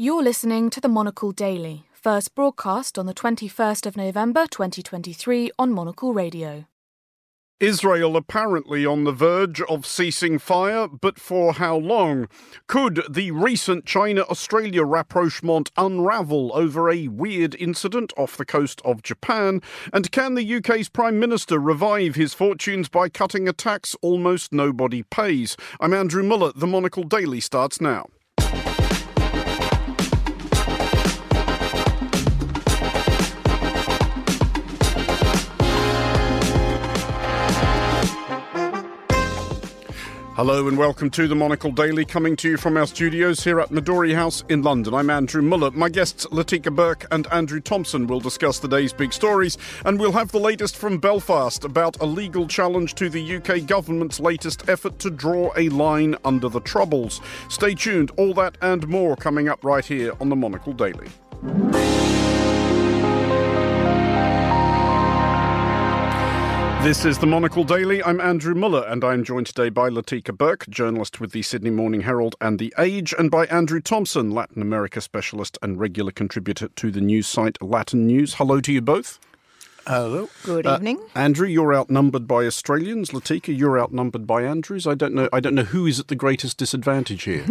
You're 0.00 0.22
listening 0.22 0.70
to 0.70 0.80
the 0.80 0.88
Monocle 0.88 1.30
Daily, 1.30 1.84
first 1.92 2.34
broadcast 2.34 2.98
on 2.98 3.04
the 3.04 3.12
21st 3.12 3.84
of 3.84 3.98
November 3.98 4.46
2023 4.46 5.50
on 5.58 5.74
Monocle 5.74 6.14
Radio. 6.14 6.64
Israel 7.60 8.16
apparently 8.16 8.86
on 8.86 9.04
the 9.04 9.12
verge 9.12 9.60
of 9.60 9.84
ceasing 9.84 10.38
fire, 10.38 10.88
but 10.88 11.20
for 11.20 11.52
how 11.52 11.76
long? 11.76 12.28
Could 12.66 13.02
the 13.10 13.30
recent 13.32 13.84
China 13.84 14.22
Australia 14.22 14.84
rapprochement 14.84 15.70
unravel 15.76 16.50
over 16.54 16.88
a 16.88 17.08
weird 17.08 17.54
incident 17.56 18.14
off 18.16 18.38
the 18.38 18.46
coast 18.46 18.80
of 18.86 19.02
Japan? 19.02 19.60
And 19.92 20.10
can 20.10 20.34
the 20.34 20.54
UK's 20.54 20.88
Prime 20.88 21.18
Minister 21.18 21.58
revive 21.58 22.14
his 22.14 22.32
fortunes 22.32 22.88
by 22.88 23.10
cutting 23.10 23.46
a 23.46 23.52
tax 23.52 23.94
almost 24.00 24.50
nobody 24.50 25.02
pays? 25.02 25.58
I'm 25.78 25.92
Andrew 25.92 26.22
Mueller. 26.22 26.52
The 26.56 26.66
Monocle 26.66 27.04
Daily 27.04 27.40
starts 27.40 27.82
now. 27.82 28.06
Hello 40.40 40.68
and 40.68 40.78
welcome 40.78 41.10
to 41.10 41.28
the 41.28 41.34
Monocle 41.34 41.70
Daily, 41.70 42.06
coming 42.06 42.34
to 42.36 42.48
you 42.48 42.56
from 42.56 42.78
our 42.78 42.86
studios 42.86 43.44
here 43.44 43.60
at 43.60 43.68
Midori 43.68 44.14
House 44.14 44.42
in 44.48 44.62
London. 44.62 44.94
I'm 44.94 45.10
Andrew 45.10 45.42
Mueller. 45.42 45.70
My 45.72 45.90
guests, 45.90 46.24
Latika 46.28 46.74
Bourke 46.74 47.04
and 47.10 47.26
Andrew 47.30 47.60
Thompson, 47.60 48.06
will 48.06 48.20
discuss 48.20 48.58
the 48.58 48.66
day's 48.66 48.94
big 48.94 49.12
stories, 49.12 49.58
and 49.84 50.00
we'll 50.00 50.12
have 50.12 50.32
the 50.32 50.40
latest 50.40 50.78
from 50.78 50.96
Belfast 50.96 51.62
about 51.66 52.00
a 52.00 52.06
legal 52.06 52.46
challenge 52.48 52.94
to 52.94 53.10
the 53.10 53.36
UK 53.36 53.66
government's 53.66 54.18
latest 54.18 54.66
effort 54.66 54.98
to 55.00 55.10
draw 55.10 55.52
a 55.58 55.68
line 55.68 56.16
under 56.24 56.48
the 56.48 56.60
Troubles. 56.60 57.20
Stay 57.50 57.74
tuned, 57.74 58.10
all 58.16 58.32
that 58.32 58.56
and 58.62 58.88
more 58.88 59.16
coming 59.16 59.46
up 59.50 59.62
right 59.62 59.84
here 59.84 60.14
on 60.22 60.30
the 60.30 60.36
Monocle 60.36 60.72
Daily. 60.72 61.08
This 66.82 67.04
is 67.04 67.18
the 67.18 67.26
Monocle 67.26 67.62
Daily. 67.62 68.02
I'm 68.02 68.22
Andrew 68.22 68.54
Mueller, 68.54 68.86
and 68.88 69.04
I'm 69.04 69.22
joined 69.22 69.48
today 69.48 69.68
by 69.68 69.90
Latika 69.90 70.34
Bourke, 70.34 70.66
journalist 70.70 71.20
with 71.20 71.32
the 71.32 71.42
Sydney 71.42 71.68
Morning 71.68 72.00
Herald 72.00 72.36
and 72.40 72.58
The 72.58 72.72
Age, 72.78 73.14
and 73.18 73.30
by 73.30 73.44
Andrew 73.46 73.82
Thompson, 73.82 74.30
Latin 74.30 74.62
America 74.62 75.02
specialist 75.02 75.58
and 75.60 75.78
regular 75.78 76.10
contributor 76.10 76.68
to 76.68 76.90
the 76.90 77.02
news 77.02 77.26
site 77.26 77.60
Latin 77.60 78.06
News. 78.06 78.36
Hello 78.36 78.62
to 78.62 78.72
you 78.72 78.80
both. 78.80 79.18
Hello. 79.86 80.30
Good 80.42 80.66
evening. 80.66 80.96
Uh, 81.14 81.18
Andrew, 81.18 81.46
you're 81.46 81.74
outnumbered 81.74 82.26
by 82.26 82.46
Australians. 82.46 83.10
Latika, 83.10 83.54
you're 83.54 83.78
outnumbered 83.78 84.26
by 84.26 84.44
Andrews. 84.44 84.86
I 84.86 84.94
don't 84.94 85.14
know. 85.14 85.28
I 85.34 85.40
don't 85.40 85.54
know 85.54 85.64
who 85.64 85.84
is 85.84 86.00
at 86.00 86.08
the 86.08 86.16
greatest 86.16 86.56
disadvantage 86.56 87.24
here. 87.24 87.44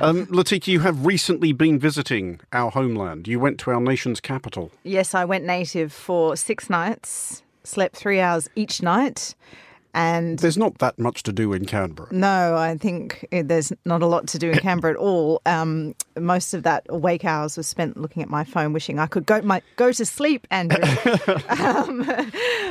um, 0.00 0.26
Latika, 0.26 0.68
you 0.68 0.78
have 0.80 1.04
recently 1.04 1.52
been 1.52 1.80
visiting 1.80 2.38
our 2.52 2.70
homeland. 2.70 3.26
You 3.26 3.40
went 3.40 3.58
to 3.60 3.72
our 3.72 3.80
nation's 3.80 4.20
capital. 4.20 4.70
Yes, 4.84 5.12
I 5.12 5.24
went 5.24 5.44
native 5.44 5.92
for 5.92 6.36
six 6.36 6.70
nights 6.70 7.42
slept 7.68 7.96
three 7.96 8.20
hours 8.20 8.48
each 8.56 8.82
night. 8.82 9.34
And 9.98 10.38
there's 10.38 10.56
not 10.56 10.78
that 10.78 10.96
much 10.96 11.24
to 11.24 11.32
do 11.32 11.52
in 11.52 11.64
Canberra. 11.64 12.06
No, 12.12 12.56
I 12.56 12.76
think 12.76 13.26
there's 13.32 13.72
not 13.84 14.00
a 14.00 14.06
lot 14.06 14.28
to 14.28 14.38
do 14.38 14.50
in 14.50 14.58
Canberra 14.60 14.92
at 14.92 14.96
all. 14.96 15.42
Um, 15.44 15.96
most 16.16 16.54
of 16.54 16.62
that 16.62 16.86
awake 16.88 17.24
hours 17.24 17.56
was 17.56 17.66
spent 17.66 17.96
looking 17.96 18.22
at 18.22 18.28
my 18.28 18.44
phone, 18.44 18.72
wishing 18.72 19.00
I 19.00 19.08
could 19.08 19.26
go 19.26 19.42
my 19.42 19.60
go 19.74 19.90
to 19.90 20.04
sleep, 20.04 20.46
Andrew. 20.52 20.78
um, 21.48 22.08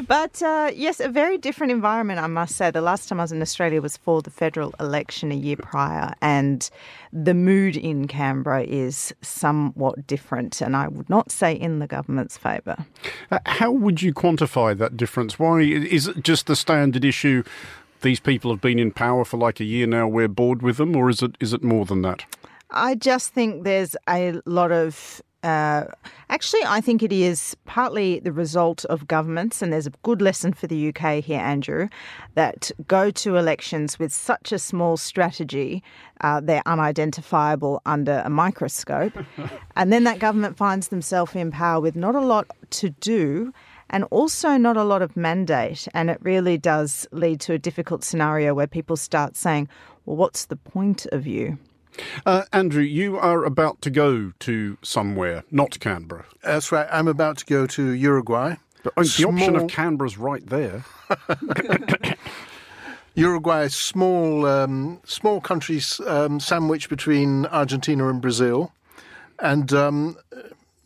but 0.07 0.41
uh, 0.41 0.71
yes, 0.73 1.01
a 1.01 1.09
very 1.09 1.37
different 1.37 1.71
environment, 1.71 2.21
I 2.21 2.27
must 2.27 2.55
say. 2.55 2.71
The 2.71 2.79
last 2.79 3.09
time 3.09 3.19
I 3.19 3.23
was 3.23 3.33
in 3.33 3.41
Australia 3.41 3.81
was 3.81 3.97
for 3.97 4.21
the 4.21 4.29
federal 4.29 4.73
election 4.79 5.29
a 5.33 5.35
year 5.35 5.57
prior, 5.57 6.13
and 6.21 6.69
the 7.11 7.33
mood 7.33 7.75
in 7.75 8.07
Canberra 8.07 8.63
is 8.63 9.13
somewhat 9.21 10.07
different, 10.07 10.61
and 10.61 10.77
I 10.77 10.87
would 10.87 11.09
not 11.09 11.29
say 11.33 11.51
in 11.51 11.79
the 11.79 11.87
government's 11.87 12.37
favour. 12.37 12.85
Uh, 13.31 13.39
how 13.45 13.71
would 13.71 14.01
you 14.01 14.13
quantify 14.13 14.77
that 14.77 14.95
difference? 14.95 15.37
Why 15.37 15.59
is 15.59 16.07
it 16.07 16.23
just 16.23 16.47
the 16.47 16.55
standard 16.55 17.03
issue? 17.03 17.16
These 18.01 18.19
people 18.19 18.51
have 18.51 18.61
been 18.61 18.79
in 18.79 18.91
power 18.91 19.25
for 19.25 19.37
like 19.37 19.59
a 19.59 19.63
year 19.63 19.87
now. 19.87 20.07
We're 20.07 20.27
bored 20.27 20.61
with 20.61 20.77
them, 20.77 20.95
or 20.95 21.09
is 21.09 21.21
it 21.21 21.35
is 21.39 21.53
it 21.53 21.63
more 21.63 21.85
than 21.85 22.01
that? 22.03 22.25
I 22.69 22.95
just 22.95 23.33
think 23.33 23.63
there's 23.63 23.95
a 24.07 24.39
lot 24.45 24.71
of 24.71 25.21
uh, 25.43 25.85
actually, 26.29 26.61
I 26.65 26.81
think 26.81 27.03
it 27.03 27.13
is 27.13 27.55
partly 27.65 28.19
the 28.19 28.31
result 28.31 28.85
of 28.85 29.07
governments, 29.07 29.61
and 29.61 29.71
there's 29.71 29.87
a 29.87 29.93
good 30.03 30.21
lesson 30.21 30.51
for 30.51 30.67
the 30.67 30.89
UK 30.89 31.23
here, 31.23 31.39
Andrew, 31.39 31.89
that 32.33 32.71
go 32.87 33.11
to 33.11 33.37
elections 33.37 33.99
with 33.99 34.11
such 34.11 34.51
a 34.51 34.59
small 34.59 34.97
strategy, 34.97 35.83
uh, 36.21 36.41
they're 36.41 36.63
unidentifiable 36.65 37.81
under 37.85 38.23
a 38.25 38.29
microscope. 38.29 39.13
and 39.75 39.93
then 39.93 40.03
that 40.05 40.19
government 40.19 40.57
finds 40.57 40.87
themselves 40.87 41.35
in 41.35 41.51
power 41.51 41.79
with 41.79 41.95
not 41.95 42.15
a 42.15 42.21
lot 42.21 42.47
to 42.71 42.89
do 42.89 43.53
and 43.89 44.03
also 44.11 44.57
not 44.57 44.77
a 44.77 44.83
lot 44.83 45.01
of 45.01 45.15
mandate. 45.15 45.87
And 45.93 46.09
it 46.09 46.19
really 46.21 46.57
does 46.57 47.07
lead 47.11 47.39
to 47.41 47.53
a 47.53 47.57
difficult 47.59 48.03
scenario 48.03 48.53
where 48.53 48.67
people 48.67 48.97
start 48.97 49.35
saying, 49.35 49.69
well, 50.05 50.17
what's 50.17 50.45
the 50.45 50.55
point 50.55 51.05
of 51.07 51.27
you? 51.27 51.57
Uh, 52.25 52.43
Andrew, 52.53 52.83
you 52.83 53.17
are 53.17 53.43
about 53.43 53.81
to 53.81 53.89
go 53.89 54.31
to 54.39 54.77
somewhere, 54.83 55.43
not 55.49 55.79
Canberra. 55.79 56.25
That's 56.43 56.71
right. 56.71 56.87
I'm 56.91 57.07
about 57.07 57.37
to 57.39 57.45
go 57.45 57.65
to 57.67 57.91
Uruguay. 57.91 58.55
But 58.83 58.93
oh, 58.97 59.01
the 59.01 59.09
small... 59.09 59.33
option 59.33 59.55
of 59.55 59.67
Canberra's 59.67 60.17
right 60.17 60.45
there. 60.45 60.85
Uruguay, 63.15 63.67
small, 63.67 64.45
um, 64.45 65.01
small 65.03 65.41
country 65.41 65.81
um, 66.05 66.39
sandwiched 66.39 66.87
between 66.87 67.47
Argentina 67.47 68.09
and 68.09 68.21
Brazil, 68.21 68.71
and 69.39 69.73
um, 69.73 70.17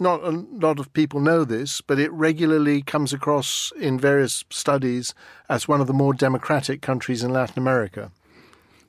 not 0.01 0.23
a 0.23 0.31
lot 0.51 0.79
of 0.79 0.91
people 0.93 1.19
know 1.19 1.45
this, 1.45 1.79
but 1.79 1.99
it 1.99 2.11
regularly 2.11 2.81
comes 2.81 3.13
across 3.13 3.71
in 3.79 3.99
various 3.99 4.43
studies 4.49 5.13
as 5.47 5.67
one 5.67 5.79
of 5.79 5.87
the 5.87 5.93
more 5.93 6.13
democratic 6.13 6.81
countries 6.81 7.23
in 7.23 7.31
Latin 7.31 7.59
America 7.59 8.11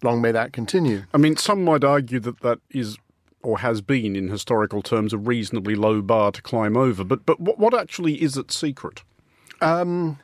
long 0.02 0.20
may 0.20 0.32
that 0.32 0.52
continue. 0.52 1.04
I 1.14 1.18
mean, 1.18 1.36
some 1.36 1.64
might 1.64 1.84
argue 1.84 2.20
that 2.20 2.40
that 2.40 2.58
is 2.70 2.98
or 3.42 3.58
has 3.58 3.80
been, 3.80 4.14
in 4.14 4.28
historical 4.28 4.82
terms, 4.82 5.12
a 5.12 5.18
reasonably 5.18 5.74
low 5.74 6.00
bar 6.00 6.30
to 6.30 6.40
climb 6.40 6.76
over. 6.76 7.02
But 7.02 7.26
but 7.26 7.40
what, 7.40 7.58
what 7.58 7.74
actually 7.74 8.22
is 8.22 8.36
its 8.36 8.56
secret? 8.56 9.02
Um, 9.60 10.18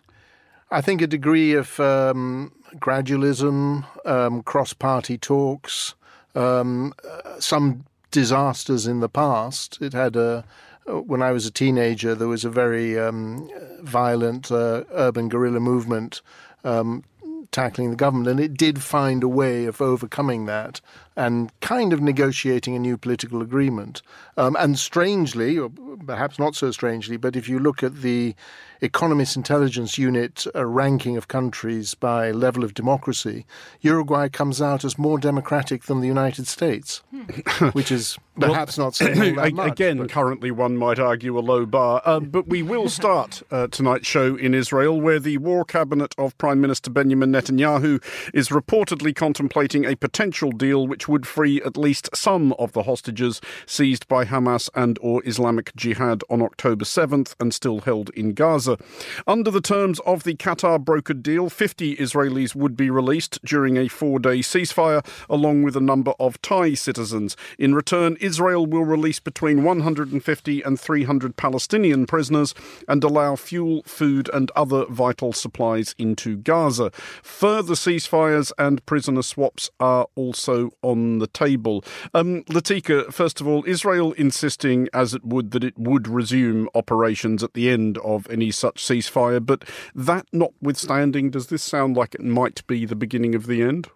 I 0.70 0.81
think 0.81 1.03
a 1.03 1.06
degree 1.06 1.55
of 1.55 1.81
um, 1.81 2.53
gradualism, 2.76 3.84
um, 4.06 4.43
cross-party 4.43 5.19
talks, 5.19 5.94
um, 6.34 6.93
uh, 7.09 7.41
some 7.41 7.84
disasters 8.10 8.87
in 8.87 9.00
the 9.00 9.09
past. 9.09 9.78
It 9.81 9.94
had 9.94 10.15
a 10.15 10.44
when 10.88 11.22
I 11.22 11.32
was 11.32 11.47
a 11.47 11.50
teenager, 11.50 12.15
there 12.15 12.28
was 12.28 12.44
a 12.44 12.50
very 12.50 12.99
um, 12.99 13.50
violent 13.81 14.50
uh, 14.50 14.84
urban 14.93 15.28
guerrilla 15.28 15.60
movement 15.60 16.22
um, 16.65 17.04
tackling 17.50 17.91
the 17.91 17.97
government, 17.97 18.28
and 18.28 18.41
it 18.41 18.54
did 18.54 18.82
find 18.82 19.22
a 19.22 19.28
way 19.28 19.65
of 19.65 19.81
overcoming 19.81 20.47
that 20.47 20.81
and 21.16 21.50
kind 21.60 21.93
of 21.93 22.00
negotiating 22.00 22.76
a 22.76 22.78
new 22.78 22.97
political 22.97 23.41
agreement. 23.41 24.03
Um, 24.37 24.56
and 24.59 24.78
strangely, 24.78 25.59
or 25.59 25.71
perhaps 26.06 26.38
not 26.38 26.54
so 26.54 26.71
strangely, 26.71 27.16
but 27.16 27.37
if 27.37 27.49
you 27.49 27.59
look 27.59 27.82
at 27.82 28.03
the 28.03 28.34
Economist 28.81 29.34
Intelligence 29.34 29.99
Unit 29.99 30.47
uh, 30.55 30.65
ranking 30.65 31.16
of 31.16 31.28
countries 31.28 31.94
by 31.94 32.31
level 32.31 32.62
of 32.62 32.75
democracy, 32.75 33.47
Uruguay 33.81 34.28
comes 34.28 34.62
out 34.62 34.84
as 34.84 34.99
more 34.99 35.19
democratic 35.19 35.84
than 35.84 36.00
the 36.00 36.06
United 36.06 36.47
States, 36.47 37.03
hmm. 37.10 37.69
which 37.70 37.91
is 37.91 38.19
perhaps 38.41 38.78
well, 38.78 38.87
not 38.87 38.94
saying 38.94 39.34
that 39.37 39.53
much, 39.53 39.72
Again, 39.72 39.99
but... 39.99 40.10
currently 40.10 40.50
one 40.50 40.76
might 40.76 40.99
argue 40.99 41.38
a 41.38 41.41
low 41.41 41.66
bar. 41.66 42.03
Uh, 42.04 42.21
but 42.21 42.49
we 42.49 42.62
will 42.62 42.88
start 43.00 43.43
uh, 43.50 43.66
tonight's 43.69 44.06
show 44.06 44.37
in 44.37 44.54
Israel, 44.54 45.00
where 45.00 45.19
the 45.19 45.38
war 45.38 45.65
cabinet 45.65 46.15
of 46.19 46.37
Prime 46.38 46.60
Minister 46.60 46.91
Benjamin 46.91 47.32
Netanyahu 47.32 48.03
is 48.34 48.49
reportedly 48.49 49.15
contemplating 49.15 49.84
a 49.84 49.97
potential 49.97 50.50
deal 50.50 50.87
which 50.87 51.09
would 51.09 51.26
free 51.26 51.60
at 51.62 51.76
least 51.76 52.09
some 52.15 52.53
of 52.54 52.72
the 52.72 52.84
hostages 52.84 53.41
seized 53.66 54.09
by 54.09 54.25
Hamas 54.25 54.69
and 54.75 54.99
or 55.00 55.23
Islamic 55.26 55.75
Jihad 55.76 56.23
on 56.31 56.43
October 56.43 56.84
7th 56.84 57.34
and 57.41 57.52
still 57.52 57.81
held 57.81 58.11
in 58.11 58.32
Gaza. 58.32 58.79
Under 59.26 59.50
the 59.50 59.61
terms 59.61 60.00
of 60.00 60.25
the 60.25 60.34
Qatar 60.34 60.82
brokered 60.82 61.23
deal, 61.23 61.50
50 61.50 61.96
Israelis 61.96 62.55
would 62.55 62.76
be 62.76 62.91
released 62.91 63.44
during 63.44 63.76
a 63.76 63.88
four 63.88 64.19
day 64.19 64.38
ceasefire, 64.38 65.05
along 65.29 65.62
with 65.62 65.76
a 65.76 65.81
number 65.81 66.12
of 66.19 66.41
Thai 66.43 66.75
citizens. 66.75 67.37
In 67.58 67.75
return, 67.75 68.17
Israel 68.28 68.66
will 68.66 68.84
release 68.84 69.20
between 69.20 69.64
150 69.64 70.60
and 70.60 70.78
300 70.78 71.38
Palestinian 71.38 72.04
prisoners 72.04 72.54
and 72.86 73.02
allow 73.02 73.36
fuel, 73.36 73.82
food, 73.86 74.28
and 74.34 74.50
other 74.54 74.84
vital 74.90 75.32
supplies 75.32 75.94
into 75.96 76.36
Gaza. 76.36 76.90
Further 77.22 77.72
ceasefires 77.72 78.52
and 78.58 78.84
prisoner 78.84 79.22
swaps 79.22 79.70
are 79.80 80.08
also 80.14 80.72
on 80.82 81.20
the 81.20 81.26
table. 81.26 81.82
Um, 82.12 82.44
Latika, 82.50 83.10
first 83.10 83.40
of 83.40 83.48
all, 83.48 83.64
Israel 83.66 84.12
insisting, 84.12 84.90
as 84.92 85.14
it 85.14 85.24
would, 85.24 85.52
that 85.52 85.64
it 85.64 85.78
would 85.78 86.06
resume 86.06 86.69
operations 86.74 87.42
at 87.42 87.54
the 87.54 87.70
end 87.70 87.96
of 88.04 88.31
any 88.31 88.50
such 88.50 88.84
ceasefire. 88.84 89.44
But 89.44 89.64
that 89.94 90.26
notwithstanding, 90.34 91.31
does 91.31 91.46
this 91.46 91.62
sound 91.62 91.96
like 91.96 92.14
it 92.14 92.22
might 92.22 92.66
be 92.66 92.84
the 92.84 92.94
beginning 92.94 93.34
of 93.34 93.46
the 93.46 93.62
end? 93.62 93.88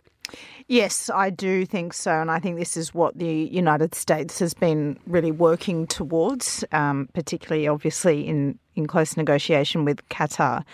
Yes, 0.68 1.10
I 1.12 1.30
do 1.30 1.66
think 1.66 1.92
so. 1.92 2.12
And 2.12 2.30
I 2.30 2.38
think 2.38 2.58
this 2.58 2.76
is 2.76 2.94
what 2.94 3.18
the 3.18 3.48
United 3.50 3.94
States 3.94 4.38
has 4.38 4.54
been 4.54 4.98
really 5.06 5.32
working 5.32 5.86
towards, 5.86 6.64
um, 6.72 7.08
particularly, 7.14 7.68
obviously, 7.68 8.26
in, 8.26 8.58
in 8.74 8.86
close 8.86 9.16
negotiation 9.16 9.84
with 9.84 10.06
Qatar. 10.08 10.64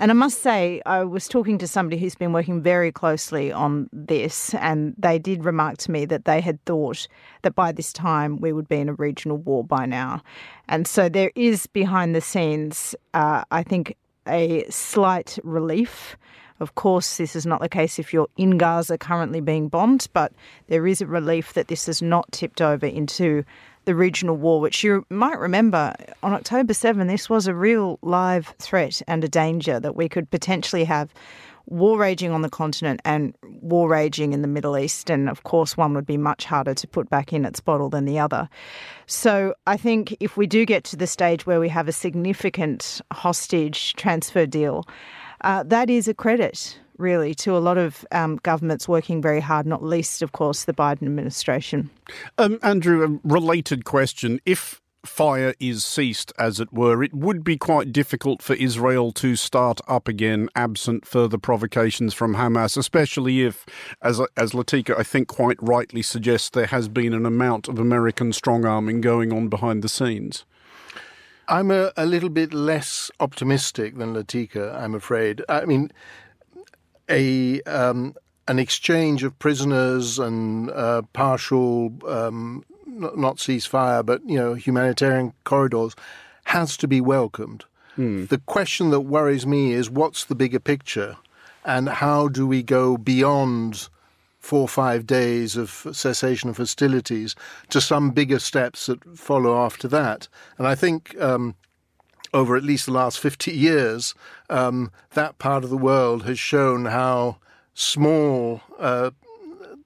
And 0.00 0.12
I 0.12 0.14
must 0.14 0.42
say, 0.42 0.80
I 0.86 1.02
was 1.02 1.26
talking 1.26 1.58
to 1.58 1.66
somebody 1.66 2.00
who's 2.00 2.14
been 2.14 2.32
working 2.32 2.62
very 2.62 2.92
closely 2.92 3.50
on 3.50 3.90
this, 3.92 4.54
and 4.54 4.94
they 4.96 5.18
did 5.18 5.44
remark 5.44 5.78
to 5.78 5.90
me 5.90 6.04
that 6.04 6.24
they 6.24 6.40
had 6.40 6.64
thought 6.66 7.08
that 7.42 7.56
by 7.56 7.72
this 7.72 7.92
time 7.92 8.40
we 8.40 8.52
would 8.52 8.68
be 8.68 8.76
in 8.76 8.88
a 8.88 8.94
regional 8.94 9.38
war 9.38 9.64
by 9.64 9.86
now. 9.86 10.22
And 10.68 10.86
so 10.86 11.08
there 11.08 11.32
is 11.34 11.66
behind 11.66 12.14
the 12.14 12.20
scenes, 12.20 12.94
uh, 13.12 13.42
I 13.50 13.64
think, 13.64 13.96
a 14.28 14.64
slight 14.70 15.36
relief. 15.42 16.16
Of 16.60 16.74
course, 16.74 17.18
this 17.18 17.36
is 17.36 17.46
not 17.46 17.60
the 17.60 17.68
case 17.68 17.98
if 17.98 18.12
you're 18.12 18.28
in 18.36 18.58
Gaza 18.58 18.98
currently 18.98 19.40
being 19.40 19.68
bombed, 19.68 20.08
but 20.12 20.32
there 20.66 20.86
is 20.86 21.00
a 21.00 21.06
relief 21.06 21.52
that 21.54 21.68
this 21.68 21.86
has 21.86 22.02
not 22.02 22.30
tipped 22.32 22.60
over 22.60 22.86
into 22.86 23.44
the 23.84 23.94
regional 23.94 24.36
war, 24.36 24.60
which 24.60 24.84
you 24.84 25.06
might 25.08 25.38
remember 25.38 25.94
on 26.22 26.34
October 26.34 26.74
7, 26.74 27.06
this 27.06 27.30
was 27.30 27.46
a 27.46 27.54
real 27.54 27.98
live 28.02 28.54
threat 28.58 29.00
and 29.08 29.24
a 29.24 29.28
danger 29.28 29.80
that 29.80 29.96
we 29.96 30.08
could 30.08 30.30
potentially 30.30 30.84
have 30.84 31.14
war 31.64 31.98
raging 31.98 32.30
on 32.30 32.42
the 32.42 32.48
continent 32.48 33.00
and 33.04 33.34
war 33.62 33.88
raging 33.88 34.32
in 34.32 34.42
the 34.42 34.48
Middle 34.48 34.76
East. 34.76 35.10
And 35.10 35.28
of 35.28 35.44
course, 35.44 35.76
one 35.76 35.94
would 35.94 36.06
be 36.06 36.16
much 36.16 36.44
harder 36.44 36.74
to 36.74 36.86
put 36.86 37.08
back 37.08 37.32
in 37.32 37.44
its 37.44 37.60
bottle 37.60 37.88
than 37.88 38.04
the 38.04 38.18
other. 38.18 38.48
So 39.06 39.54
I 39.66 39.76
think 39.76 40.16
if 40.20 40.36
we 40.36 40.46
do 40.46 40.64
get 40.64 40.84
to 40.84 40.96
the 40.96 41.06
stage 41.06 41.46
where 41.46 41.60
we 41.60 41.68
have 41.68 41.88
a 41.88 41.92
significant 41.92 43.00
hostage 43.12 43.94
transfer 43.94 44.46
deal, 44.46 44.86
uh, 45.42 45.62
that 45.64 45.90
is 45.90 46.08
a 46.08 46.14
credit 46.14 46.78
really, 46.98 47.32
to 47.32 47.56
a 47.56 47.58
lot 47.58 47.78
of 47.78 48.04
um, 48.12 48.36
governments 48.42 48.88
working 48.88 49.22
very 49.22 49.40
hard, 49.40 49.66
not 49.66 49.82
least, 49.82 50.20
of 50.20 50.32
course, 50.32 50.64
the 50.64 50.74
Biden 50.74 51.04
administration. 51.04 51.90
Um, 52.36 52.58
Andrew, 52.62 53.04
a 53.04 53.28
related 53.28 53.84
question. 53.84 54.40
If 54.44 54.82
fire 55.06 55.54
is 55.60 55.84
ceased, 55.84 56.32
as 56.38 56.58
it 56.60 56.72
were, 56.72 57.02
it 57.02 57.14
would 57.14 57.44
be 57.44 57.56
quite 57.56 57.92
difficult 57.92 58.42
for 58.42 58.54
Israel 58.54 59.12
to 59.12 59.36
start 59.36 59.80
up 59.86 60.08
again 60.08 60.48
absent 60.56 61.06
further 61.06 61.38
provocations 61.38 62.14
from 62.14 62.34
Hamas, 62.34 62.76
especially 62.76 63.42
if, 63.42 63.64
as, 64.02 64.20
as 64.36 64.52
Latika, 64.52 64.98
I 64.98 65.04
think, 65.04 65.28
quite 65.28 65.56
rightly 65.62 66.02
suggests, 66.02 66.50
there 66.50 66.66
has 66.66 66.88
been 66.88 67.14
an 67.14 67.24
amount 67.24 67.68
of 67.68 67.78
American 67.78 68.32
strong 68.32 68.64
arming 68.64 69.00
going 69.00 69.32
on 69.32 69.48
behind 69.48 69.82
the 69.82 69.88
scenes. 69.88 70.44
I'm 71.50 71.70
a, 71.70 71.92
a 71.96 72.04
little 72.04 72.28
bit 72.28 72.52
less 72.52 72.88
optimistic 73.20 73.96
than 73.96 74.14
Latika, 74.14 74.74
I'm 74.74 74.94
afraid. 74.94 75.42
I 75.48 75.64
mean, 75.64 75.90
a 77.08 77.60
um, 77.62 78.14
an 78.46 78.58
exchange 78.58 79.22
of 79.24 79.38
prisoners 79.38 80.18
and 80.18 80.70
uh, 80.70 81.02
partial 81.12 81.92
um, 82.06 82.64
not 82.86 83.36
ceasefire, 83.36 84.04
but 84.04 84.26
you 84.28 84.36
know 84.36 84.54
humanitarian 84.54 85.32
corridors 85.44 85.94
has 86.44 86.76
to 86.78 86.88
be 86.88 87.00
welcomed. 87.00 87.64
Mm. 87.96 88.28
The 88.28 88.38
question 88.38 88.90
that 88.90 89.00
worries 89.00 89.46
me 89.46 89.72
is 89.72 89.90
what's 89.90 90.24
the 90.24 90.34
bigger 90.34 90.60
picture, 90.60 91.16
and 91.64 91.88
how 91.88 92.28
do 92.28 92.46
we 92.46 92.62
go 92.62 92.96
beyond 92.96 93.88
four 94.38 94.62
or 94.62 94.68
five 94.68 95.06
days 95.06 95.56
of 95.56 95.86
cessation 95.92 96.48
of 96.48 96.56
hostilities 96.56 97.34
to 97.68 97.80
some 97.80 98.10
bigger 98.10 98.38
steps 98.38 98.86
that 98.86 99.04
follow 99.16 99.58
after 99.64 99.88
that? 99.88 100.28
And 100.58 100.66
I 100.66 100.74
think. 100.74 101.20
Um, 101.20 101.54
over 102.32 102.56
at 102.56 102.62
least 102.62 102.86
the 102.86 102.92
last 102.92 103.18
50 103.18 103.52
years, 103.52 104.14
um, 104.50 104.90
that 105.14 105.38
part 105.38 105.64
of 105.64 105.70
the 105.70 105.76
world 105.76 106.24
has 106.24 106.38
shown 106.38 106.86
how 106.86 107.38
small 107.74 108.62
uh, 108.78 109.10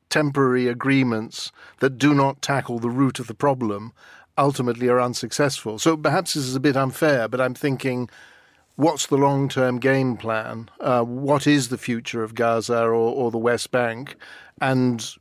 temporary 0.09 0.69
agreements 0.69 1.53
that 1.81 1.99
do 1.99 2.15
not 2.15 2.43
tackle 2.43 2.79
the 2.79 2.91
root 2.91 3.19
of 3.19 3.27
the 3.27 3.35
problem 3.35 3.93
ultimately 4.39 4.89
are 4.89 5.01
unsuccessful. 5.01 5.79
So 5.79 5.97
perhaps 5.97 6.35
this 6.35 6.45
is 6.45 6.57
a 6.57 6.61
bit 6.61 6.77
unfair, 6.77 7.29
but 7.29 7.41
I'm 7.41 7.55
thinking 7.55 8.09
what's 8.77 9.07
the 9.07 9.17
long 9.17 9.49
term 9.49 9.79
game 9.79 10.17
plan? 10.17 10.71
Uh, 10.81 11.03
what 11.03 11.47
is 11.47 11.69
the 11.69 11.79
future 11.79 12.23
of 12.23 12.35
Gaza 12.35 12.83
or, 12.83 12.95
or 12.95 13.31
the 13.31 13.39
West 13.39 13.71
Bank? 13.71 14.17
And 14.61 15.17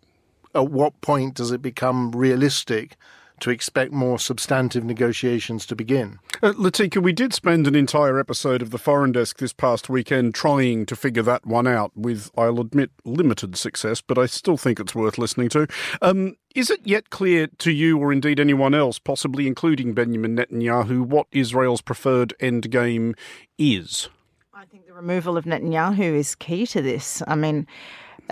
at 0.54 0.70
what 0.70 1.00
point 1.02 1.36
does 1.36 1.52
it 1.52 1.62
become 1.62 2.12
realistic 2.12 2.98
to 3.42 3.50
expect 3.50 3.92
more 3.92 4.18
substantive 4.18 4.84
negotiations 4.84 5.66
to 5.66 5.76
begin. 5.76 6.20
Uh, 6.42 6.54
Latika, 6.54 7.02
we 7.02 7.14
did 7.14 7.34
spend 7.34 7.68
an 7.68 7.76
entire 7.76 8.20
episode 8.20 8.62
of 8.62 8.72
the 8.72 8.78
Foreign 8.78 9.12
Desk 9.12 9.38
this 9.38 9.54
past 9.54 9.90
weekend 9.90 10.34
trying 10.34 10.86
to 10.86 10.96
figure 10.96 11.24
that 11.24 11.46
one 11.46 11.68
out 11.68 11.92
with, 11.96 12.32
I'll 12.38 12.60
admit, 12.60 12.92
limited 13.04 13.56
success, 13.58 14.02
but 14.02 14.18
I 14.18 14.26
still 14.26 14.58
think 14.58 14.80
it's 14.80 14.96
worth 14.96 15.18
listening 15.18 15.50
to. 15.50 15.68
Um, 16.02 16.38
is 16.56 16.70
it 16.70 16.82
yet 16.84 17.10
clear 17.10 17.48
to 17.60 17.72
you, 17.72 17.98
or 17.98 18.12
indeed 18.12 18.40
anyone 18.40 18.74
else, 18.74 19.00
possibly 19.00 19.48
including 19.48 19.94
Benjamin 19.94 20.36
Netanyahu, 20.36 21.02
what 21.02 21.28
Israel's 21.32 21.82
preferred 21.82 22.34
endgame 22.40 23.18
is? 23.58 24.10
I 24.54 24.66
think 24.66 24.86
the 24.86 24.94
removal 24.94 25.38
of 25.38 25.46
Netanyahu 25.46 26.16
is 26.16 26.36
key 26.36 26.68
to 26.68 26.82
this. 26.82 27.24
I 27.28 27.36
mean, 27.36 27.66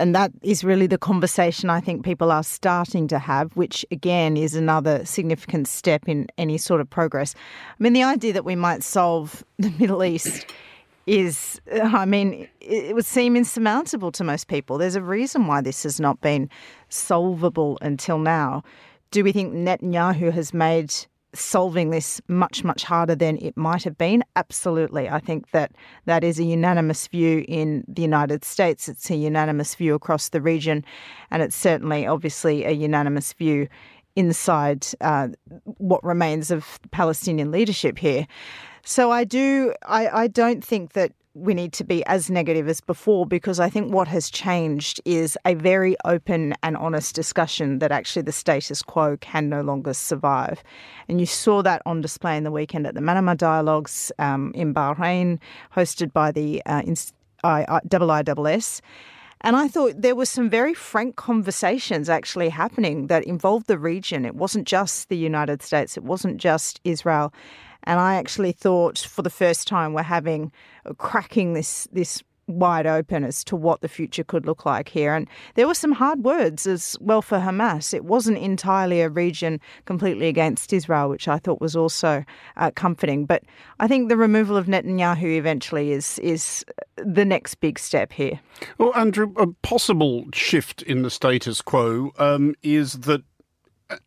and 0.00 0.14
that 0.14 0.32
is 0.42 0.64
really 0.64 0.86
the 0.86 0.98
conversation 0.98 1.68
I 1.68 1.78
think 1.80 2.04
people 2.04 2.32
are 2.32 2.42
starting 2.42 3.06
to 3.08 3.18
have, 3.18 3.54
which 3.54 3.84
again 3.90 4.36
is 4.36 4.54
another 4.54 5.04
significant 5.04 5.68
step 5.68 6.08
in 6.08 6.26
any 6.38 6.56
sort 6.56 6.80
of 6.80 6.88
progress. 6.88 7.34
I 7.68 7.82
mean, 7.82 7.92
the 7.92 8.02
idea 8.02 8.32
that 8.32 8.44
we 8.44 8.56
might 8.56 8.82
solve 8.82 9.44
the 9.58 9.70
Middle 9.78 10.02
East 10.02 10.46
is, 11.06 11.60
uh, 11.72 11.80
I 11.82 12.06
mean, 12.06 12.48
it 12.60 12.94
would 12.94 13.04
seem 13.04 13.36
insurmountable 13.36 14.10
to 14.12 14.24
most 14.24 14.48
people. 14.48 14.78
There's 14.78 14.96
a 14.96 15.02
reason 15.02 15.46
why 15.46 15.60
this 15.60 15.82
has 15.82 16.00
not 16.00 16.20
been 16.22 16.48
solvable 16.88 17.78
until 17.82 18.18
now. 18.18 18.62
Do 19.10 19.22
we 19.22 19.32
think 19.32 19.52
Netanyahu 19.52 20.32
has 20.32 20.54
made 20.54 20.94
solving 21.34 21.90
this 21.90 22.20
much, 22.28 22.64
much 22.64 22.84
harder 22.84 23.14
than 23.14 23.38
it 23.38 23.56
might 23.56 23.84
have 23.84 23.96
been? 23.96 24.24
Absolutely. 24.36 25.08
I 25.08 25.20
think 25.20 25.50
that 25.50 25.72
that 26.06 26.24
is 26.24 26.38
a 26.38 26.44
unanimous 26.44 27.06
view 27.06 27.44
in 27.46 27.84
the 27.88 28.02
United 28.02 28.44
States. 28.44 28.88
It's 28.88 29.10
a 29.10 29.16
unanimous 29.16 29.74
view 29.74 29.94
across 29.94 30.30
the 30.30 30.40
region, 30.40 30.84
and 31.30 31.42
it's 31.42 31.56
certainly, 31.56 32.06
obviously, 32.06 32.64
a 32.64 32.72
unanimous 32.72 33.32
view 33.32 33.68
inside 34.16 34.86
uh, 35.00 35.28
what 35.78 36.02
remains 36.04 36.50
of 36.50 36.80
Palestinian 36.90 37.50
leadership 37.50 37.98
here. 37.98 38.26
So 38.84 39.10
I 39.10 39.24
do, 39.24 39.74
I, 39.86 40.08
I 40.08 40.26
don't 40.26 40.64
think 40.64 40.94
that 40.94 41.12
we 41.34 41.54
need 41.54 41.72
to 41.72 41.84
be 41.84 42.04
as 42.06 42.28
negative 42.28 42.68
as 42.68 42.80
before 42.80 43.24
because 43.24 43.60
I 43.60 43.70
think 43.70 43.92
what 43.92 44.08
has 44.08 44.30
changed 44.30 45.00
is 45.04 45.38
a 45.44 45.54
very 45.54 45.96
open 46.04 46.54
and 46.64 46.76
honest 46.76 47.14
discussion 47.14 47.78
that 47.78 47.92
actually 47.92 48.22
the 48.22 48.32
status 48.32 48.82
quo 48.82 49.16
can 49.18 49.48
no 49.48 49.60
longer 49.60 49.94
survive. 49.94 50.62
And 51.08 51.20
you 51.20 51.26
saw 51.26 51.62
that 51.62 51.82
on 51.86 52.00
display 52.00 52.36
in 52.36 52.42
the 52.42 52.50
weekend 52.50 52.86
at 52.86 52.94
the 52.94 53.00
Manama 53.00 53.36
Dialogues 53.36 54.10
um, 54.18 54.50
in 54.56 54.74
Bahrain, 54.74 55.38
hosted 55.74 56.12
by 56.12 56.32
the 56.32 56.62
uh, 56.66 56.82
IISS. 57.44 58.80
And 59.42 59.56
I 59.56 59.68
thought 59.68 60.02
there 60.02 60.14
were 60.14 60.26
some 60.26 60.50
very 60.50 60.74
frank 60.74 61.16
conversations 61.16 62.10
actually 62.10 62.50
happening 62.50 63.06
that 63.06 63.24
involved 63.24 63.68
the 63.68 63.78
region. 63.78 64.26
It 64.26 64.34
wasn't 64.34 64.66
just 64.66 65.08
the 65.08 65.16
United 65.16 65.62
States, 65.62 65.96
it 65.96 66.02
wasn't 66.02 66.38
just 66.38 66.80
Israel. 66.84 67.32
And 67.84 68.00
I 68.00 68.16
actually 68.16 68.52
thought 68.52 68.98
for 68.98 69.22
the 69.22 69.30
first 69.30 69.66
time 69.68 69.92
we're 69.92 70.02
having 70.02 70.52
uh, 70.86 70.94
cracking 70.94 71.54
this 71.54 71.88
this 71.92 72.22
wide 72.50 72.86
open 72.86 73.24
as 73.24 73.44
to 73.44 73.56
what 73.56 73.80
the 73.80 73.88
future 73.88 74.24
could 74.24 74.46
look 74.46 74.64
like 74.66 74.88
here. 74.88 75.14
And 75.14 75.28
there 75.54 75.66
were 75.66 75.74
some 75.74 75.92
hard 75.92 76.24
words 76.24 76.66
as 76.66 76.96
well 77.00 77.22
for 77.22 77.38
Hamas. 77.38 77.94
It 77.94 78.04
wasn't 78.04 78.38
entirely 78.38 79.00
a 79.00 79.08
region 79.08 79.60
completely 79.84 80.28
against 80.28 80.72
Israel, 80.72 81.08
which 81.08 81.28
I 81.28 81.38
thought 81.38 81.60
was 81.60 81.76
also 81.76 82.24
uh, 82.56 82.70
comforting. 82.74 83.24
But 83.24 83.44
I 83.78 83.86
think 83.86 84.08
the 84.08 84.16
removal 84.16 84.56
of 84.56 84.66
Netanyahu 84.66 85.36
eventually 85.36 85.92
is 85.92 86.18
is 86.18 86.64
the 86.96 87.24
next 87.24 87.56
big 87.56 87.78
step 87.78 88.12
here. 88.12 88.40
Well, 88.78 88.94
Andrew, 88.94 89.32
a 89.36 89.46
possible 89.62 90.26
shift 90.34 90.82
in 90.82 91.02
the 91.02 91.10
status 91.10 91.62
quo 91.62 92.12
um, 92.18 92.54
is 92.62 93.00
that 93.00 93.22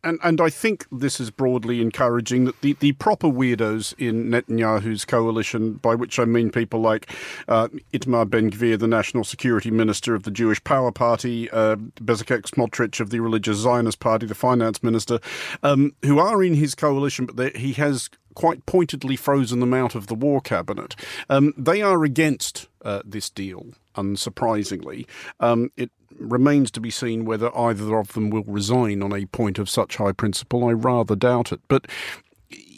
and 0.02 0.18
and 0.22 0.40
I 0.40 0.50
think 0.50 0.86
this 0.90 1.20
is 1.20 1.30
broadly 1.30 1.80
encouraging 1.80 2.44
that 2.44 2.60
the, 2.60 2.74
the 2.74 2.92
proper 2.92 3.28
weirdos 3.28 3.94
in 3.98 4.30
Netanyahu's 4.30 5.04
coalition, 5.04 5.74
by 5.74 5.94
which 5.94 6.18
I 6.18 6.24
mean 6.24 6.50
people 6.50 6.80
like 6.80 7.10
uh, 7.48 7.68
Itamar 7.92 8.28
Ben 8.28 8.50
Gvir, 8.50 8.78
the 8.78 8.86
national 8.86 9.24
security 9.24 9.70
minister 9.70 10.14
of 10.14 10.22
the 10.22 10.30
Jewish 10.30 10.62
Power 10.64 10.92
Party, 10.92 11.50
uh, 11.50 11.76
Bezalel 11.76 12.42
Smotrich 12.42 13.00
of 13.00 13.10
the 13.10 13.20
Religious 13.20 13.58
Zionist 13.58 14.00
Party, 14.00 14.26
the 14.26 14.34
finance 14.34 14.82
minister, 14.82 15.20
um, 15.62 15.94
who 16.04 16.18
are 16.18 16.42
in 16.42 16.54
his 16.54 16.74
coalition, 16.74 17.26
but 17.26 17.56
he 17.56 17.72
has 17.74 18.10
quite 18.34 18.66
pointedly 18.66 19.16
frozen 19.16 19.60
them 19.60 19.72
out 19.72 19.94
of 19.94 20.08
the 20.08 20.14
war 20.14 20.40
cabinet. 20.40 20.96
Um, 21.30 21.54
they 21.56 21.82
are 21.82 22.04
against 22.04 22.68
uh, 22.84 23.02
this 23.04 23.30
deal, 23.30 23.66
unsurprisingly. 23.96 25.06
Um, 25.40 25.70
it 25.76 25.90
remains 26.18 26.70
to 26.72 26.80
be 26.80 26.90
seen 26.90 27.24
whether 27.24 27.56
either 27.56 27.96
of 27.98 28.12
them 28.12 28.30
will 28.30 28.44
resign 28.44 29.02
on 29.02 29.12
a 29.12 29.26
point 29.26 29.58
of 29.58 29.68
such 29.68 29.96
high 29.96 30.12
principle. 30.12 30.64
I 30.64 30.72
rather 30.72 31.16
doubt 31.16 31.52
it. 31.52 31.60
But 31.68 31.86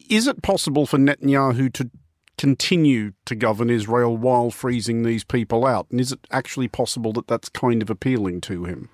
is 0.09 0.27
it 0.27 0.43
possible 0.43 0.87
for 0.87 0.99
Netanyahu 0.99 1.73
to 1.75 1.91
continue 2.39 3.13
to 3.25 3.35
govern 3.35 3.71
Israel 3.71 4.17
while 4.17 4.51
freezing 4.51 5.03
these 5.03 5.25
people 5.25 5.65
out? 5.67 5.87
And 5.91 6.01
is 6.01 6.13
it 6.13 6.21
actually 6.31 6.69
possible 6.69 7.13
that 7.15 7.27
that's 7.27 7.49
kind 7.49 7.83
of 7.83 7.91
appealing 7.91 8.41
to 8.43 8.65
him? 8.65 8.89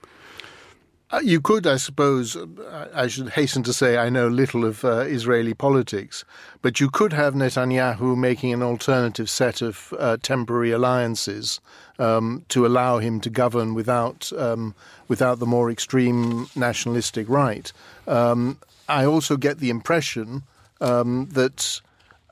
Uh, 1.13 1.21
you 1.23 1.43
could, 1.43 1.67
I 1.67 1.77
suppose, 1.77 2.37
uh, 2.37 2.89
I 2.95 3.07
should 3.07 3.31
hasten 3.31 3.63
to 3.65 3.75
say 3.75 3.99
I 3.99 4.09
know 4.09 4.29
little 4.29 4.65
of 4.65 4.83
uh, 4.83 5.01
Israeli 5.01 5.53
politics, 5.53 6.25
but 6.63 6.81
you 6.81 6.89
could 6.89 7.13
have 7.13 7.35
Netanyahu 7.35 8.17
making 8.17 8.55
an 8.55 8.63
alternative 8.63 9.29
set 9.29 9.61
of 9.61 9.93
uh, 9.99 10.17
temporary 10.23 10.71
alliances 10.71 11.61
um, 11.99 12.47
to 12.49 12.65
allow 12.65 12.97
him 12.97 13.21
to 13.21 13.29
govern 13.29 13.75
without 13.75 14.33
um, 14.39 14.75
without 15.07 15.39
the 15.39 15.47
more 15.47 15.71
extreme 15.71 16.49
nationalistic 16.57 17.29
right. 17.29 17.71
Um, 18.07 18.59
I 18.89 19.05
also 19.05 19.37
get 19.37 19.59
the 19.59 19.69
impression 19.69 20.45
um, 20.81 21.29
that 21.33 21.83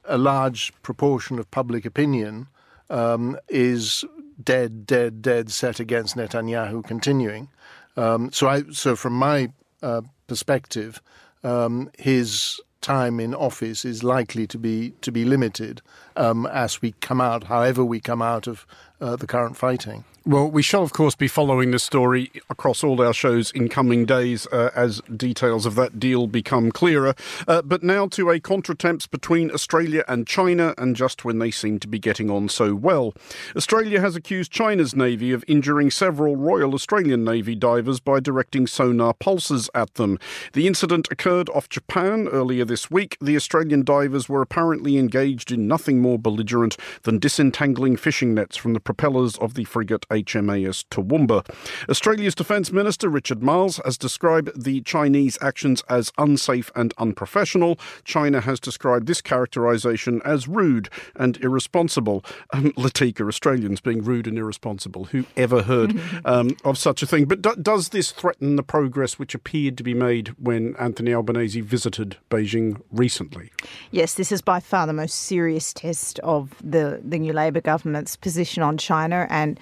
a 0.07 0.17
large 0.17 0.73
proportion 0.83 1.39
of 1.39 1.51
public 1.51 1.85
opinion 1.85 2.47
um, 2.89 3.39
is 3.51 4.07
dead, 4.43 4.87
dead, 4.87 5.21
dead 5.21 5.51
set 5.51 5.81
against 5.81 6.17
Netanyahu 6.17 6.83
continuing. 6.83 7.49
Um, 7.97 8.31
so, 8.33 8.49
I 8.49 8.63
so 8.71 8.97
from 8.97 9.15
my 9.15 9.53
uh, 9.83 10.03
perspective, 10.27 11.03
um, 11.43 11.91
his 11.99 12.61
time 12.81 13.21
in 13.21 13.35
office 13.35 13.85
is 13.85 14.03
likely 14.03 14.47
to 14.47 14.59
be 14.59 14.93
to 15.03 15.13
be 15.13 15.25
limited 15.25 15.83
um, 16.17 16.47
as 16.47 16.81
we 16.81 16.93
come 17.01 17.21
out, 17.21 17.45
however 17.45 17.85
we 17.85 18.01
come 18.01 18.23
out 18.23 18.47
of 18.47 18.67
uh, 19.01 19.17
the 19.17 19.27
current 19.27 19.57
fighting. 19.57 20.05
Well, 20.27 20.51
we 20.51 20.61
shall, 20.61 20.83
of 20.83 20.93
course, 20.93 21.15
be 21.15 21.29
following 21.29 21.71
this 21.71 21.83
story 21.83 22.31
across 22.51 22.85
all 22.85 23.01
our 23.01 23.15
shows 23.15 23.51
in 23.53 23.71
coming 23.71 24.05
days 24.05 24.47
uh, 24.49 24.71
as 24.75 25.01
details 25.17 25.65
of 25.65 25.77
that 25.77 25.99
deal 25.99 26.27
become 26.27 26.71
clearer. 26.71 27.15
Uh, 27.49 27.63
but 27.63 27.83
now 27.83 28.07
to 28.09 28.29
a 28.29 28.39
contretemps 28.39 29.11
between 29.11 29.51
Australia 29.51 30.05
and 30.07 30.27
China, 30.27 30.75
and 30.77 30.95
just 30.95 31.25
when 31.25 31.39
they 31.39 31.51
seem 31.51 31.79
to 31.81 31.89
be 31.89 31.99
getting 31.99 32.29
on 32.29 32.51
so 32.51 32.75
well. 32.75 33.15
Australia 33.57 33.99
has 34.03 34.15
accused 34.15 34.53
China's 34.53 34.95
Navy 34.95 35.33
of 35.33 35.43
injuring 35.49 35.91
several 35.91 36.37
Royal 36.37 36.75
Australian 36.75 37.25
Navy 37.25 37.55
divers 37.55 37.99
by 37.99 38.21
directing 38.21 38.67
sonar 38.67 39.15
pulses 39.15 39.71
at 39.75 39.95
them. 39.95 40.19
The 40.53 40.67
incident 40.67 41.09
occurred 41.11 41.49
off 41.49 41.71
Japan 41.71 42.29
earlier 42.29 42.67
this 42.67 42.91
week. 42.91 43.17
The 43.23 43.37
Australian 43.37 43.85
divers 43.85 44.29
were 44.29 44.43
apparently 44.43 44.99
engaged 44.99 45.51
in 45.51 45.67
nothing 45.67 46.01
more 46.01 46.19
belligerent 46.19 46.77
than 47.05 47.19
disentangling 47.19 47.97
fishing 47.97 48.35
nets 48.35 48.59
from 48.59 48.75
the 48.75 48.81
propellers 48.91 49.37
of 49.37 49.55
the 49.55 49.63
frigate 49.63 50.05
HMAS 50.09 50.85
Toowoomba. 50.91 51.49
Australia's 51.89 52.35
Defence 52.35 52.73
Minister 52.73 53.09
Richard 53.09 53.41
Marles 53.41 53.81
has 53.85 53.97
described 53.97 54.51
the 54.61 54.81
Chinese 54.81 55.39
actions 55.41 55.85
as 55.89 56.11
unsafe 56.19 56.73
and 56.75 56.93
unprofessional. 56.99 57.79
China 58.03 58.41
has 58.41 58.59
described 58.59 59.07
this 59.07 59.21
characterisation 59.21 60.21
as 60.25 60.49
rude 60.49 60.89
and 61.15 61.37
irresponsible. 61.37 62.25
Um, 62.53 62.73
Latika, 62.77 63.29
Australians 63.29 63.81
being 63.81 64.03
rude 64.03 64.27
and 64.27 64.37
irresponsible. 64.37 65.05
Who 65.05 65.25
ever 65.37 65.63
heard 65.63 66.01
um, 66.25 66.57
of 66.65 66.77
such 66.77 67.01
a 67.05 67.07
thing? 67.07 67.27
But 67.27 67.43
do- 67.43 67.63
does 67.63 67.91
this 67.91 68.11
threaten 68.11 68.57
the 68.57 68.65
progress 68.65 69.21
which 69.21 69.37
appeared 69.37 69.79
to 69.79 69.85
be 69.85 69.95
made 69.95 70.31
when 70.31 70.75
Anthony 70.81 71.15
Albanese 71.15 71.61
visited 71.61 72.17
Beijing 72.29 72.83
recently? 72.91 73.53
Yes, 73.93 74.15
this 74.15 74.33
is 74.33 74.43
by 74.43 74.59
far 74.59 74.89
the 74.89 74.93
most 74.93 75.15
serious 75.15 75.73
test 75.73 76.19
of 76.21 76.57
the, 76.61 77.01
the 77.05 77.21
new 77.21 77.33
Labor 77.33 77.61
government's 77.61 78.17
position 78.17 78.65
on 78.65 78.80
China 78.81 79.27
and 79.31 79.61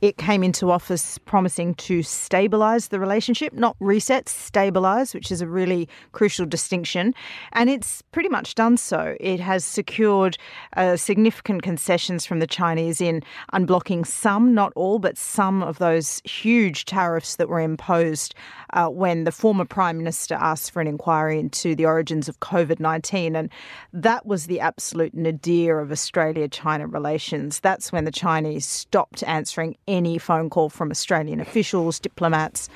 it 0.00 0.16
came 0.16 0.44
into 0.44 0.70
office 0.70 1.18
promising 1.18 1.74
to 1.74 2.00
stabilise 2.00 2.90
the 2.90 3.00
relationship, 3.00 3.52
not 3.52 3.76
reset, 3.80 4.26
stabilise, 4.26 5.12
which 5.12 5.32
is 5.32 5.40
a 5.40 5.46
really 5.46 5.88
crucial 6.12 6.46
distinction. 6.46 7.14
And 7.52 7.68
it's 7.68 8.02
pretty 8.12 8.28
much 8.28 8.54
done 8.54 8.76
so. 8.76 9.16
It 9.18 9.40
has 9.40 9.64
secured 9.64 10.38
uh, 10.76 10.96
significant 10.96 11.62
concessions 11.62 12.24
from 12.24 12.38
the 12.38 12.46
Chinese 12.46 13.00
in 13.00 13.22
unblocking 13.52 14.06
some, 14.06 14.54
not 14.54 14.72
all, 14.76 15.00
but 15.00 15.18
some 15.18 15.64
of 15.64 15.78
those 15.78 16.22
huge 16.24 16.84
tariffs 16.84 17.34
that 17.36 17.48
were 17.48 17.60
imposed 17.60 18.34
uh, 18.72 18.88
when 18.88 19.24
the 19.24 19.32
former 19.32 19.64
Prime 19.64 19.98
Minister 19.98 20.34
asked 20.34 20.70
for 20.70 20.80
an 20.80 20.86
inquiry 20.86 21.38
into 21.38 21.74
the 21.74 21.86
origins 21.86 22.28
of 22.28 22.40
COVID 22.40 22.80
19. 22.80 23.36
And 23.36 23.50
that 23.92 24.26
was 24.26 24.46
the 24.46 24.60
absolute 24.60 25.14
nadir 25.14 25.80
of 25.80 25.90
Australia 25.90 26.48
China 26.48 26.86
relations. 26.86 27.60
That's 27.60 27.92
when 27.92 28.04
the 28.04 28.10
Chinese 28.10 28.66
stopped 28.66 29.22
answering 29.24 29.76
any 29.86 30.18
phone 30.18 30.50
call 30.50 30.68
from 30.68 30.90
Australian 30.90 31.40
officials, 31.40 31.98
diplomats, 31.98 32.68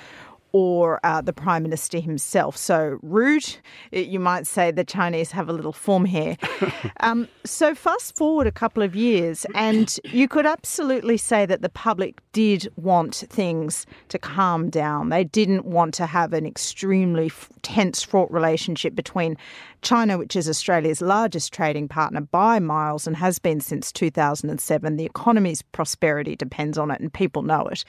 or 0.53 1.01
uh, 1.05 1.21
the 1.21 1.33
Prime 1.33 1.63
Minister 1.63 1.99
himself. 1.99 2.57
So 2.57 2.99
rude, 3.03 3.57
you 3.91 4.21
might 4.21 4.47
say 4.47 4.71
the 4.71 4.85
Chinese 4.85 5.31
have 5.33 5.49
a 5.49 5.53
little 5.53 5.73
form 5.73 6.05
here. 6.05 6.37
um, 7.01 7.29
so 7.45 7.75
fast 7.75 8.15
forward 8.15 8.47
a 8.47 8.53
couple 8.53 8.83
of 8.83 8.95
years, 8.95 9.47
and 9.55 9.99
you 10.05 10.29
could 10.29 10.47
absolutely 10.47 11.17
say 11.17 11.47
that 11.47 11.63
the 11.63 11.69
public 11.69 12.21
did 12.33 12.69
want 12.77 13.25
things 13.31 13.87
to 14.09 14.19
calm 14.19 14.69
down. 14.69 15.09
They 15.09 15.25
didn't 15.25 15.65
want 15.65 15.95
to 15.95 16.07
have 16.07 16.33
an 16.33 16.47
extremely 16.47 17.31
tense, 17.63 18.03
fraught 18.03 18.31
relationship 18.31 18.95
between 18.95 19.37
China, 19.81 20.19
which 20.19 20.37
is 20.37 20.49
Australia's 20.49 21.01
largest 21.01 21.53
trading 21.53 21.89
partner 21.89 22.21
by 22.21 22.59
miles 22.59 23.07
and 23.07 23.17
has 23.17 23.39
been 23.39 23.61
since 23.61 23.91
2007. 23.91 24.97
The 24.97 25.05
economy's 25.05 25.63
prosperity 25.63 26.37
depends 26.37 26.79
on 26.79 26.91
it, 26.91 27.01
and 27.01 27.13
people 27.13 27.43
know 27.43 27.67
it. 27.67 27.85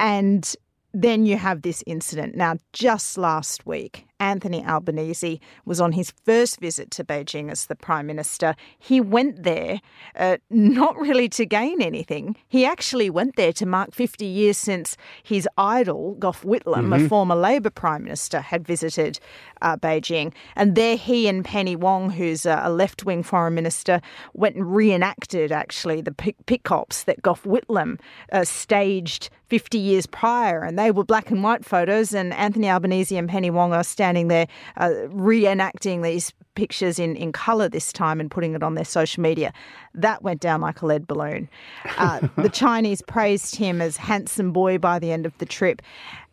And 0.00 0.54
then 0.94 1.26
you 1.26 1.36
have 1.36 1.62
this 1.62 1.82
incident. 1.86 2.36
Now, 2.36 2.56
just 2.72 3.18
last 3.18 3.66
week, 3.66 4.06
Anthony 4.20 4.64
Albanese 4.64 5.40
was 5.64 5.80
on 5.80 5.92
his 5.92 6.12
first 6.24 6.60
visit 6.60 6.90
to 6.92 7.04
Beijing 7.04 7.50
as 7.50 7.66
the 7.66 7.74
Prime 7.74 8.06
Minister. 8.06 8.54
He 8.78 9.00
went 9.00 9.42
there 9.42 9.80
uh, 10.16 10.36
not 10.50 10.96
really 10.96 11.28
to 11.30 11.44
gain 11.44 11.82
anything. 11.82 12.36
He 12.48 12.64
actually 12.64 13.10
went 13.10 13.36
there 13.36 13.52
to 13.54 13.66
mark 13.66 13.92
50 13.92 14.24
years 14.24 14.56
since 14.56 14.96
his 15.22 15.48
idol, 15.58 16.14
Gough 16.18 16.42
Whitlam, 16.42 16.88
mm-hmm. 16.88 17.04
a 17.04 17.08
former 17.08 17.34
Labor 17.34 17.70
Prime 17.70 18.04
Minister, 18.04 18.40
had 18.40 18.66
visited 18.66 19.18
uh, 19.62 19.76
Beijing. 19.76 20.32
And 20.54 20.74
there 20.76 20.96
he 20.96 21.26
and 21.26 21.44
Penny 21.44 21.76
Wong, 21.76 22.10
who's 22.10 22.46
a 22.46 22.68
left 22.68 23.04
wing 23.04 23.22
foreign 23.22 23.54
minister, 23.54 24.00
went 24.32 24.56
and 24.56 24.74
reenacted 24.74 25.50
actually 25.50 26.00
the 26.00 26.12
pick 26.12 26.70
ops 26.70 27.04
that 27.04 27.22
Gough 27.22 27.42
Whitlam 27.42 27.98
uh, 28.32 28.44
staged 28.44 29.30
50 29.48 29.78
years 29.78 30.06
prior. 30.06 30.62
And 30.62 30.78
they 30.78 30.90
were 30.90 31.04
black 31.04 31.30
and 31.30 31.42
white 31.42 31.64
photos, 31.64 32.14
and 32.14 32.32
Anthony 32.34 32.68
Albanese 32.68 33.16
and 33.16 33.28
Penny 33.28 33.50
Wong 33.50 33.72
are 33.72 33.84
standing 33.84 34.03
standing 34.04 34.28
there 34.28 34.46
uh, 34.76 34.90
reenacting 35.08 36.02
these 36.02 36.30
pictures 36.56 36.98
in, 36.98 37.16
in 37.16 37.32
colour 37.32 37.70
this 37.70 37.90
time 37.90 38.20
and 38.20 38.30
putting 38.30 38.54
it 38.54 38.62
on 38.62 38.74
their 38.74 38.84
social 38.84 39.22
media. 39.22 39.50
That 39.94 40.22
went 40.22 40.40
down 40.42 40.60
like 40.60 40.82
a 40.82 40.86
lead 40.86 41.06
balloon. 41.06 41.48
Uh, 41.96 42.28
the 42.36 42.50
Chinese 42.50 43.00
praised 43.00 43.56
him 43.56 43.80
as 43.80 43.96
handsome 43.96 44.52
boy 44.52 44.76
by 44.76 44.98
the 44.98 45.10
end 45.10 45.24
of 45.24 45.36
the 45.38 45.46
trip. 45.46 45.80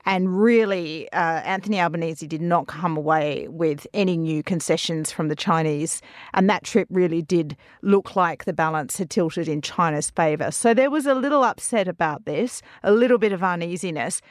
And 0.06 0.42
really, 0.42 1.10
uh, 1.14 1.42
Anthony 1.46 1.80
Albanese 1.80 2.28
did 2.28 2.42
not 2.42 2.68
come 2.68 2.98
away 2.98 3.48
with 3.50 3.86
any 3.94 4.18
new 4.18 4.44
concessions 4.44 5.12
from 5.12 5.30
the 5.30 5.36
Chinese. 5.36 6.02
And 6.34 6.50
that 6.50 6.64
trip 6.64 6.88
really 6.92 7.22
did 7.22 7.56
look 7.84 8.16
like 8.18 8.44
the 8.44 8.54
balance 8.54 8.98
had 8.98 9.10
tilted 9.10 9.48
in 9.48 9.62
China's 9.62 10.10
favour. 10.10 10.52
So 10.52 10.74
there 10.74 10.90
was 10.90 11.06
a 11.06 11.14
little 11.14 11.44
upset 11.44 11.88
about 11.88 12.26
this, 12.26 12.62
a 12.84 12.92
little 12.92 13.20
bit 13.20 13.32
of 13.32 13.44
uneasiness. 13.44 14.22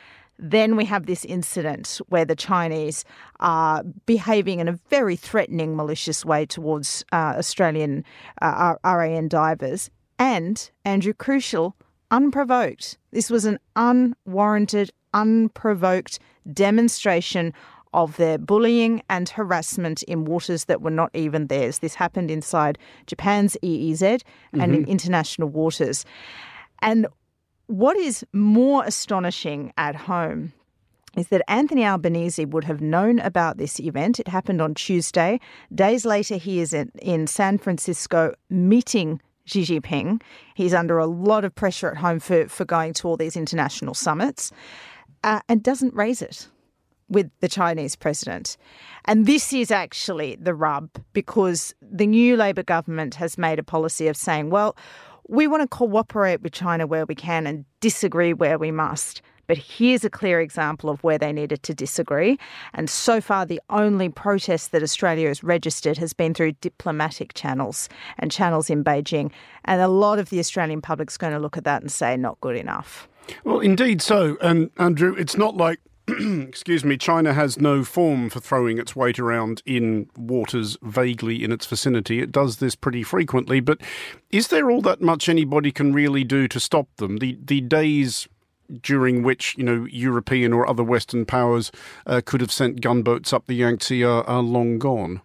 Then 0.42 0.74
we 0.74 0.86
have 0.86 1.04
this 1.04 1.24
incident 1.26 2.00
where 2.08 2.24
the 2.24 2.34
Chinese 2.34 3.04
are 3.40 3.82
behaving 4.06 4.58
in 4.58 4.68
a 4.68 4.78
very 4.88 5.14
threatening, 5.14 5.76
malicious 5.76 6.24
way 6.24 6.46
towards 6.46 7.04
uh, 7.12 7.34
Australian 7.36 8.04
uh, 8.40 8.74
RAN 8.82 9.28
divers. 9.28 9.90
And, 10.18 10.70
Andrew, 10.84 11.12
crucial, 11.12 11.76
unprovoked. 12.10 12.96
This 13.12 13.30
was 13.30 13.44
an 13.44 13.58
unwarranted, 13.76 14.90
unprovoked 15.12 16.18
demonstration 16.52 17.52
of 17.92 18.16
their 18.16 18.38
bullying 18.38 19.02
and 19.10 19.28
harassment 19.28 20.02
in 20.04 20.24
waters 20.24 20.66
that 20.66 20.80
were 20.80 20.90
not 20.90 21.10
even 21.14 21.48
theirs. 21.48 21.80
This 21.80 21.94
happened 21.94 22.30
inside 22.30 22.78
Japan's 23.06 23.56
EEZ 23.62 24.22
and 24.52 24.62
mm-hmm. 24.62 24.74
in 24.74 24.84
international 24.86 25.48
waters. 25.48 26.04
And 26.82 27.06
what 27.70 27.96
is 27.96 28.26
more 28.32 28.84
astonishing 28.84 29.72
at 29.76 29.94
home 29.94 30.52
is 31.16 31.28
that 31.28 31.42
Anthony 31.48 31.84
Albanese 31.84 32.44
would 32.44 32.64
have 32.64 32.80
known 32.80 33.20
about 33.20 33.58
this 33.58 33.78
event. 33.78 34.18
It 34.18 34.26
happened 34.26 34.60
on 34.60 34.74
Tuesday. 34.74 35.38
Days 35.72 36.04
later, 36.04 36.36
he 36.36 36.60
is 36.60 36.72
in, 36.72 37.26
San 37.28 37.58
Francisco 37.58 38.34
meeting 38.48 39.20
Xi 39.44 39.62
Jinping. 39.62 40.20
He's 40.54 40.74
under 40.74 40.98
a 40.98 41.06
lot 41.06 41.44
of 41.44 41.54
pressure 41.54 41.90
at 41.90 41.96
home 41.96 42.18
for, 42.18 42.48
for 42.48 42.64
going 42.64 42.92
to 42.94 43.08
all 43.08 43.16
these 43.16 43.36
international 43.36 43.94
summits 43.94 44.52
uh, 45.22 45.40
and 45.48 45.62
doesn't 45.62 45.94
raise 45.94 46.22
it 46.22 46.48
with 47.08 47.30
the 47.40 47.48
Chinese 47.48 47.94
president. 47.96 48.56
And 49.04 49.26
this 49.26 49.52
is 49.52 49.70
actually 49.70 50.36
the 50.36 50.54
rub 50.54 50.90
because 51.12 51.74
the 51.80 52.06
new 52.06 52.36
Labor 52.36 52.62
government 52.62 53.16
has 53.16 53.36
made 53.36 53.58
a 53.58 53.64
policy 53.64 54.06
of 54.06 54.16
saying, 54.16 54.50
well, 54.50 54.76
we 55.28 55.46
want 55.46 55.62
to 55.62 55.68
cooperate 55.68 56.42
with 56.42 56.52
China 56.52 56.86
where 56.86 57.06
we 57.06 57.14
can 57.14 57.46
and 57.46 57.64
disagree 57.80 58.32
where 58.32 58.58
we 58.58 58.70
must. 58.70 59.22
But 59.46 59.58
here's 59.58 60.04
a 60.04 60.10
clear 60.10 60.40
example 60.40 60.90
of 60.90 61.02
where 61.02 61.18
they 61.18 61.32
needed 61.32 61.64
to 61.64 61.74
disagree. 61.74 62.38
And 62.72 62.88
so 62.88 63.20
far, 63.20 63.44
the 63.44 63.60
only 63.68 64.08
protest 64.08 64.70
that 64.70 64.80
Australia 64.80 65.26
has 65.26 65.42
registered 65.42 65.98
has 65.98 66.12
been 66.12 66.34
through 66.34 66.52
diplomatic 66.60 67.34
channels 67.34 67.88
and 68.18 68.30
channels 68.30 68.70
in 68.70 68.84
Beijing. 68.84 69.32
And 69.64 69.80
a 69.80 69.88
lot 69.88 70.20
of 70.20 70.30
the 70.30 70.38
Australian 70.38 70.80
public's 70.80 71.16
going 71.16 71.32
to 71.32 71.40
look 71.40 71.56
at 71.56 71.64
that 71.64 71.82
and 71.82 71.90
say, 71.90 72.16
not 72.16 72.40
good 72.40 72.54
enough. 72.54 73.08
Well, 73.42 73.58
indeed 73.58 74.00
so. 74.00 74.36
And 74.40 74.70
Andrew, 74.78 75.16
it's 75.18 75.36
not 75.36 75.56
like 75.56 75.80
excuse 76.48 76.84
me, 76.84 76.96
China 76.96 77.32
has 77.32 77.58
no 77.58 77.84
form 77.84 78.30
for 78.30 78.40
throwing 78.40 78.78
its 78.78 78.96
weight 78.96 79.18
around 79.18 79.62
in 79.66 80.08
waters 80.16 80.76
vaguely 80.82 81.44
in 81.44 81.52
its 81.52 81.66
vicinity. 81.66 82.20
It 82.20 82.32
does 82.32 82.56
this 82.56 82.74
pretty 82.74 83.02
frequently, 83.02 83.60
but 83.60 83.80
is 84.30 84.48
there 84.48 84.70
all 84.70 84.82
that 84.82 85.00
much 85.00 85.28
anybody 85.28 85.72
can 85.72 85.92
really 85.92 86.24
do 86.24 86.48
to 86.48 86.60
stop 86.60 86.88
them? 86.96 87.18
The 87.18 87.38
the 87.42 87.60
days 87.60 88.28
during 88.82 89.22
which 89.22 89.56
you 89.58 89.64
know 89.64 89.86
European 89.90 90.52
or 90.52 90.68
other 90.68 90.84
Western 90.84 91.24
powers 91.24 91.72
uh, 92.06 92.20
could 92.24 92.40
have 92.40 92.52
sent 92.52 92.80
gunboats 92.80 93.32
up 93.32 93.46
the 93.46 93.54
Yangtze 93.54 94.02
are, 94.04 94.24
are 94.24 94.42
long 94.42 94.78
gone. 94.78 95.20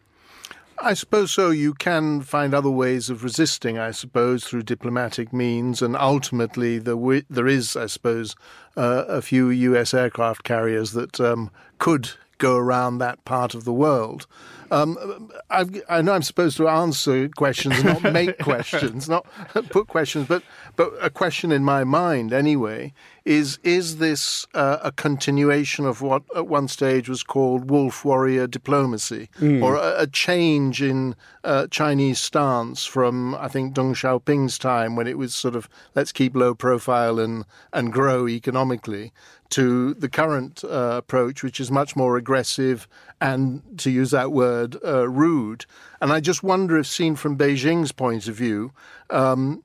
I 0.86 0.94
suppose 0.94 1.32
so. 1.32 1.50
You 1.50 1.74
can 1.74 2.22
find 2.22 2.54
other 2.54 2.70
ways 2.70 3.10
of 3.10 3.24
resisting, 3.24 3.80
I 3.80 3.90
suppose, 3.90 4.44
through 4.44 4.62
diplomatic 4.62 5.34
means, 5.34 5.82
and 5.82 5.96
ultimately 5.96 6.78
there, 6.78 7.48
is, 7.48 7.76
I 7.76 7.88
suppose, 7.88 8.36
uh, 8.78 9.06
a 9.08 9.24
few 9.24 9.50
U.S. 9.50 9.96
aircraft 9.96 10.44
carriers 10.44 10.92
that 10.92 11.20
um, 11.20 11.50
could 11.80 12.12
go 12.38 12.56
around 12.56 13.00
that 13.00 13.26
part 13.26 13.56
of 13.56 13.64
the 13.64 13.74
world. 13.74 14.28
Um, 14.72 15.32
i 15.50 16.02
know 16.02 16.14
I'm 16.14 16.24
supposed 16.24 16.58
to 16.58 16.68
answer 16.68 17.30
questions, 17.30 17.84
not 17.84 18.04
make 18.14 18.40
questions, 18.40 19.08
not 19.08 19.26
put 19.70 19.88
questions, 19.88 20.28
but 20.28 20.44
but 20.76 20.92
a 21.02 21.10
question 21.10 21.52
in 21.52 21.64
my 21.64 21.84
mind 21.84 22.34
anyway 22.34 22.94
is: 23.24 23.60
Is 23.64 23.98
this 23.98 24.46
uh, 24.54 24.78
a 24.84 24.92
continuation 24.92 25.86
of 25.86 26.02
what 26.02 26.24
at 26.36 26.48
one 26.48 26.68
stage 26.68 27.10
was 27.10 27.24
called 27.24 27.70
wolf 27.70 28.04
warrior 28.04 28.48
diplomacy, 28.48 29.30
mm. 29.40 29.64
or 29.64 29.76
a, 29.76 30.02
a, 30.02 30.08
change 30.08 30.82
in 30.82 31.16
uh, 31.44 31.68
Chinese 31.68 32.20
stance 32.20 32.86
from 32.86 33.36
I 33.36 33.48
think 33.48 33.74
Deng 33.74 33.96
Xiaoping's 33.96 34.58
time 34.58 34.96
when 34.96 35.08
it 35.08 35.18
was 35.18 35.34
sort 35.36 35.56
of 35.56 35.70
let's 35.94 36.12
keep 36.12 36.36
low 36.36 36.56
profile 36.56 37.20
and 37.20 37.46
and 37.72 37.94
grow 37.94 38.28
economically, 38.28 39.12
to 39.50 39.94
the 39.94 40.10
current 40.10 40.64
uh, 40.64 40.96
approach, 40.98 41.44
which 41.44 41.60
is 41.60 41.72
much 41.72 41.96
more 41.96 42.18
aggressive 42.18 42.88
and, 43.22 43.62
to 43.78 43.92
use 43.92 44.12
that 44.12 44.32
word, 44.32 44.55
uh, 44.84 45.08
rude. 45.08 45.66
And 46.02 46.12
I 46.12 46.20
just 46.20 46.44
wonder 46.44 46.78
if, 46.78 46.88
seen 46.88 47.16
from 47.16 47.38
Beijing's 47.38 47.92
point 47.92 48.28
of 48.28 48.36
view, 48.36 48.72
um, 49.10 49.64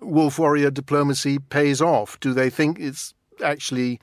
wolf 0.00 0.38
warrior 0.38 0.70
diplomacy 0.70 1.38
pays 1.38 1.80
off. 1.80 2.18
Do 2.20 2.34
they 2.34 2.50
think 2.50 2.78
it's 2.80 3.14
actually 3.42 4.00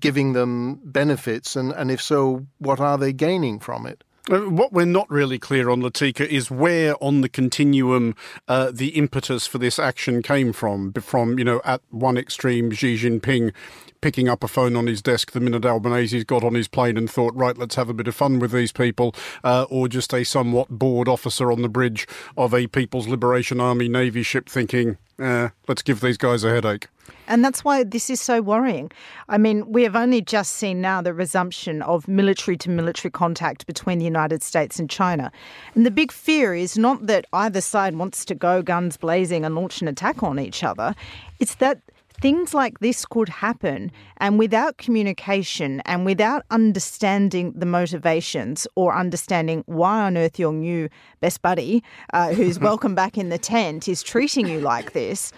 giving 0.00 0.32
them 0.32 0.80
benefits? 0.84 1.56
And, 1.56 1.72
and 1.72 1.90
if 1.90 2.00
so, 2.00 2.46
what 2.58 2.80
are 2.80 2.98
they 2.98 3.12
gaining 3.12 3.60
from 3.60 3.86
it? 3.86 4.04
Uh, 4.30 4.40
what 4.40 4.72
we're 4.72 4.86
not 4.86 5.10
really 5.10 5.38
clear 5.38 5.68
on, 5.68 5.82
Latika, 5.82 6.26
is 6.26 6.50
where 6.50 6.94
on 7.02 7.20
the 7.20 7.28
continuum 7.28 8.16
uh, 8.48 8.70
the 8.72 8.88
impetus 8.90 9.46
for 9.46 9.58
this 9.58 9.78
action 9.78 10.22
came 10.22 10.50
from. 10.52 10.94
From, 10.94 11.38
you 11.38 11.44
know, 11.44 11.60
at 11.62 11.82
one 11.90 12.16
extreme, 12.16 12.70
Xi 12.70 12.96
Jinping 12.96 13.52
picking 14.00 14.28
up 14.28 14.42
a 14.42 14.48
phone 14.48 14.76
on 14.76 14.86
his 14.86 15.02
desk 15.02 15.32
the 15.32 15.40
minute 15.40 15.64
Albanese's 15.64 16.24
got 16.24 16.42
on 16.42 16.54
his 16.54 16.68
plane 16.68 16.96
and 16.96 17.10
thought, 17.10 17.34
right, 17.34 17.56
let's 17.58 17.74
have 17.74 17.90
a 17.90 17.94
bit 17.94 18.08
of 18.08 18.14
fun 18.14 18.38
with 18.38 18.52
these 18.52 18.72
people, 18.72 19.14
uh, 19.42 19.64
or 19.68 19.88
just 19.88 20.12
a 20.14 20.24
somewhat 20.24 20.70
bored 20.70 21.08
officer 21.08 21.52
on 21.52 21.60
the 21.60 21.68
bridge 21.68 22.06
of 22.36 22.54
a 22.54 22.66
People's 22.66 23.08
Liberation 23.08 23.60
Army 23.60 23.88
Navy 23.88 24.22
ship 24.22 24.48
thinking, 24.48 24.96
eh, 25.18 25.50
let's 25.68 25.82
give 25.82 26.00
these 26.00 26.18
guys 26.18 26.44
a 26.44 26.50
headache. 26.50 26.88
And 27.26 27.44
that's 27.44 27.64
why 27.64 27.84
this 27.84 28.10
is 28.10 28.20
so 28.20 28.42
worrying. 28.42 28.90
I 29.28 29.38
mean, 29.38 29.70
we 29.70 29.82
have 29.84 29.96
only 29.96 30.20
just 30.20 30.52
seen 30.52 30.80
now 30.80 31.00
the 31.00 31.14
resumption 31.14 31.82
of 31.82 32.06
military 32.06 32.56
to 32.58 32.70
military 32.70 33.10
contact 33.10 33.66
between 33.66 33.98
the 33.98 34.04
United 34.04 34.42
States 34.42 34.78
and 34.78 34.90
China. 34.90 35.32
And 35.74 35.86
the 35.86 35.90
big 35.90 36.12
fear 36.12 36.54
is 36.54 36.76
not 36.76 37.06
that 37.06 37.26
either 37.32 37.60
side 37.60 37.96
wants 37.96 38.24
to 38.26 38.34
go 38.34 38.62
guns 38.62 38.96
blazing 38.96 39.44
and 39.44 39.54
launch 39.54 39.80
an 39.80 39.88
attack 39.88 40.22
on 40.22 40.38
each 40.38 40.62
other, 40.62 40.94
it's 41.40 41.56
that 41.56 41.80
things 42.20 42.54
like 42.54 42.78
this 42.78 43.04
could 43.04 43.28
happen. 43.28 43.90
And 44.18 44.38
without 44.38 44.78
communication 44.78 45.80
and 45.84 46.04
without 46.04 46.44
understanding 46.50 47.52
the 47.54 47.66
motivations 47.66 48.66
or 48.76 48.94
understanding 48.94 49.62
why 49.66 50.02
on 50.02 50.16
earth 50.16 50.38
your 50.38 50.52
new 50.52 50.88
best 51.20 51.42
buddy, 51.42 51.82
uh, 52.12 52.32
who's 52.32 52.58
welcome 52.70 52.94
back 52.94 53.18
in 53.18 53.28
the 53.28 53.38
tent, 53.38 53.88
is 53.88 54.02
treating 54.02 54.46
you 54.46 54.60
like 54.60 54.92
this, 54.92 55.32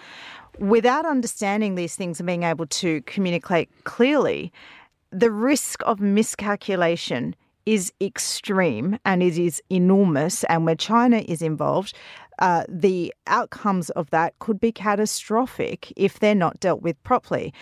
without 0.58 1.04
understanding 1.04 1.74
these 1.74 1.96
things 1.96 2.20
and 2.20 2.26
being 2.26 2.42
able 2.42 2.66
to 2.66 3.02
communicate 3.02 3.68
clearly, 3.84 4.52
the 5.10 5.30
risk 5.30 5.82
of 5.84 6.00
miscalculation 6.00 7.34
is 7.64 7.92
extreme 8.00 8.98
and 9.04 9.22
it 9.22 9.36
is 9.36 9.62
enormous. 9.70 10.44
And 10.44 10.64
where 10.64 10.76
China 10.76 11.18
is 11.18 11.42
involved, 11.42 11.94
uh, 12.38 12.64
the 12.68 13.12
outcomes 13.26 13.90
of 13.90 14.10
that 14.10 14.38
could 14.38 14.60
be 14.60 14.72
catastrophic 14.72 15.92
if 15.96 16.18
they're 16.18 16.34
not 16.34 16.60
dealt 16.60 16.82
with 16.82 17.02
properly. 17.02 17.52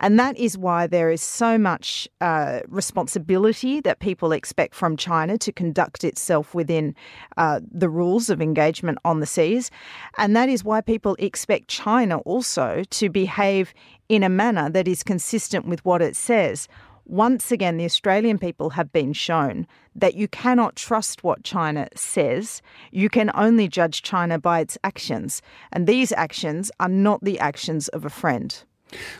And 0.00 0.18
that 0.18 0.36
is 0.36 0.58
why 0.58 0.86
there 0.86 1.10
is 1.10 1.22
so 1.22 1.58
much 1.58 2.08
uh, 2.20 2.60
responsibility 2.68 3.80
that 3.80 4.00
people 4.00 4.32
expect 4.32 4.74
from 4.74 4.96
China 4.96 5.38
to 5.38 5.52
conduct 5.52 6.04
itself 6.04 6.54
within 6.54 6.94
uh, 7.36 7.60
the 7.70 7.88
rules 7.88 8.30
of 8.30 8.40
engagement 8.40 8.98
on 9.04 9.20
the 9.20 9.26
seas. 9.26 9.70
And 10.18 10.36
that 10.36 10.48
is 10.48 10.64
why 10.64 10.80
people 10.80 11.16
expect 11.18 11.68
China 11.68 12.18
also 12.18 12.82
to 12.90 13.08
behave 13.08 13.72
in 14.08 14.22
a 14.22 14.28
manner 14.28 14.68
that 14.70 14.88
is 14.88 15.02
consistent 15.02 15.66
with 15.66 15.84
what 15.84 16.02
it 16.02 16.16
says 16.16 16.68
once 17.06 17.52
again, 17.52 17.76
the 17.76 17.84
Australian 17.84 18.38
people 18.38 18.70
have 18.70 18.92
been 18.92 19.12
shown 19.12 19.66
that 19.94 20.14
you 20.14 20.26
cannot 20.26 20.76
trust 20.76 21.22
what 21.22 21.44
China 21.44 21.88
says. 21.94 22.62
You 22.92 23.08
can 23.08 23.30
only 23.34 23.68
judge 23.68 24.02
China 24.02 24.38
by 24.38 24.60
its 24.60 24.78
actions. 24.82 25.42
And 25.70 25.86
these 25.86 26.12
actions 26.12 26.70
are 26.80 26.88
not 26.88 27.22
the 27.22 27.38
actions 27.38 27.88
of 27.88 28.04
a 28.04 28.10
friend. 28.10 28.62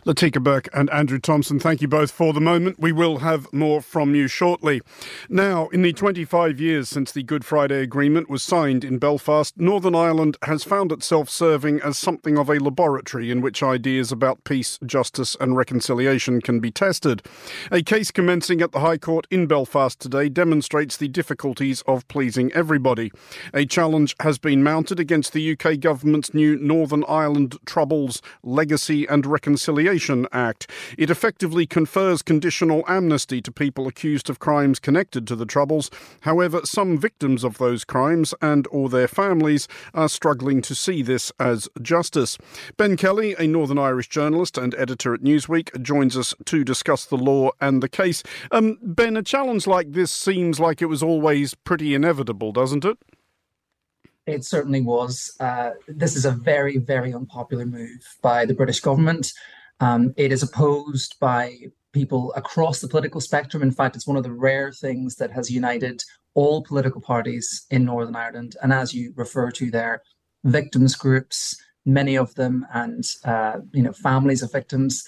Latika 0.07 0.43
Bourke 0.43 0.69
and 0.73 0.91
Andrew 0.91 1.19
Thompson, 1.19 1.59
thank 1.59 1.81
you 1.81 1.89
both 1.89 2.11
for 2.11 2.33
the 2.33 2.41
moment. 2.41 2.79
We 2.79 2.93
will 2.93 3.19
have 3.19 3.53
more 3.53 3.81
from 3.81 4.15
you 4.15 4.29
shortly. 4.29 4.83
Now, 5.29 5.69
in 5.69 5.83
the 5.83 5.93
25 5.93 6.61
years 6.61 6.89
since 6.89 7.11
the 7.11 7.23
Good 7.23 7.45
Friday 7.45 7.81
Agreement 7.81 8.29
was 8.29 8.43
signed 8.43 8.85
in 8.85 8.99
Belfast, 8.99 9.59
Northern 9.59 9.95
Ireland 9.95 10.37
has 10.43 10.63
found 10.63 10.93
itself 10.93 11.29
serving 11.31 11.81
as 11.81 11.99
something 11.99 12.37
of 12.39 12.51
a 12.51 12.59
laboratory 12.59 13.31
in 13.31 13.41
which 13.41 13.63
ideas 13.63 14.13
about 14.13 14.45
peace, 14.45 14.79
justice, 14.85 15.37
and 15.41 15.57
reconciliation 15.57 16.41
can 16.41 16.61
be 16.61 16.71
tested. 16.71 17.23
A 17.73 17.83
case 17.83 18.11
commencing 18.11 18.61
at 18.61 18.73
the 18.73 18.81
High 18.81 18.99
Court 18.99 19.27
in 19.31 19.47
Belfast 19.47 19.99
today 19.99 20.29
demonstrates 20.29 20.97
the 20.97 21.09
difficulties 21.09 21.83
of 21.87 22.07
pleasing 22.09 22.53
everybody. 22.53 23.11
A 23.53 23.65
challenge 23.65 24.15
has 24.21 24.39
been 24.39 24.63
mounted 24.63 25.01
against 25.01 25.33
the 25.33 25.53
UK 25.53 25.81
government's 25.81 26.35
new 26.35 26.57
Northern 26.57 27.05
Ireland 27.09 27.57
Troubles 27.65 28.21
Legacy 28.43 29.07
and 29.07 29.25
Reconciliation 29.25 29.64
Reconciliation 29.65 30.27
Act. 30.31 30.71
It 30.99 31.09
effectively 31.09 31.67
confers 31.67 32.21
conditional 32.21 32.85
amnesty 32.87 33.41
to 33.41 33.51
people 33.51 33.87
accused 33.87 34.29
of 34.29 34.39
crimes 34.39 34.79
connected 34.79 35.27
to 35.27 35.37
the 35.37 35.47
Troubles. 35.47 35.91
However, 36.21 36.61
some 36.65 36.99
victims 36.99 37.45
of 37.45 37.57
those 37.57 37.83
crimes 37.83 38.35
and 38.43 38.69
or 38.71 38.91
their 38.91 39.09
families 39.09 39.67
are 39.95 40.11
struggling 40.11 40.61
to 40.61 40.75
see 40.75 41.01
this 41.01 41.33
as 41.41 41.67
justice. 41.81 42.37
Ben 42.77 42.99
Kelly, 42.99 43.35
a 43.39 43.47
Northern 43.47 43.79
Irish 43.79 44.11
journalist 44.11 44.59
and 44.59 44.75
editor 44.75 45.15
at 45.15 45.23
Newsweek, 45.23 45.81
joins 45.81 46.15
us 46.15 46.35
to 46.45 46.63
discuss 46.63 47.07
the 47.07 47.17
law 47.17 47.51
and 47.59 47.83
the 47.83 47.89
case. 47.89 48.23
Um, 48.51 48.77
ben, 48.83 49.17
a 49.17 49.23
challenge 49.23 49.67
like 49.67 49.93
this 49.93 50.13
seems 50.13 50.61
like 50.61 50.83
it 50.83 50.87
was 50.87 51.03
always 51.03 51.55
pretty 51.55 51.95
inevitable, 51.95 52.53
doesn't 52.53 52.85
it? 52.85 52.99
It 54.27 54.45
certainly 54.45 54.81
was. 54.81 55.37
Uh, 55.39 55.71
this 55.87 56.17
is 56.17 56.25
a 56.25 56.31
very, 56.31 56.79
very 56.79 57.13
unpopular 57.13 57.67
move 57.67 58.03
by 58.23 58.47
the 58.47 58.55
British 58.55 58.81
government. 58.81 59.33
Um, 59.81 60.15
it 60.17 60.33
is 60.33 60.43
opposed 60.43 61.17
by 61.21 61.57
people 61.93 62.33
across 62.35 62.81
the 62.81 62.89
political 62.89 63.21
spectrum. 63.21 63.63
In 63.63 63.71
fact, 63.71 63.97
it's 63.97 64.07
one 64.07 64.17
of 64.17 64.23
the 64.23 64.33
rare 64.33 64.73
things 64.73 65.17
that 65.17 65.31
has 65.31 65.51
united 65.51 66.03
all 66.35 66.63
political 66.65 67.01
parties 67.01 67.67
in 67.71 67.85
Northern 67.85 68.17
Ireland. 68.17 68.57
And 68.63 68.73
as 68.73 68.93
you 68.93 69.13
refer 69.17 69.51
to 69.53 69.71
there, 69.71 70.03
victims 70.43 70.95
groups, 70.97 71.57
many 71.85 72.17
of 72.17 72.35
them, 72.35 72.67
and 72.73 73.05
uh, 73.25 73.59
you 73.73 73.83
know 73.83 73.93
families 73.93 74.43
of 74.43 74.53
victims 74.53 75.07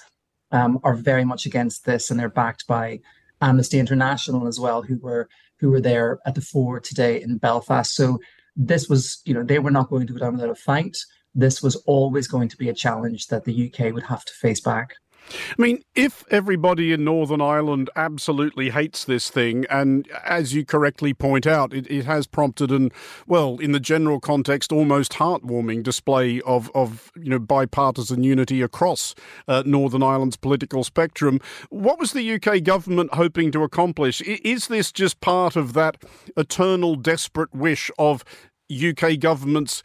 um, 0.53 0.79
are 0.85 0.95
very 0.95 1.25
much 1.25 1.47
against 1.47 1.85
this, 1.85 2.11
and 2.11 2.19
they're 2.19 2.29
backed 2.29 2.67
by 2.67 3.01
Amnesty 3.41 3.79
International 3.79 4.47
as 4.47 4.61
well, 4.61 4.83
who 4.83 4.99
were 4.99 5.29
who 5.59 5.71
were 5.71 5.81
there 5.81 6.21
at 6.27 6.35
the 6.35 6.41
fore 6.41 6.81
today 6.81 7.21
in 7.21 7.39
Belfast. 7.39 7.95
So 7.95 8.21
this 8.57 8.89
was, 8.89 9.21
you 9.25 9.35
know, 9.35 9.43
they 9.43 9.59
were 9.59 9.71
not 9.71 9.91
going 9.91 10.07
to 10.07 10.13
go 10.13 10.19
down 10.19 10.35
without 10.35 10.51
a 10.51 10.55
fight. 10.55 10.97
This 11.35 11.63
was 11.63 11.77
always 11.87 12.27
going 12.27 12.49
to 12.49 12.57
be 12.57 12.71
a 12.71 12.75
challenge 12.75 13.27
that 13.27 13.45
the 13.45 13.71
UK 13.71 13.93
would 13.93 14.05
have 14.05 14.25
to 14.25 14.33
face 14.33 14.61
back. 14.61 14.95
I 15.31 15.63
mean, 15.63 15.83
if 15.95 16.25
everybody 16.31 16.93
in 16.93 17.05
Northern 17.05 17.41
Ireland 17.41 17.91
absolutely 17.97 18.71
hates 18.71 19.05
this 19.05 19.31
thing, 19.31 19.67
and 19.71 20.09
as 20.25 20.55
you 20.55 20.65
correctly 20.65 21.15
point 21.15 21.47
out, 21.47 21.73
it, 21.73 21.87
it 21.91 22.05
has 22.05 22.27
prompted 22.27 22.71
an, 22.71 22.91
well, 23.27 23.59
in 23.59 23.73
the 23.73 23.81
general 23.81 24.21
context, 24.21 24.73
almost 24.73 25.13
heartwarming 25.13 25.83
display 25.83 26.41
of, 26.43 26.71
of 26.75 27.11
you 27.17 27.31
know, 27.31 27.39
bipartisan 27.39 28.23
unity 28.23 28.63
across 28.63 29.15
uh, 29.49 29.63
Northern 29.67 30.03
Ireland's 30.03 30.37
political 30.37 30.85
spectrum. 30.85 31.41
What 31.71 31.99
was 31.99 32.13
the 32.13 32.35
UK 32.35 32.63
government 32.63 33.15
hoping 33.15 33.51
to 33.53 33.63
accomplish? 33.63 34.21
Is 34.23 34.69
this 34.69 34.93
just 34.93 35.21
part 35.21 35.57
of 35.57 35.73
that 35.75 36.03
eternal 36.37 36.97
desperate 36.97 37.55
wish 37.55 37.91
of 37.99 38.25
UK 38.71 39.19
governments 39.19 39.83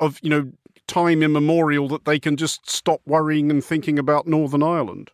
of 0.00 0.18
you 0.22 0.30
know 0.30 0.50
time 0.86 1.22
immemorial 1.22 1.88
that 1.88 2.04
they 2.04 2.18
can 2.18 2.36
just 2.36 2.68
stop 2.70 3.00
worrying 3.06 3.50
and 3.50 3.64
thinking 3.64 3.98
about 3.98 4.26
Northern 4.26 4.62
Ireland? 4.62 5.10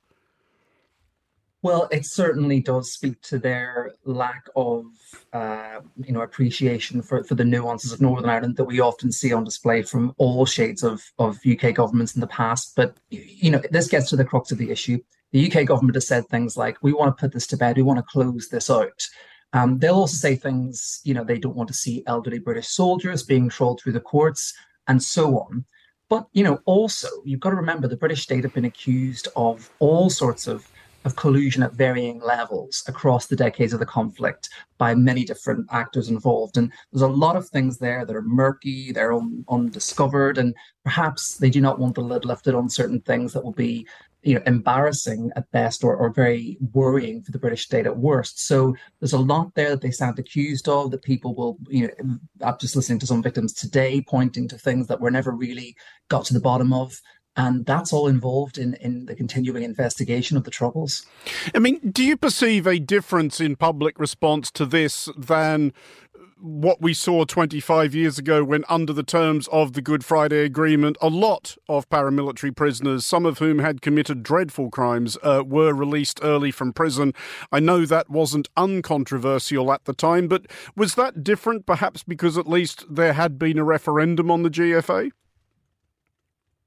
Well, 1.60 1.88
it 1.90 2.06
certainly 2.06 2.60
does 2.60 2.92
speak 2.92 3.20
to 3.22 3.38
their 3.38 3.92
lack 4.04 4.44
of, 4.54 4.84
uh, 5.32 5.80
you 5.96 6.12
know, 6.12 6.20
appreciation 6.20 7.02
for, 7.02 7.24
for 7.24 7.34
the 7.34 7.44
nuances 7.44 7.92
of 7.92 8.00
Northern 8.00 8.30
Ireland 8.30 8.56
that 8.56 8.64
we 8.64 8.78
often 8.78 9.10
see 9.10 9.32
on 9.32 9.42
display 9.42 9.82
from 9.82 10.14
all 10.18 10.46
shades 10.46 10.84
of, 10.84 11.02
of 11.18 11.38
UK 11.44 11.74
governments 11.74 12.14
in 12.14 12.20
the 12.20 12.28
past. 12.28 12.74
But, 12.76 12.96
you 13.10 13.50
know, 13.50 13.60
this 13.72 13.88
gets 13.88 14.08
to 14.10 14.16
the 14.16 14.24
crux 14.24 14.52
of 14.52 14.58
the 14.58 14.70
issue. 14.70 15.00
The 15.32 15.50
UK 15.50 15.66
government 15.66 15.96
has 15.96 16.06
said 16.06 16.28
things 16.28 16.56
like, 16.56 16.78
we 16.80 16.92
want 16.92 17.16
to 17.16 17.20
put 17.20 17.32
this 17.32 17.46
to 17.48 17.56
bed, 17.56 17.76
we 17.76 17.82
want 17.82 17.98
to 17.98 18.04
close 18.04 18.48
this 18.48 18.70
out. 18.70 19.06
Um, 19.52 19.78
they'll 19.78 19.94
also 19.94 20.16
say 20.16 20.36
things, 20.36 21.00
you 21.04 21.12
know, 21.12 21.24
they 21.24 21.38
don't 21.38 21.56
want 21.56 21.68
to 21.68 21.74
see 21.74 22.04
elderly 22.06 22.38
British 22.38 22.68
soldiers 22.68 23.22
being 23.24 23.48
trolled 23.48 23.80
through 23.80 23.94
the 23.94 24.00
courts 24.00 24.54
and 24.88 25.02
so 25.02 25.38
on. 25.38 25.64
But 26.08 26.26
you 26.32 26.42
know, 26.42 26.58
also 26.64 27.08
you've 27.24 27.40
got 27.40 27.50
to 27.50 27.56
remember 27.56 27.86
the 27.86 27.96
British 27.96 28.22
state 28.22 28.44
have 28.44 28.54
been 28.54 28.64
accused 28.64 29.28
of 29.36 29.70
all 29.78 30.10
sorts 30.10 30.46
of 30.46 30.68
of 31.04 31.16
collusion 31.16 31.62
at 31.62 31.72
varying 31.72 32.20
levels 32.20 32.82
across 32.86 33.26
the 33.26 33.36
decades 33.36 33.72
of 33.72 33.78
the 33.78 33.86
conflict 33.86 34.48
by 34.78 34.94
many 34.94 35.24
different 35.24 35.66
actors 35.70 36.08
involved. 36.08 36.56
And 36.56 36.72
there's 36.92 37.02
a 37.02 37.08
lot 37.08 37.36
of 37.36 37.48
things 37.48 37.78
there 37.78 38.04
that 38.04 38.16
are 38.16 38.22
murky, 38.22 38.92
they're 38.92 39.12
un- 39.12 39.44
undiscovered, 39.48 40.38
and 40.38 40.54
perhaps 40.84 41.36
they 41.36 41.50
do 41.50 41.60
not 41.60 41.78
want 41.78 41.94
the 41.94 42.00
lid 42.00 42.24
lifted 42.24 42.54
on 42.54 42.68
certain 42.68 43.00
things 43.02 43.32
that 43.32 43.44
will 43.44 43.52
be 43.52 43.86
you 44.28 44.34
know 44.34 44.42
embarrassing 44.44 45.30
at 45.36 45.50
best 45.52 45.82
or, 45.82 45.96
or 45.96 46.12
very 46.12 46.58
worrying 46.72 47.22
for 47.22 47.32
the 47.32 47.38
british 47.38 47.64
state 47.64 47.86
at 47.86 47.96
worst 47.96 48.46
so 48.46 48.76
there's 49.00 49.14
a 49.14 49.18
lot 49.18 49.54
there 49.54 49.70
that 49.70 49.80
they 49.80 49.90
sound 49.90 50.18
accused 50.18 50.68
of 50.68 50.90
that 50.90 51.02
people 51.02 51.34
will 51.34 51.56
you 51.68 51.86
know 51.86 52.18
i'm 52.42 52.58
just 52.60 52.76
listening 52.76 52.98
to 52.98 53.06
some 53.06 53.22
victims 53.22 53.54
today 53.54 54.02
pointing 54.06 54.46
to 54.46 54.58
things 54.58 54.86
that 54.86 55.00
were 55.00 55.10
never 55.10 55.30
really 55.30 55.74
got 56.08 56.26
to 56.26 56.34
the 56.34 56.40
bottom 56.40 56.74
of 56.74 57.00
and 57.38 57.64
that's 57.66 57.92
all 57.92 58.08
involved 58.08 58.58
in, 58.58 58.74
in 58.74 59.06
the 59.06 59.14
continuing 59.14 59.62
investigation 59.62 60.36
of 60.36 60.42
the 60.42 60.50
troubles. 60.50 61.06
I 61.54 61.60
mean, 61.60 61.78
do 61.92 62.02
you 62.02 62.16
perceive 62.16 62.66
a 62.66 62.80
difference 62.80 63.40
in 63.40 63.54
public 63.54 64.00
response 64.00 64.50
to 64.52 64.66
this 64.66 65.08
than 65.16 65.72
what 66.40 66.80
we 66.80 66.94
saw 66.94 67.24
25 67.24 67.94
years 67.94 68.18
ago 68.18 68.44
when, 68.44 68.64
under 68.68 68.92
the 68.92 69.02
terms 69.02 69.48
of 69.48 69.72
the 69.72 69.82
Good 69.82 70.04
Friday 70.04 70.44
Agreement, 70.44 70.96
a 71.00 71.08
lot 71.08 71.56
of 71.68 71.88
paramilitary 71.90 72.54
prisoners, 72.54 73.04
some 73.04 73.26
of 73.26 73.38
whom 73.38 73.58
had 73.58 73.82
committed 73.82 74.22
dreadful 74.22 74.70
crimes, 74.70 75.16
uh, 75.22 75.42
were 75.46 75.74
released 75.74 76.20
early 76.22 76.50
from 76.50 76.72
prison. 76.72 77.12
I 77.50 77.60
know 77.60 77.84
that 77.86 78.10
wasn't 78.10 78.48
uncontroversial 78.56 79.72
at 79.72 79.84
the 79.84 79.94
time, 79.94 80.28
but 80.28 80.46
was 80.76 80.94
that 80.94 81.24
different 81.24 81.66
perhaps 81.66 82.02
because 82.02 82.38
at 82.38 82.48
least 82.48 82.84
there 82.88 83.14
had 83.14 83.38
been 83.38 83.58
a 83.58 83.64
referendum 83.64 84.30
on 84.30 84.42
the 84.42 84.50
GFA? 84.50 85.10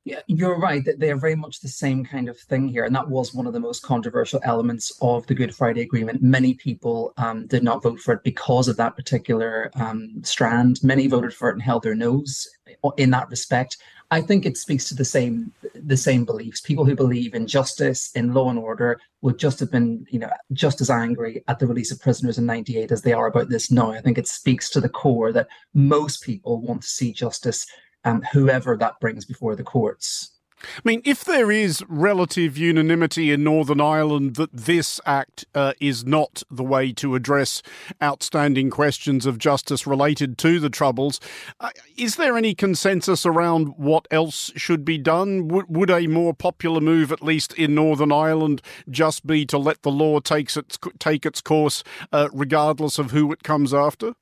Yeah, 0.04 0.22
you're 0.26 0.58
right 0.58 0.84
that 0.86 1.00
they 1.00 1.12
are 1.12 1.18
very 1.18 1.36
much 1.36 1.60
the 1.60 1.68
same 1.68 2.04
kind 2.04 2.28
of 2.28 2.40
thing 2.40 2.68
here, 2.68 2.86
and 2.86 2.96
that 2.96 3.08
was 3.08 3.36
one 3.36 3.46
of 3.46 3.54
the 3.54 3.60
most 3.60 3.84
controversial 3.84 4.42
elements 4.44 4.92
of 5.00 5.28
the 5.28 5.36
Good 5.36 5.54
Friday 5.54 5.82
Agreement. 5.82 6.24
Many 6.24 6.56
people 6.56 7.14
um, 7.18 7.46
did 7.46 7.64
not 7.64 7.84
vote 7.84 8.00
for 8.00 8.16
it 8.16 8.24
because 8.24 8.68
of 8.68 8.78
that 8.78 8.96
particular 8.96 9.70
um, 9.76 10.24
strand. 10.24 10.80
Many 10.82 11.06
voted 11.06 11.36
for 11.36 11.50
it 11.50 11.54
and 11.54 11.62
held 11.62 11.84
their 11.84 11.94
nose 11.94 12.50
in 12.98 13.12
that 13.12 13.30
respect. 13.30 13.78
I 14.10 14.22
think 14.22 14.46
it 14.46 14.58
speaks 14.58 14.90
to 14.90 14.96
the 14.96 15.06
same 15.06 15.54
the 15.76 15.98
same 15.98 16.26
beliefs. 16.26 16.62
People 16.62 16.84
who 16.84 16.96
believe 16.96 17.36
in 17.36 17.46
justice, 17.46 18.12
in 18.16 18.34
law 18.34 18.50
and 18.50 18.58
order, 18.58 19.00
would 19.22 19.38
just 19.38 19.60
have 19.60 19.72
been, 19.72 20.08
you 20.10 20.18
know, 20.18 20.32
just 20.52 20.82
as 20.82 20.90
angry 20.90 21.44
at 21.48 21.60
the 21.60 21.68
release 21.68 21.92
of 21.92 22.02
prisoners 22.02 22.40
in 22.40 22.48
'98 22.48 22.92
as 22.92 23.04
they 23.04 23.14
are 23.14 23.28
about 23.28 23.50
this 23.50 23.70
now. 23.70 23.92
I 23.92 24.02
think 24.02 24.18
it 24.18 24.28
speaks 24.28 24.68
to 24.72 24.82
the 24.82 24.90
core 24.90 25.32
that 25.32 25.48
most 25.76 26.24
people 26.24 26.60
want 26.60 26.82
to 26.82 26.88
see 26.88 27.14
justice 27.14 27.68
um, 28.04 28.22
whoever 28.34 28.78
that 28.78 29.00
brings 29.00 29.26
before 29.26 29.56
the 29.56 29.64
courts. 29.64 30.32
I 30.64 30.82
mean, 30.84 31.02
if 31.06 31.24
there 31.24 31.52
is 31.52 31.84
relative 31.88 32.58
unanimity 32.58 33.32
in 33.32 33.44
Northern 33.44 33.82
Ireland 33.82 34.36
that 34.36 34.52
this 34.54 35.00
act 35.06 35.46
uh, 35.56 35.74
is 35.80 36.06
not 36.06 36.44
the 36.52 36.64
way 36.64 36.92
to 36.94 37.16
address 37.16 37.62
outstanding 38.02 38.70
questions 38.70 39.26
of 39.26 39.38
justice 39.38 39.88
related 39.88 40.38
to 40.40 40.60
the 40.60 40.70
Troubles, 40.70 41.20
uh, 41.60 41.70
is 41.98 42.16
there 42.16 42.38
any 42.38 42.54
consensus 42.54 43.26
around 43.26 43.70
what 43.78 44.08
else 44.12 44.52
should 44.56 44.86
be 44.86 44.98
done? 44.98 45.48
W- 45.48 45.66
would 45.68 45.90
a 45.90 46.08
more 46.08 46.34
popular 46.34 46.82
move, 46.82 47.12
at 47.12 47.24
least 47.24 47.54
in 47.54 47.76
Northern 47.76 48.12
Ireland, 48.12 48.62
just 48.90 49.26
be 49.26 49.46
to 49.48 49.58
let 49.58 49.82
the 49.82 49.92
law 49.92 50.20
takes 50.20 50.56
its, 50.56 50.78
take 51.00 51.26
its 51.26 51.42
course, 51.42 51.84
uh, 52.12 52.30
regardless 52.34 53.00
of 53.00 53.12
who 53.12 53.32
it 53.32 53.44
comes 53.44 53.74
after? 53.74 54.14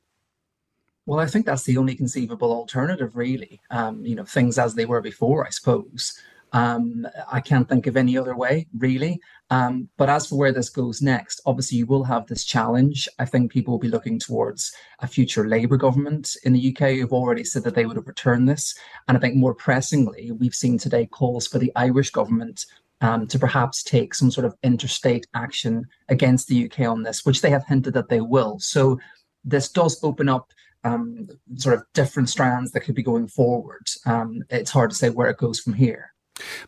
Well, 1.09 1.19
I 1.19 1.25
think 1.25 1.47
that's 1.47 1.63
the 1.63 1.77
only 1.77 1.95
conceivable 1.95 2.51
alternative, 2.51 3.15
really. 3.15 3.59
Um, 3.71 4.05
you 4.05 4.13
know, 4.13 4.25
things 4.25 4.59
as 4.59 4.75
they 4.75 4.85
were 4.85 5.01
before, 5.01 5.43
I 5.43 5.49
suppose. 5.49 6.13
Um, 6.53 7.07
I 7.31 7.41
can't 7.41 7.67
think 7.67 7.87
of 7.87 7.97
any 7.97 8.15
other 8.15 8.35
way, 8.35 8.67
really. 8.77 9.19
Um, 9.49 9.89
but 9.97 10.07
as 10.07 10.27
for 10.27 10.35
where 10.35 10.51
this 10.51 10.69
goes 10.69 11.01
next, 11.01 11.41
obviously 11.47 11.79
you 11.79 11.87
will 11.87 12.03
have 12.03 12.27
this 12.27 12.43
challenge. 12.43 13.09
I 13.17 13.25
think 13.25 13.51
people 13.51 13.71
will 13.71 13.79
be 13.79 13.87
looking 13.87 14.19
towards 14.19 14.71
a 14.99 15.07
future 15.07 15.47
Labour 15.47 15.77
government 15.77 16.37
in 16.43 16.53
the 16.53 16.69
UK 16.69 16.89
who've 16.89 17.11
already 17.11 17.43
said 17.43 17.63
that 17.63 17.73
they 17.73 17.87
would 17.87 17.97
overturn 17.97 18.45
this. 18.45 18.77
And 19.07 19.17
I 19.17 19.19
think 19.19 19.35
more 19.35 19.55
pressingly, 19.55 20.31
we've 20.33 20.53
seen 20.53 20.77
today 20.77 21.07
calls 21.07 21.47
for 21.47 21.57
the 21.57 21.71
Irish 21.75 22.11
government 22.11 22.67
um, 23.01 23.25
to 23.29 23.39
perhaps 23.39 23.81
take 23.81 24.13
some 24.13 24.29
sort 24.29 24.45
of 24.45 24.55
interstate 24.61 25.25
action 25.33 25.87
against 26.09 26.49
the 26.49 26.65
UK 26.65 26.81
on 26.81 27.01
this, 27.01 27.25
which 27.25 27.41
they 27.41 27.49
have 27.49 27.65
hinted 27.65 27.95
that 27.95 28.09
they 28.09 28.21
will. 28.21 28.59
So 28.59 28.99
this 29.43 29.69
does 29.69 30.03
open 30.03 30.29
up 30.29 30.53
um, 30.83 31.27
sort 31.55 31.75
of 31.75 31.83
different 31.93 32.29
strands 32.29 32.71
that 32.71 32.81
could 32.81 32.95
be 32.95 33.03
going 33.03 33.27
forward. 33.27 33.87
Um, 34.05 34.43
it's 34.49 34.71
hard 34.71 34.91
to 34.91 34.95
say 34.95 35.09
where 35.09 35.29
it 35.29 35.37
goes 35.37 35.59
from 35.59 35.73
here. 35.73 36.13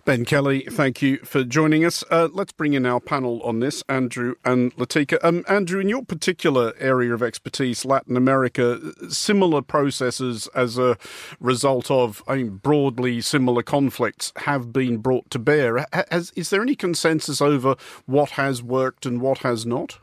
Ben 0.06 0.26
Kelly, 0.26 0.66
thank 0.70 1.02
you 1.02 1.18
for 1.20 1.44
joining 1.44 1.86
us. 1.86 2.04
Uh, 2.10 2.28
let's 2.32 2.52
bring 2.52 2.74
in 2.74 2.86
our 2.86 3.00
panel 3.00 3.42
on 3.44 3.60
this, 3.60 3.84
Andrew 3.88 4.36
and 4.44 4.76
Latika. 4.76 5.18
Um, 5.24 5.44
Andrew, 5.48 5.80
in 5.80 5.90
your 5.90 6.04
particular 6.04 6.74
area 6.78 7.14
of 7.14 7.24
expertise, 7.24 7.86
Latin 7.86 8.18
America, 8.18 8.80
similar 9.10 9.62
processes 9.62 10.48
as 10.54 10.78
a 10.78 10.98
result 11.40 11.90
of 11.90 12.24
I 12.28 12.38
mean, 12.38 12.58
broadly 12.58 13.22
similar 13.22 13.64
conflicts 13.64 14.34
have 14.38 14.74
been 14.74 14.98
brought 14.98 15.30
to 15.32 15.40
bear. 15.40 15.86
Has, 16.10 16.32
is 16.36 16.50
there 16.50 16.62
any 16.62 16.76
consensus 16.76 17.42
over 17.42 17.76
what 18.06 18.32
has 18.32 18.62
worked 18.62 19.06
and 19.06 19.22
what 19.22 19.40
has 19.40 19.66
not? 19.66 20.00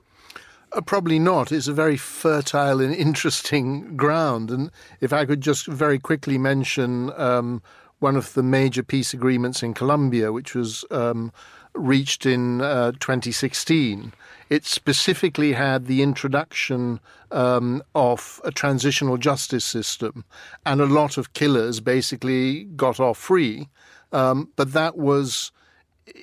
Uh, 0.72 0.80
probably 0.80 1.18
not. 1.18 1.50
It's 1.50 1.68
a 1.68 1.72
very 1.72 1.96
fertile 1.96 2.80
and 2.80 2.94
interesting 3.06 3.96
ground. 3.96 4.50
And 4.50 4.70
if 5.00 5.12
I 5.12 5.24
could 5.24 5.40
just 5.40 5.66
very 5.66 5.98
quickly 5.98 6.38
mention 6.38 7.12
um, 7.18 7.62
one 8.00 8.16
of 8.16 8.34
the 8.34 8.42
major 8.42 8.82
peace 8.82 9.14
agreements 9.14 9.62
in 9.62 9.74
Colombia, 9.74 10.32
which 10.32 10.54
was 10.54 10.84
um, 10.90 11.32
reached 11.74 12.26
in 12.26 12.60
uh, 12.60 12.92
2016, 12.92 14.12
it 14.50 14.64
specifically 14.64 15.52
had 15.52 15.86
the 15.86 16.02
introduction 16.02 17.00
um, 17.30 17.82
of 17.94 18.40
a 18.44 18.50
transitional 18.50 19.16
justice 19.16 19.64
system, 19.64 20.24
and 20.64 20.80
a 20.80 20.86
lot 20.86 21.18
of 21.18 21.32
killers 21.34 21.80
basically 21.80 22.64
got 22.64 22.98
off 23.00 23.18
free. 23.18 23.68
Um, 24.12 24.50
but 24.56 24.72
that 24.72 24.96
was 24.96 25.52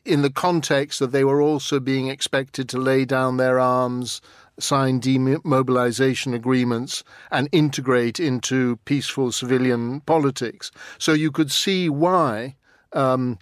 in 0.04 0.22
the 0.22 0.30
context 0.30 1.00
that 1.00 1.12
they 1.12 1.24
were 1.24 1.42
also 1.42 1.80
being 1.80 2.08
expected 2.08 2.70
to 2.70 2.78
lay 2.78 3.06
down 3.06 3.38
their 3.38 3.60
arms, 3.60 4.22
sign 4.60 5.00
demobilization 5.00 6.34
agreements, 6.34 7.04
and 7.32 7.50
integrate 7.52 8.20
into 8.20 8.78
peaceful 8.86 9.32
civilian 9.32 10.02
politics. 10.02 10.72
So 10.98 11.14
you 11.14 11.32
could 11.32 11.52
see 11.52 11.90
why, 11.90 12.56
um, 12.94 13.38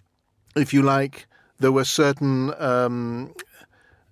if 0.56 0.73
you 0.73 0.82
like, 0.82 1.27
there 1.60 1.71
were 1.71 1.86
certain 1.86 2.53
um, 2.60 3.34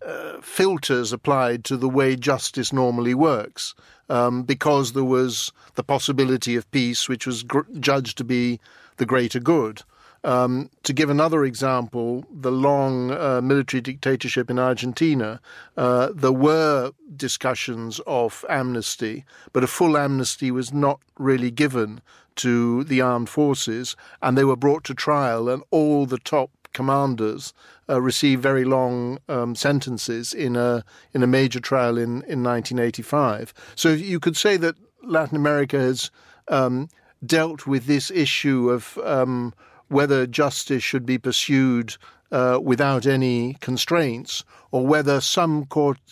uh, 0.06 0.40
filters 0.42 1.14
applied 1.14 1.64
to 1.66 1.78
the 1.78 1.90
way 1.90 2.16
justice 2.16 2.72
normally 2.74 3.14
works, 3.14 3.76
um, 4.10 4.44
because 4.44 4.94
there 4.94 5.04
was 5.04 5.52
the 5.76 5.84
possibility 5.84 6.56
of 6.56 6.70
peace, 6.72 7.08
which 7.10 7.26
was 7.26 7.44
gr- 7.44 7.62
judged 7.80 8.18
to 8.18 8.24
be 8.24 8.60
the 8.98 9.06
greater 9.06 9.40
good. 9.40 9.84
Um, 10.24 10.70
to 10.84 10.94
give 10.94 11.10
another 11.10 11.44
example, 11.44 12.26
the 12.32 12.52
long 12.52 13.12
uh, 13.12 13.42
military 13.42 13.82
dictatorship 13.82 14.50
in 14.52 14.60
Argentina, 14.60 15.42
uh, 15.78 16.10
there 16.14 16.32
were 16.32 16.92
discussions 17.16 18.00
of 18.06 18.46
amnesty, 18.48 19.26
but 19.52 19.64
a 19.64 19.68
full 19.68 19.98
amnesty 19.98 20.52
was 20.52 20.72
not 20.72 21.00
really 21.18 21.50
given 21.50 22.02
to 22.36 22.84
the 22.84 23.02
armed 23.02 23.30
forces, 23.30 23.96
and 24.22 24.38
they 24.38 24.44
were 24.44 24.56
brought 24.56 24.84
to 24.86 24.94
trial, 24.94 25.50
and 25.50 25.64
all 25.72 26.06
the 26.06 26.20
top 26.20 26.52
commanders 26.74 27.54
uh, 27.90 28.02
received 28.02 28.42
very 28.42 28.64
long 28.64 29.18
um, 29.28 29.56
sentences 29.56 30.34
in 30.34 30.56
a 30.56 30.84
in 31.14 31.24
a 31.24 31.28
major 31.28 31.60
trial 31.60 31.98
in, 31.98 32.24
in 32.24 32.44
1985. 32.44 33.54
So 33.76 33.90
you 33.90 34.20
could 34.20 34.38
say 34.38 34.56
that 34.58 34.76
Latin 35.04 35.36
America 35.36 35.78
has 35.78 36.12
um, 36.48 36.90
dealt 37.26 37.68
with 37.68 37.86
this 37.86 38.10
issue 38.12 38.70
of 38.70 38.98
um, 39.04 39.54
whether 39.92 40.26
justice 40.26 40.84
should 40.84 41.06
be 41.06 41.18
pursued 41.18 41.98
uh, 42.32 42.60
without 42.64 43.06
any 43.06 43.56
constraints, 43.60 44.46
or 44.72 44.88
whether 44.88 45.20
some 45.20 45.68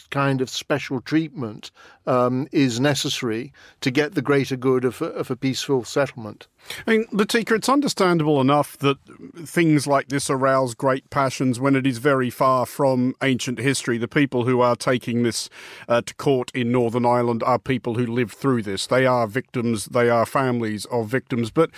kind 0.10 0.42
of 0.42 0.50
special 0.50 1.00
treatment 1.00 1.72
um, 2.06 2.46
is 2.52 2.78
necessary 2.80 3.54
to 3.80 3.90
get 3.90 4.16
the 4.16 4.22
greater 4.22 4.58
good 4.58 4.84
of, 4.84 5.02
of 5.02 5.32
a 5.32 5.36
peaceful 5.36 5.86
settlement. 5.86 6.48
I 6.86 6.92
mean, 6.92 7.06
Latika, 7.14 7.56
it's 7.56 7.70
understandable 7.70 8.42
enough 8.42 8.78
that 8.80 8.98
things 9.46 9.88
like 9.88 10.10
this 10.10 10.30
arouse 10.30 10.74
great 10.74 11.10
passions 11.10 11.58
when 11.58 11.76
it 11.76 11.88
is 11.88 12.00
very 12.00 12.30
far 12.30 12.66
from 12.66 13.16
ancient 13.24 13.60
history. 13.60 13.98
The 13.98 14.10
people 14.10 14.44
who 14.44 14.60
are 14.60 14.76
taking 14.76 15.24
this 15.24 15.50
uh, 15.88 16.02
to 16.02 16.14
court 16.16 16.52
in 16.54 16.70
Northern 16.70 17.06
Ireland 17.06 17.44
are 17.44 17.60
people 17.60 17.96
who 17.96 18.06
lived 18.06 18.34
through 18.34 18.64
this. 18.64 18.88
They 18.88 19.06
are 19.06 19.26
victims, 19.26 19.86
they 19.86 20.10
are 20.10 20.26
families 20.26 20.84
of 20.86 21.08
victims. 21.08 21.50
But 21.50 21.70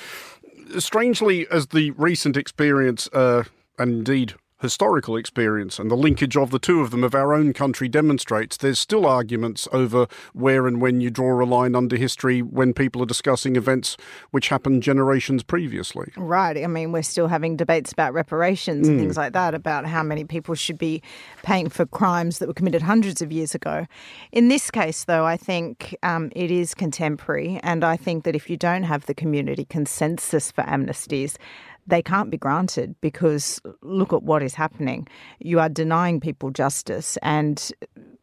strangely, 0.80 1.48
as 1.50 1.68
the 1.68 1.92
recent 1.92 2.38
experience, 2.38 3.10
uh, 3.14 3.44
and 3.78 3.92
indeed 3.92 4.36
historical 4.62 5.16
experience 5.16 5.80
and 5.80 5.90
the 5.90 5.96
linkage 5.96 6.38
of 6.38 6.52
the 6.52 6.60
two 6.60 6.82
of 6.82 6.92
them 6.92 7.04
of 7.04 7.16
our 7.16 7.34
own 7.34 7.52
country 7.54 7.90
demonstrates 7.90 8.58
there's 8.58 8.80
still 8.80 9.06
arguments 9.06 9.68
over 9.72 10.08
where 10.34 10.68
and 10.68 10.82
when 10.82 11.02
you 11.02 11.10
draw 11.10 11.44
a 11.44 11.46
line 11.46 11.76
under 11.76 11.96
history 11.96 12.42
when 12.42 12.74
people 12.74 13.02
are 13.02 13.08
discussing 13.08 13.56
events 13.56 13.98
which 14.32 14.50
happened 14.50 14.84
generations 14.84 15.44
previously. 15.44 16.12
Right. 16.16 16.64
I 16.64 16.68
mean, 16.68 16.92
we're 16.92 17.02
still 17.02 17.28
having 17.28 17.58
debates 17.58 17.92
about 17.92 18.14
reparations 18.14 18.88
mm. 18.88 18.92
and 18.92 19.00
things 19.00 19.18
like 19.18 19.34
that, 19.34 19.54
about 19.54 19.86
how 19.86 20.04
many 20.04 20.24
people 20.24 20.56
should 20.56 20.78
be 20.78 21.02
paying 21.44 21.70
for 21.70 21.86
crimes 21.86 22.40
that 22.40 22.48
were 22.48 22.54
committed 22.54 22.82
hundreds 22.82 23.22
of 23.22 23.32
years 23.32 23.56
ago. 23.56 23.88
In 24.32 24.48
this 24.48 24.70
case, 24.70 25.06
though, 25.06 25.26
I 25.26 25.38
think 25.38 25.96
um, 26.04 26.32
it 26.36 26.52
is 26.52 26.74
contemporary, 26.74 27.60
and 27.64 27.84
I 27.84 27.98
think 27.98 28.24
that 28.24 28.36
if 28.36 28.50
you 28.50 28.58
don't 28.58 28.84
have 28.84 29.06
the 29.06 29.14
community 29.14 29.66
consensus 29.66 30.52
for 30.52 30.64
amnesties, 30.64 31.38
they 31.92 32.02
can't 32.02 32.32
be 32.32 32.38
granted 32.38 32.96
because 33.02 33.62
uh, 33.66 33.72
look 33.84 34.14
at 34.14 34.24
what 34.24 34.42
is 34.42 34.56
happening. 34.56 35.08
You 35.40 35.60
are 35.60 35.70
denying 35.70 36.20
people 36.20 36.50
justice 36.50 37.18
and 37.22 37.72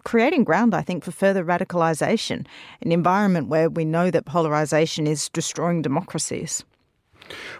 creating 0.05 0.45
ground, 0.45 0.75
I 0.75 0.81
think, 0.81 1.05
for 1.05 1.13
further 1.13 1.45
radicalisation, 1.45 2.47
an 2.81 2.93
environment 2.93 3.49
where 3.49 3.69
we 3.69 3.85
know 3.85 4.11
that 4.11 4.25
polarisation 4.25 5.07
is 5.07 5.29
destroying 5.29 5.83
democracies. 5.83 6.65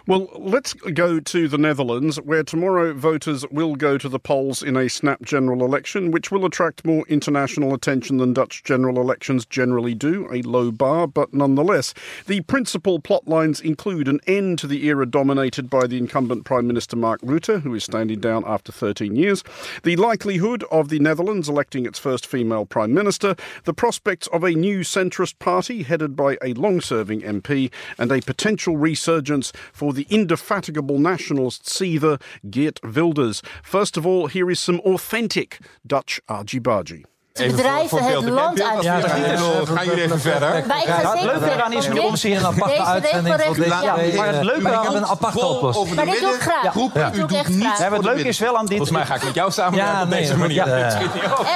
Well, 0.07 0.29
let's 0.35 0.73
go 0.73 1.19
to 1.19 1.47
the 1.47 1.57
Netherlands, 1.57 2.17
where 2.21 2.43
tomorrow 2.43 2.93
voters 2.93 3.45
will 3.51 3.75
go 3.75 3.97
to 3.97 4.09
the 4.09 4.19
polls 4.19 4.63
in 4.63 4.75
a 4.75 4.89
snap 4.89 5.21
general 5.21 5.63
election, 5.63 6.11
which 6.11 6.31
will 6.31 6.45
attract 6.45 6.85
more 6.85 7.05
international 7.07 7.73
attention 7.73 8.17
than 8.17 8.33
Dutch 8.33 8.63
general 8.63 8.99
elections 8.99 9.45
generally 9.45 9.93
do. 9.93 10.27
A 10.31 10.41
low 10.41 10.71
bar, 10.71 11.07
but 11.07 11.33
nonetheless. 11.33 11.93
The 12.25 12.41
principal 12.41 12.99
plot 12.99 13.27
lines 13.27 13.61
include 13.61 14.07
an 14.07 14.19
end 14.27 14.59
to 14.59 14.67
the 14.67 14.85
era 14.85 15.05
dominated 15.05 15.69
by 15.69 15.87
the 15.87 15.97
incumbent 15.97 16.45
Prime 16.45 16.67
Minister 16.67 16.95
Mark 16.95 17.21
Rutte, 17.21 17.61
who 17.61 17.73
is 17.75 17.83
standing 17.83 18.19
down 18.19 18.43
after 18.45 18.71
13 18.71 19.15
years, 19.15 19.43
the 19.83 19.95
likelihood 19.95 20.63
of 20.71 20.89
the 20.89 20.99
Netherlands 20.99 21.49
electing 21.49 21.85
its 21.85 21.99
first 21.99 22.25
female 22.25 22.65
Prime 22.65 22.93
Minister, 22.93 23.35
the 23.63 23.73
prospects 23.73 24.27
of 24.27 24.43
a 24.43 24.51
new 24.51 24.79
centrist 24.79 25.39
party 25.39 25.83
headed 25.83 26.15
by 26.15 26.37
a 26.41 26.53
long 26.53 26.81
serving 26.81 27.21
MP, 27.21 27.71
and 27.97 28.11
a 28.11 28.21
potential 28.21 28.77
resurgence 28.77 29.51
for 29.71 29.93
the 29.93 30.05
indefatigable 30.07 30.99
nationalist 30.99 31.69
seether 31.69 32.17
Geert 32.49 32.79
Wilders. 32.93 33.41
First 33.61 33.97
of 33.97 34.05
all, 34.05 34.27
here 34.27 34.51
is 34.51 34.63
some 34.63 34.81
authentic 34.83 35.59
Dutch 35.81 36.19
argy-bargy. 36.25 37.03
bedrijven 37.47 38.03
het 38.03 38.29
land 38.29 38.61
uit. 38.61 38.83
Ja, 38.83 38.99
gaan 38.99 39.85
jullie 39.85 40.03
even 40.03 40.19
verder. 40.19 40.63
Maar 40.67 40.77
ik 40.77 40.87
ga 40.87 41.15
het 41.15 41.23
leuke 41.23 41.51
eraan 41.51 41.73
is, 41.73 41.87
meneer 41.87 42.03
Omtzien, 42.03 42.35
een 42.35 42.45
aparte 42.45 42.83
uitzending 42.83 43.41
voor 43.41 43.55
dit. 43.55 43.65
Ja, 43.65 43.95
maar 44.15 44.33
het 44.33 44.43
leuke 44.43 44.69
aan 44.69 44.95
een 44.95 45.05
aparte 45.05 45.45
oplossing. 45.45 45.95
Maar 45.95 46.05
dit 46.05 46.19
doe 46.19 46.33
ik 46.33 46.41
graag. 46.41 46.93
Ja. 46.93 47.13
U 47.13 47.17
doet 47.17 47.47
niet 47.47 47.77
ja, 47.77 47.91
het 47.91 48.03
leuke 48.03 48.27
is 48.27 48.39
wel 48.39 48.57
aan 48.57 48.65
dit... 48.65 48.77
Volgens 48.77 48.97
mij 48.97 49.05
ga 49.05 49.15
ik 49.15 49.23
met 49.23 49.33
jou 49.33 49.51
samen 49.51 50.01
op 50.01 50.09
deze 50.09 50.37
manier. 50.37 50.55
Ja, 50.55 50.65
nou 50.65 50.89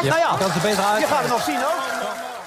ja, 0.03 0.37
je 0.99 1.05
gaat 1.05 1.21
het 1.21 1.29
nog 1.29 1.43
zien 1.43 1.55
hoor. 1.55 1.92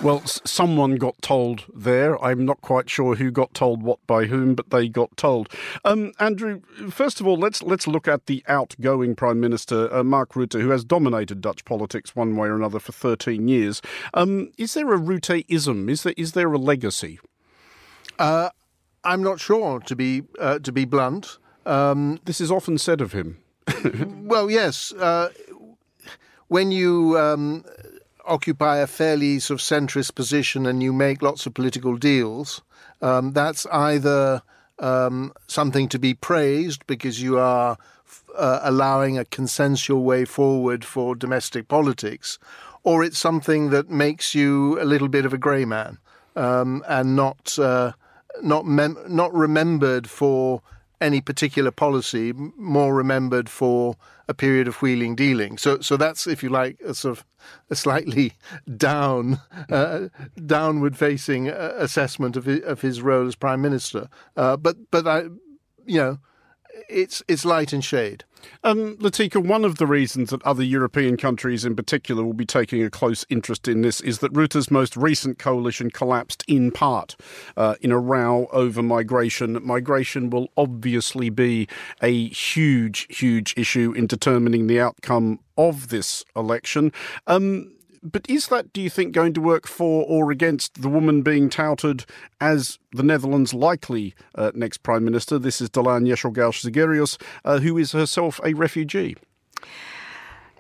Well, 0.02 0.22
someone 0.26 0.96
got 0.96 1.20
told 1.22 1.64
there. 1.74 2.22
I'm 2.22 2.44
not 2.44 2.60
quite 2.60 2.90
sure 2.90 3.14
who 3.14 3.30
got 3.30 3.54
told 3.54 3.82
what 3.82 3.98
by 4.06 4.26
whom, 4.26 4.54
but 4.54 4.68
they 4.68 4.88
got 4.88 5.16
told. 5.16 5.48
Um, 5.86 6.12
Andrew, 6.20 6.60
first 6.90 7.18
of 7.18 7.26
all, 7.26 7.36
let's 7.36 7.62
let's 7.62 7.86
look 7.86 8.06
at 8.06 8.26
the 8.26 8.44
outgoing 8.46 9.14
Prime 9.14 9.40
Minister 9.40 9.92
uh, 9.92 10.04
Mark 10.04 10.34
Rutte, 10.34 10.60
who 10.60 10.68
has 10.68 10.84
dominated 10.84 11.40
Dutch 11.40 11.64
politics 11.64 12.14
one 12.14 12.36
way 12.36 12.48
or 12.48 12.56
another 12.56 12.78
for 12.78 12.92
13 12.92 13.48
years. 13.48 13.80
Um, 14.12 14.52
is 14.58 14.74
there 14.74 14.92
a 14.92 14.98
Rutteism? 14.98 15.90
Is 15.90 16.02
there 16.02 16.14
is 16.16 16.32
there 16.32 16.52
a 16.52 16.58
legacy? 16.58 17.18
Uh, 18.18 18.50
I'm 19.02 19.22
not 19.22 19.40
sure, 19.40 19.80
to 19.80 19.96
be 19.96 20.24
uh, 20.38 20.58
to 20.58 20.72
be 20.72 20.84
blunt. 20.84 21.38
Um, 21.64 22.20
this 22.26 22.40
is 22.40 22.52
often 22.52 22.76
said 22.76 23.00
of 23.00 23.12
him. 23.12 23.38
well, 24.24 24.50
yes. 24.50 24.92
Uh, 24.92 25.30
when 26.48 26.70
you 26.70 27.18
um, 27.18 27.64
occupy 28.26 28.78
a 28.78 28.86
fairly 28.86 29.38
sort 29.38 29.60
of 29.60 29.64
centrist 29.64 30.14
position 30.14 30.66
and 30.66 30.82
you 30.82 30.92
make 30.92 31.22
lots 31.22 31.46
of 31.46 31.54
political 31.54 31.96
deals, 31.96 32.62
um, 33.02 33.32
that's 33.32 33.66
either 33.66 34.42
um, 34.78 35.32
something 35.46 35.88
to 35.88 35.98
be 35.98 36.14
praised 36.14 36.86
because 36.86 37.22
you 37.22 37.38
are 37.38 37.76
uh, 38.36 38.60
allowing 38.62 39.18
a 39.18 39.24
consensual 39.24 40.02
way 40.02 40.24
forward 40.24 40.84
for 40.84 41.14
domestic 41.14 41.68
politics, 41.68 42.38
or 42.84 43.02
it's 43.02 43.18
something 43.18 43.70
that 43.70 43.90
makes 43.90 44.34
you 44.34 44.80
a 44.80 44.84
little 44.84 45.08
bit 45.08 45.24
of 45.24 45.32
a 45.32 45.38
grey 45.38 45.64
man 45.64 45.98
um, 46.36 46.84
and 46.86 47.16
not 47.16 47.58
uh, 47.58 47.92
not 48.42 48.66
mem- 48.66 48.98
not 49.08 49.32
remembered 49.32 50.08
for 50.08 50.62
any 51.00 51.20
particular 51.20 51.70
policy, 51.70 52.32
more 52.32 52.94
remembered 52.94 53.48
for 53.48 53.96
a 54.28 54.34
period 54.34 54.66
of 54.66 54.76
wheeling 54.82 55.14
dealing. 55.14 55.58
So, 55.58 55.80
so 55.80 55.96
that's 55.96 56.26
if 56.26 56.42
you 56.42 56.48
like 56.48 56.80
a 56.80 56.94
sort 56.94 57.18
of 57.18 57.24
a 57.70 57.76
slightly 57.76 58.32
down, 58.76 59.40
uh, 59.70 60.08
downward 60.44 60.96
facing 60.96 61.48
uh, 61.48 61.72
assessment 61.76 62.36
of 62.36 62.44
his, 62.44 62.60
of 62.60 62.80
his 62.80 63.02
role 63.02 63.26
as 63.26 63.36
prime 63.36 63.60
minister. 63.60 64.08
Uh, 64.36 64.56
but, 64.56 64.76
but 64.90 65.06
I, 65.06 65.24
you 65.84 65.98
know, 65.98 66.18
it's 66.88 67.22
it's 67.28 67.44
light 67.44 67.72
and 67.72 67.84
shade. 67.84 68.24
Um, 68.62 68.96
Latika, 68.98 69.44
one 69.44 69.64
of 69.64 69.78
the 69.78 69.86
reasons 69.86 70.30
that 70.30 70.42
other 70.42 70.62
European 70.62 71.16
countries 71.16 71.64
in 71.64 71.74
particular 71.74 72.22
will 72.24 72.32
be 72.32 72.46
taking 72.46 72.82
a 72.82 72.90
close 72.90 73.24
interest 73.28 73.66
in 73.68 73.82
this 73.82 74.00
is 74.00 74.20
that 74.20 74.32
Rutte's 74.32 74.70
most 74.70 74.96
recent 74.96 75.38
coalition 75.38 75.90
collapsed 75.90 76.44
in 76.46 76.70
part 76.70 77.16
uh, 77.56 77.74
in 77.80 77.92
a 77.92 77.98
row 77.98 78.46
over 78.52 78.82
migration. 78.82 79.58
Migration 79.64 80.30
will 80.30 80.48
obviously 80.56 81.30
be 81.30 81.68
a 82.02 82.28
huge, 82.28 83.06
huge 83.10 83.54
issue 83.56 83.92
in 83.96 84.06
determining 84.06 84.66
the 84.66 84.80
outcome 84.80 85.40
of 85.56 85.88
this 85.88 86.24
election. 86.34 86.92
Um, 87.26 87.75
but 88.12 88.28
is 88.28 88.48
that, 88.48 88.72
do 88.72 88.80
you 88.80 88.90
think, 88.90 89.12
going 89.12 89.32
to 89.34 89.40
work 89.40 89.66
for 89.66 90.04
or 90.08 90.30
against 90.30 90.80
the 90.80 90.88
woman 90.88 91.22
being 91.22 91.48
touted 91.48 92.04
as 92.40 92.78
the 92.92 93.02
Netherlands' 93.02 93.52
likely 93.52 94.14
uh, 94.34 94.52
next 94.54 94.78
Prime 94.78 95.04
Minister? 95.04 95.38
This 95.38 95.60
is 95.60 95.70
Dilan 95.70 96.06
Yeşilgöz 96.06 97.18
uh, 97.44 97.58
who 97.58 97.78
is 97.78 97.92
herself 97.92 98.40
a 98.44 98.54
refugee. 98.54 99.16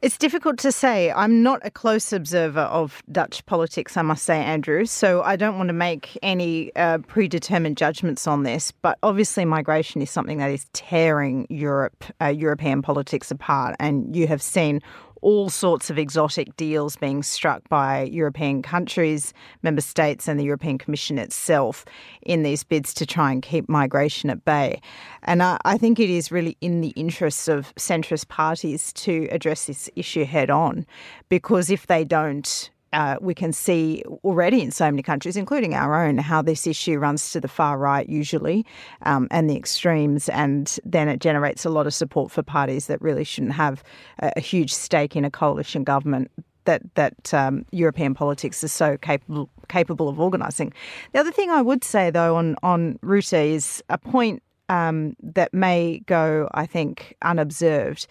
It's 0.02 0.18
difficult 0.18 0.58
to 0.58 0.70
say. 0.70 1.10
I'm 1.10 1.42
not 1.42 1.60
a 1.64 1.70
close 1.70 2.12
observer 2.12 2.60
of 2.60 3.02
Dutch 3.10 3.44
politics, 3.46 3.96
I 3.96 4.02
must 4.02 4.24
say, 4.24 4.38
Andrew. 4.42 4.84
So 4.84 5.22
I 5.22 5.36
don't 5.36 5.56
want 5.56 5.68
to 5.68 5.72
make 5.72 6.18
any 6.22 6.70
uh, 6.76 6.98
predetermined 6.98 7.78
judgments 7.78 8.26
on 8.26 8.42
this. 8.42 8.72
But 8.82 8.98
obviously, 9.02 9.46
migration 9.46 10.02
is 10.02 10.10
something 10.10 10.36
that 10.38 10.50
is 10.50 10.66
tearing 10.74 11.46
Europe, 11.48 12.04
uh, 12.20 12.26
European 12.26 12.82
politics 12.82 13.30
apart. 13.30 13.74
And 13.80 14.14
you 14.14 14.26
have 14.26 14.42
seen 14.42 14.82
all 15.22 15.48
sorts 15.48 15.90
of 15.90 15.98
exotic 15.98 16.56
deals 16.56 16.96
being 16.96 17.22
struck 17.22 17.68
by 17.68 18.02
European 18.04 18.62
countries, 18.62 19.32
member 19.62 19.80
states, 19.80 20.28
and 20.28 20.38
the 20.38 20.44
European 20.44 20.78
Commission 20.78 21.18
itself 21.18 21.84
in 22.22 22.42
these 22.42 22.64
bids 22.64 22.94
to 22.94 23.06
try 23.06 23.32
and 23.32 23.42
keep 23.42 23.68
migration 23.68 24.30
at 24.30 24.44
bay. 24.44 24.80
And 25.22 25.42
I, 25.42 25.58
I 25.64 25.78
think 25.78 25.98
it 25.98 26.10
is 26.10 26.30
really 26.30 26.56
in 26.60 26.80
the 26.80 26.90
interests 26.90 27.48
of 27.48 27.74
centrist 27.76 28.28
parties 28.28 28.92
to 28.94 29.28
address 29.30 29.66
this 29.66 29.90
issue 29.96 30.24
head 30.24 30.50
on, 30.50 30.86
because 31.28 31.70
if 31.70 31.86
they 31.86 32.04
don't, 32.04 32.70
uh, 32.96 33.18
we 33.20 33.34
can 33.34 33.52
see 33.52 34.02
already 34.24 34.62
in 34.62 34.70
so 34.70 34.86
many 34.86 35.02
countries, 35.02 35.36
including 35.36 35.74
our 35.74 36.02
own, 36.02 36.16
how 36.16 36.40
this 36.40 36.66
issue 36.66 36.98
runs 36.98 37.30
to 37.30 37.40
the 37.40 37.46
far 37.46 37.76
right 37.76 38.08
usually 38.08 38.64
um, 39.02 39.28
and 39.30 39.50
the 39.50 39.56
extremes, 39.56 40.30
and 40.30 40.78
then 40.82 41.06
it 41.06 41.20
generates 41.20 41.66
a 41.66 41.68
lot 41.68 41.86
of 41.86 41.92
support 41.92 42.30
for 42.32 42.42
parties 42.42 42.86
that 42.86 43.00
really 43.02 43.22
shouldn't 43.22 43.52
have 43.52 43.84
a, 44.20 44.32
a 44.36 44.40
huge 44.40 44.72
stake 44.72 45.14
in 45.14 45.26
a 45.26 45.30
coalition 45.30 45.84
government 45.84 46.30
that 46.64 46.82
that 46.94 47.34
um, 47.34 47.66
European 47.70 48.14
politics 48.14 48.64
is 48.64 48.72
so 48.72 48.96
capable 48.96 49.50
capable 49.68 50.08
of 50.08 50.18
organising. 50.18 50.72
The 51.12 51.20
other 51.20 51.30
thing 51.30 51.50
I 51.50 51.60
would 51.60 51.84
say 51.84 52.10
though 52.10 52.34
on 52.34 52.56
on 52.62 52.98
Rutte 53.02 53.46
is 53.54 53.84
a 53.90 53.98
point 53.98 54.42
um, 54.68 55.16
that 55.22 55.52
may 55.54 56.00
go, 56.06 56.48
I 56.54 56.66
think, 56.66 57.16
unobserved. 57.22 58.06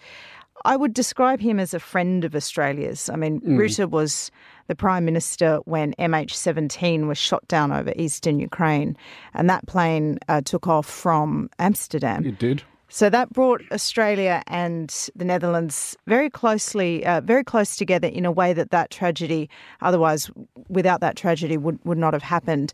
I 0.66 0.76
would 0.76 0.92
describe 0.92 1.40
him 1.40 1.60
as 1.60 1.72
a 1.74 1.78
friend 1.78 2.24
of 2.24 2.34
Australia's. 2.34 3.08
I 3.08 3.14
mean, 3.14 3.40
mm. 3.40 3.56
Rutte 3.56 3.88
was 3.88 4.32
the 4.66 4.74
Prime 4.74 5.04
Minister 5.04 5.60
when 5.64 5.94
MH17 5.94 7.06
was 7.06 7.16
shot 7.16 7.46
down 7.46 7.70
over 7.70 7.92
eastern 7.94 8.40
Ukraine, 8.40 8.96
and 9.32 9.48
that 9.48 9.64
plane 9.68 10.18
uh, 10.28 10.40
took 10.40 10.66
off 10.66 10.86
from 10.86 11.48
Amsterdam. 11.60 12.26
It 12.26 12.40
did. 12.40 12.64
So 12.88 13.10
that 13.10 13.30
brought 13.30 13.62
Australia 13.72 14.42
and 14.46 14.88
the 15.16 15.24
Netherlands 15.24 15.96
very 16.06 16.30
closely, 16.30 17.04
uh, 17.04 17.20
very 17.20 17.42
close 17.42 17.74
together 17.74 18.06
in 18.06 18.24
a 18.24 18.30
way 18.30 18.52
that 18.52 18.70
that 18.70 18.90
tragedy, 18.90 19.50
otherwise, 19.80 20.30
without 20.68 21.00
that 21.00 21.16
tragedy, 21.16 21.56
would, 21.56 21.80
would 21.84 21.98
not 21.98 22.12
have 22.12 22.22
happened. 22.22 22.72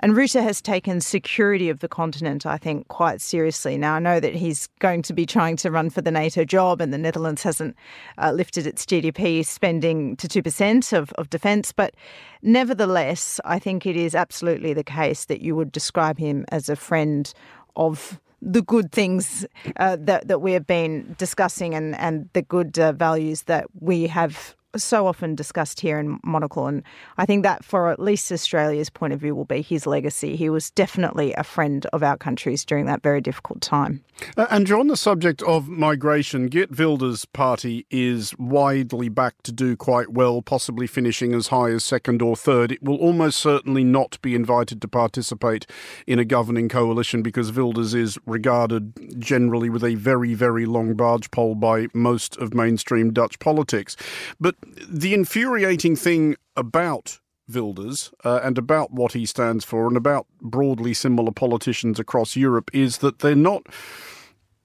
And 0.00 0.12
Rutte 0.12 0.42
has 0.42 0.60
taken 0.60 1.00
security 1.00 1.70
of 1.70 1.80
the 1.80 1.88
continent, 1.88 2.44
I 2.44 2.58
think, 2.58 2.88
quite 2.88 3.22
seriously. 3.22 3.78
Now, 3.78 3.94
I 3.94 4.00
know 4.00 4.20
that 4.20 4.34
he's 4.34 4.68
going 4.80 5.00
to 5.02 5.14
be 5.14 5.24
trying 5.24 5.56
to 5.56 5.70
run 5.70 5.88
for 5.88 6.02
the 6.02 6.10
NATO 6.10 6.44
job, 6.44 6.82
and 6.82 6.92
the 6.92 6.98
Netherlands 6.98 7.42
hasn't 7.42 7.74
uh, 8.18 8.32
lifted 8.32 8.66
its 8.66 8.84
GDP 8.84 9.46
spending 9.46 10.16
to 10.16 10.28
2% 10.28 10.92
of, 10.92 11.10
of 11.12 11.30
defence, 11.30 11.72
but 11.72 11.94
nevertheless, 12.42 13.40
I 13.46 13.58
think 13.58 13.86
it 13.86 13.96
is 13.96 14.14
absolutely 14.14 14.74
the 14.74 14.84
case 14.84 15.24
that 15.24 15.40
you 15.40 15.56
would 15.56 15.72
describe 15.72 16.18
him 16.18 16.44
as 16.50 16.68
a 16.68 16.76
friend 16.76 17.32
of 17.76 18.20
the 18.44 18.62
good 18.62 18.92
things 18.92 19.46
uh, 19.76 19.96
that 20.00 20.28
that 20.28 20.40
we 20.40 20.52
have 20.52 20.66
been 20.66 21.14
discussing 21.18 21.74
and 21.74 21.96
and 21.96 22.28
the 22.34 22.42
good 22.42 22.78
uh, 22.78 22.92
values 22.92 23.42
that 23.42 23.66
we 23.80 24.06
have 24.06 24.54
so 24.76 25.06
often 25.06 25.34
discussed 25.34 25.80
here 25.80 25.98
in 25.98 26.18
Monocle. 26.24 26.66
And 26.66 26.82
I 27.18 27.26
think 27.26 27.42
that, 27.42 27.64
for 27.64 27.90
at 27.90 28.00
least 28.00 28.30
Australia's 28.32 28.90
point 28.90 29.12
of 29.12 29.20
view, 29.20 29.34
will 29.34 29.44
be 29.44 29.62
his 29.62 29.86
legacy. 29.86 30.36
He 30.36 30.50
was 30.50 30.70
definitely 30.70 31.32
a 31.34 31.44
friend 31.44 31.86
of 31.92 32.02
our 32.02 32.16
countries 32.16 32.64
during 32.64 32.86
that 32.86 33.02
very 33.02 33.20
difficult 33.20 33.60
time. 33.60 34.04
Uh, 34.36 34.46
and 34.50 34.70
on 34.70 34.86
the 34.86 34.96
subject 34.96 35.42
of 35.42 35.68
migration, 35.68 36.46
Geert 36.46 36.76
Wilders' 36.78 37.24
party 37.24 37.86
is 37.90 38.36
widely 38.38 39.08
backed 39.08 39.44
to 39.44 39.52
do 39.52 39.76
quite 39.76 40.12
well, 40.12 40.40
possibly 40.40 40.86
finishing 40.86 41.34
as 41.34 41.48
high 41.48 41.70
as 41.70 41.84
second 41.84 42.22
or 42.22 42.36
third. 42.36 42.72
It 42.72 42.82
will 42.82 42.96
almost 42.96 43.38
certainly 43.38 43.84
not 43.84 44.20
be 44.22 44.34
invited 44.34 44.80
to 44.82 44.88
participate 44.88 45.66
in 46.06 46.18
a 46.18 46.24
governing 46.24 46.68
coalition 46.68 47.22
because 47.22 47.52
Wilders 47.52 47.94
is 47.94 48.18
regarded 48.26 48.92
generally 49.20 49.68
with 49.68 49.84
a 49.84 49.94
very, 49.96 50.34
very 50.34 50.66
long 50.66 50.94
barge 50.94 51.30
pole 51.30 51.54
by 51.54 51.88
most 51.92 52.36
of 52.36 52.54
mainstream 52.54 53.12
Dutch 53.12 53.38
politics. 53.38 53.96
But 54.40 54.56
the 54.88 55.14
infuriating 55.14 55.96
thing 55.96 56.36
about 56.56 57.20
Wilders 57.52 58.10
uh, 58.24 58.40
and 58.42 58.56
about 58.56 58.90
what 58.90 59.12
he 59.12 59.26
stands 59.26 59.64
for 59.64 59.86
and 59.86 59.96
about 59.96 60.26
broadly 60.40 60.94
similar 60.94 61.30
politicians 61.30 62.00
across 62.00 62.36
Europe 62.36 62.70
is 62.72 62.98
that 62.98 63.18
they're 63.18 63.34
not. 63.34 63.66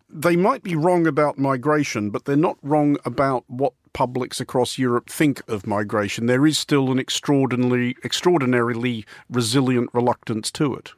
They 0.10 0.36
might 0.36 0.64
be 0.64 0.76
wrong 0.76 1.06
about 1.06 1.38
migration, 1.38 2.10
but 2.10 2.26
they're 2.26 2.36
not 2.36 2.58
wrong 2.64 2.98
about 3.06 3.44
what 3.48 3.74
publics 3.94 4.40
across 4.40 4.78
Europe 4.78 5.10
think 5.10 5.42
of 5.48 5.68
migration. 5.68 6.26
There 6.26 6.48
is 6.48 6.58
still 6.58 6.92
an 6.92 7.00
extraordinarily, 7.00 7.96
extraordinarily 8.04 9.06
resilient 9.30 9.90
reluctance 9.94 10.50
to 10.52 10.74
it. 10.74 10.94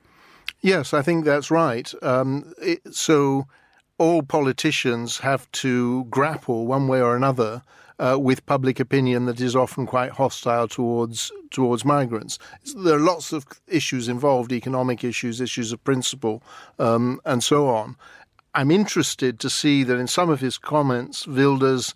Yes, 0.62 0.94
I 0.94 1.02
think 1.02 1.26
that's 1.26 1.50
right. 1.50 1.92
Um, 2.04 2.54
it, 2.62 2.94
so 2.94 3.48
all 3.98 4.22
politicians 4.24 5.18
have 5.20 5.52
to 5.52 6.06
grapple 6.06 6.68
one 6.68 6.88
way 6.88 7.02
or 7.02 7.16
another 7.16 7.64
uh, 8.02 8.18
with 8.18 8.46
public 8.46 8.80
opinion 8.80 9.26
that 9.28 9.40
is 9.40 9.56
often 9.56 9.86
quite 9.86 10.12
hostile 10.12 10.68
towards 10.68 11.32
towards 11.52 11.86
migrants. 11.86 12.40
There 12.76 12.96
are 12.96 13.00
lots 13.00 13.32
of 13.32 13.46
issues 13.68 14.10
involved: 14.10 14.52
economic 14.52 15.04
issues, 15.04 15.40
issues 15.40 15.72
of 15.72 15.84
principle, 15.84 16.42
um, 16.80 17.22
and 17.24 17.44
so 17.44 17.68
on. 17.68 17.96
I'm 18.54 18.72
interested 18.72 19.40
to 19.40 19.50
see 19.50 19.84
that 19.84 19.98
in 19.98 20.08
some 20.08 20.30
of 20.30 20.42
his 20.42 20.58
comments, 20.58 21.28
Wilders. 21.28 21.94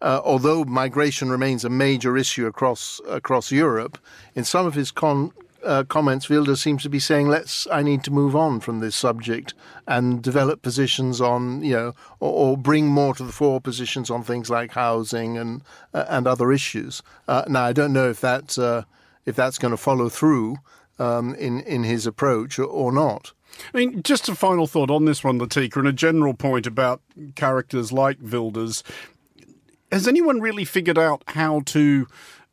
Uh, 0.00 0.20
although 0.24 0.62
migration 0.62 1.28
remains 1.28 1.64
a 1.64 1.68
major 1.68 2.16
issue 2.16 2.46
across 2.46 3.00
across 3.08 3.50
Europe, 3.50 3.98
in 4.36 4.44
some 4.44 4.64
of 4.64 4.74
his 4.74 4.92
con- 4.92 5.32
uh, 5.64 5.84
comments, 5.84 6.28
Wilders 6.28 6.60
seems 6.60 6.82
to 6.82 6.88
be 6.88 6.98
saying, 6.98 7.28
"Let's. 7.28 7.66
I 7.70 7.82
need 7.82 8.04
to 8.04 8.10
move 8.10 8.36
on 8.36 8.60
from 8.60 8.80
this 8.80 8.96
subject 8.96 9.54
and 9.86 10.22
develop 10.22 10.62
positions 10.62 11.20
on, 11.20 11.62
you 11.62 11.74
know, 11.74 11.94
or, 12.20 12.32
or 12.32 12.56
bring 12.56 12.86
more 12.86 13.14
to 13.14 13.24
the 13.24 13.32
fore 13.32 13.60
positions 13.60 14.10
on 14.10 14.22
things 14.22 14.50
like 14.50 14.72
housing 14.72 15.36
and 15.36 15.62
uh, 15.92 16.04
and 16.08 16.26
other 16.26 16.52
issues." 16.52 17.02
Uh, 17.26 17.44
now, 17.48 17.64
I 17.64 17.72
don't 17.72 17.92
know 17.92 18.08
if 18.08 18.20
that 18.20 18.58
uh, 18.58 18.82
if 19.26 19.36
that's 19.36 19.58
going 19.58 19.72
to 19.72 19.76
follow 19.76 20.08
through 20.08 20.58
um, 20.98 21.34
in 21.34 21.60
in 21.60 21.84
his 21.84 22.06
approach 22.06 22.58
or, 22.58 22.64
or 22.64 22.92
not. 22.92 23.32
I 23.74 23.78
mean, 23.78 24.02
just 24.02 24.28
a 24.28 24.34
final 24.34 24.66
thought 24.66 24.90
on 24.90 25.04
this 25.04 25.24
one, 25.24 25.40
Latika, 25.40 25.76
and 25.76 25.88
a 25.88 25.92
general 25.92 26.34
point 26.34 26.66
about 26.66 27.00
characters 27.34 27.92
like 27.92 28.18
Wilders. 28.20 28.84
Has 29.90 30.06
anyone 30.06 30.40
really 30.40 30.66
figured 30.66 30.98
out 30.98 31.24
how 31.28 31.60
to 31.66 32.06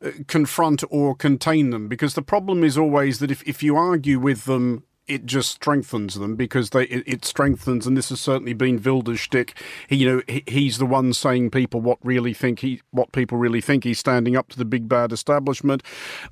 Uh, 0.04 0.10
confront 0.28 0.84
or 0.90 1.14
contain 1.14 1.70
them 1.70 1.88
because 1.88 2.12
the 2.12 2.20
problem 2.20 2.62
is 2.62 2.76
always 2.76 3.18
that 3.18 3.30
if, 3.30 3.42
if 3.48 3.62
you 3.62 3.76
argue 3.76 4.20
with 4.20 4.44
them 4.44 4.82
it 5.08 5.24
just 5.24 5.50
strengthens 5.50 6.14
them 6.14 6.36
because 6.36 6.70
they 6.70 6.84
it, 6.84 7.02
it, 7.06 7.24
strengthens, 7.24 7.86
and 7.86 7.96
this 7.96 8.08
has 8.08 8.20
certainly 8.20 8.52
been 8.52 8.82
Wilders' 8.82 9.20
shtick. 9.20 9.54
He, 9.88 9.96
you 9.96 10.06
know, 10.06 10.22
he, 10.28 10.42
he's 10.46 10.78
the 10.78 10.86
one 10.86 11.12
saying 11.12 11.50
people 11.50 11.80
what 11.80 11.98
really 12.02 12.34
think 12.34 12.60
he 12.60 12.82
what 12.90 13.12
people 13.12 13.38
really 13.38 13.60
think. 13.60 13.84
He's 13.84 13.98
standing 13.98 14.36
up 14.36 14.48
to 14.50 14.58
the 14.58 14.64
big 14.64 14.88
bad 14.88 15.12
establishment, 15.12 15.82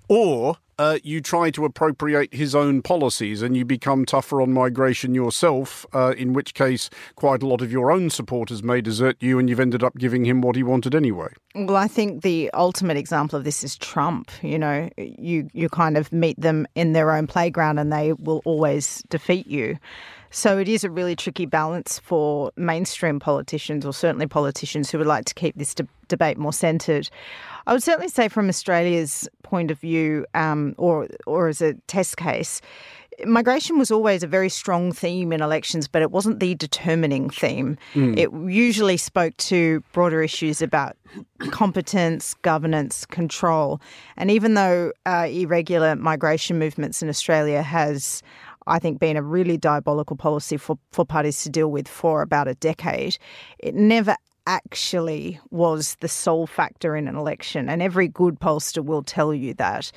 or 0.09 0.59
uh, 0.79 0.99
you 1.03 1.21
try 1.21 1.51
to 1.51 1.65
appropriate 1.65 2.33
his 2.33 2.55
own 2.55 2.83
policies 2.83 3.43
and 3.43 3.57
you 3.57 3.65
become 3.65 4.05
tougher 4.05 4.41
on 4.41 4.53
migration 4.53 5.15
yourself, 5.15 5.87
uh, 5.93 6.15
in 6.17 6.33
which 6.33 6.55
case 6.55 6.91
quite 7.17 7.43
a 7.43 7.47
lot 7.47 7.61
of 7.61 7.71
your 7.71 7.91
own 7.91 8.11
supporters 8.11 8.63
may 8.63 8.81
desert 8.81 9.17
you 9.21 9.39
and 9.39 9.49
you've 9.49 9.61
ended 9.61 9.83
up 9.83 9.97
giving 9.97 10.25
him 10.25 10.41
what 10.41 10.57
he 10.57 10.63
wanted 10.63 10.95
anyway. 10.95 11.29
Well, 11.55 11.77
I 11.77 11.89
think 11.89 12.23
the 12.23 12.51
ultimate 12.53 12.97
example 12.97 13.39
of 13.39 13.45
this 13.45 13.63
is 13.63 13.77
Trump. 13.79 14.31
You 14.43 14.59
know, 14.59 14.91
you, 14.97 15.49
you 15.53 15.69
kind 15.69 15.97
of 15.97 16.13
meet 16.13 16.41
them 16.41 16.67
in 16.75 16.93
their 16.93 17.13
own 17.13 17.27
playground 17.27 17.79
and 17.79 17.93
they 17.93 18.13
will 18.15 18.43
always 18.45 19.03
defeat 19.09 19.47
you. 19.47 19.79
So 20.35 20.59
it 20.59 20.69
is 20.69 20.83
a 20.83 20.91
really 20.91 21.15
tricky 21.15 21.47
balance 21.47 22.01
for 22.01 22.51
mainstream 22.57 23.21
politicians, 23.21 23.87
or 23.87 23.93
certainly 23.95 24.27
politicians 24.27 24.91
who 24.91 24.99
would 24.99 25.07
like 25.07 25.27
to 25.27 25.35
keep 25.35 25.57
this 25.57 25.77
de- 25.77 25.87
debate 26.09 26.39
more 26.39 26.53
centred. 26.53 27.09
I 27.67 27.73
would 27.73 27.83
certainly 27.83 28.09
say, 28.09 28.29
from 28.29 28.49
Australia's 28.49 29.29
point 29.43 29.71
of 29.71 29.79
view, 29.79 30.27
um, 30.35 30.75
or 30.79 31.09
or 31.27 31.49
as 31.49 31.63
a 31.63 31.75
test 31.87 32.17
case, 32.17 32.61
migration 33.25 33.79
was 33.79 33.91
always 33.91 34.23
a 34.23 34.27
very 34.27 34.49
strong 34.49 34.93
theme 34.93 35.33
in 35.33 35.41
elections, 35.41 35.89
but 35.89 36.03
it 36.03 36.11
wasn't 36.11 36.41
the 36.41 36.55
determining 36.55 37.31
theme. 37.31 37.77
Mm. 37.95 38.19
It 38.19 38.53
usually 38.53 38.97
spoke 38.97 39.37
to 39.39 39.83
broader 39.93 40.23
issues 40.23 40.61
about 40.63 40.97
competence, 41.51 42.35
governance, 42.35 43.07
control. 43.07 43.81
And 44.17 44.31
even 44.31 44.55
though 44.55 44.93
uh, 45.07 45.29
irregular 45.31 45.97
migration 45.97 46.59
movements 46.59 47.03
in 47.03 47.09
Australia 47.09 47.63
has 47.63 48.23
I 48.67 48.79
think, 48.79 48.99
been 48.99 49.19
a 49.19 49.23
really 49.23 49.59
diabolical 49.59 50.17
policy 50.17 50.57
for, 50.57 50.79
for 50.91 51.05
parties 51.05 51.43
to 51.43 51.51
deal 51.51 51.71
with 51.71 51.87
for 51.87 52.23
about 52.23 52.49
a 52.49 52.55
decade. 52.55 53.19
It 53.59 53.75
never 53.75 54.17
actually 54.47 55.41
was 55.51 55.97
the 56.01 56.09
sole 56.09 56.47
factor 56.47 56.97
in 56.97 57.09
an 57.09 57.17
election, 57.17 57.69
and 57.69 57.83
every 57.83 58.09
good 58.09 58.39
pollster 58.41 58.85
will 58.85 59.03
tell 59.03 59.33
you 59.35 59.55
that. 59.55 59.91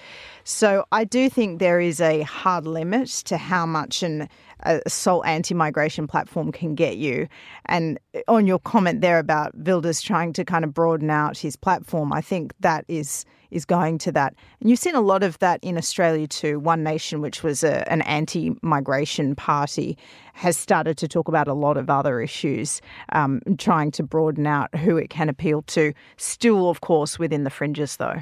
So 0.44 0.86
I 0.92 1.04
do 1.04 1.30
think 1.30 1.60
there 1.60 1.80
is 1.80 2.00
a 2.00 2.22
hard 2.22 2.66
limit 2.66 3.10
to 3.26 3.38
how 3.38 3.66
much 3.66 4.04
an 4.04 4.30
a 4.62 4.82
sole 4.90 5.24
anti-migration 5.26 6.08
platform 6.08 6.52
can 6.52 6.76
get 6.76 6.98
you. 6.98 7.28
And 7.66 8.00
on 8.28 8.48
your 8.48 8.60
comment 8.60 9.02
there 9.02 9.20
about 9.20 9.56
Wilders 9.56 10.02
trying 10.02 10.34
to 10.34 10.46
kind 10.46 10.64
of 10.66 10.74
broaden 10.74 11.10
out 11.10 11.38
his 11.38 11.56
platform, 11.56 12.12
I 12.14 12.22
think 12.22 12.54
that 12.60 12.86
is 12.88 13.26
is 13.50 13.66
going 13.66 13.98
to 13.98 14.12
that. 14.12 14.36
And 14.60 14.70
you've 14.70 14.80
seen 14.80 14.96
a 14.96 15.02
lot 15.02 15.24
of 15.24 15.40
that 15.40 15.60
in 15.64 15.78
Australia 15.78 16.28
too. 16.28 16.60
One 16.60 16.84
Nation, 16.84 17.22
which 17.22 17.44
was 17.44 17.64
a, 17.64 17.90
an 17.92 18.02
anti 18.02 18.52
migration 18.62 19.36
party, 19.36 19.98
has 20.34 20.58
started 20.58 20.98
to 20.98 21.08
talk 21.08 21.28
about 21.28 21.48
a 21.48 21.54
lot 21.54 21.78
of 21.78 21.90
other 21.90 22.22
issues, 22.22 22.82
um, 23.14 23.42
trying 23.58 23.92
to 23.92 24.04
broaden 24.04 24.48
out 24.48 24.76
who 24.76 24.98
it 24.98 25.10
can 25.10 25.30
appeal 25.30 25.62
to. 25.64 25.94
Still, 26.18 26.70
of 26.70 26.82
course, 26.82 27.18
within 27.18 27.44
the 27.44 27.50
fringes, 27.50 27.98
though. 27.98 28.22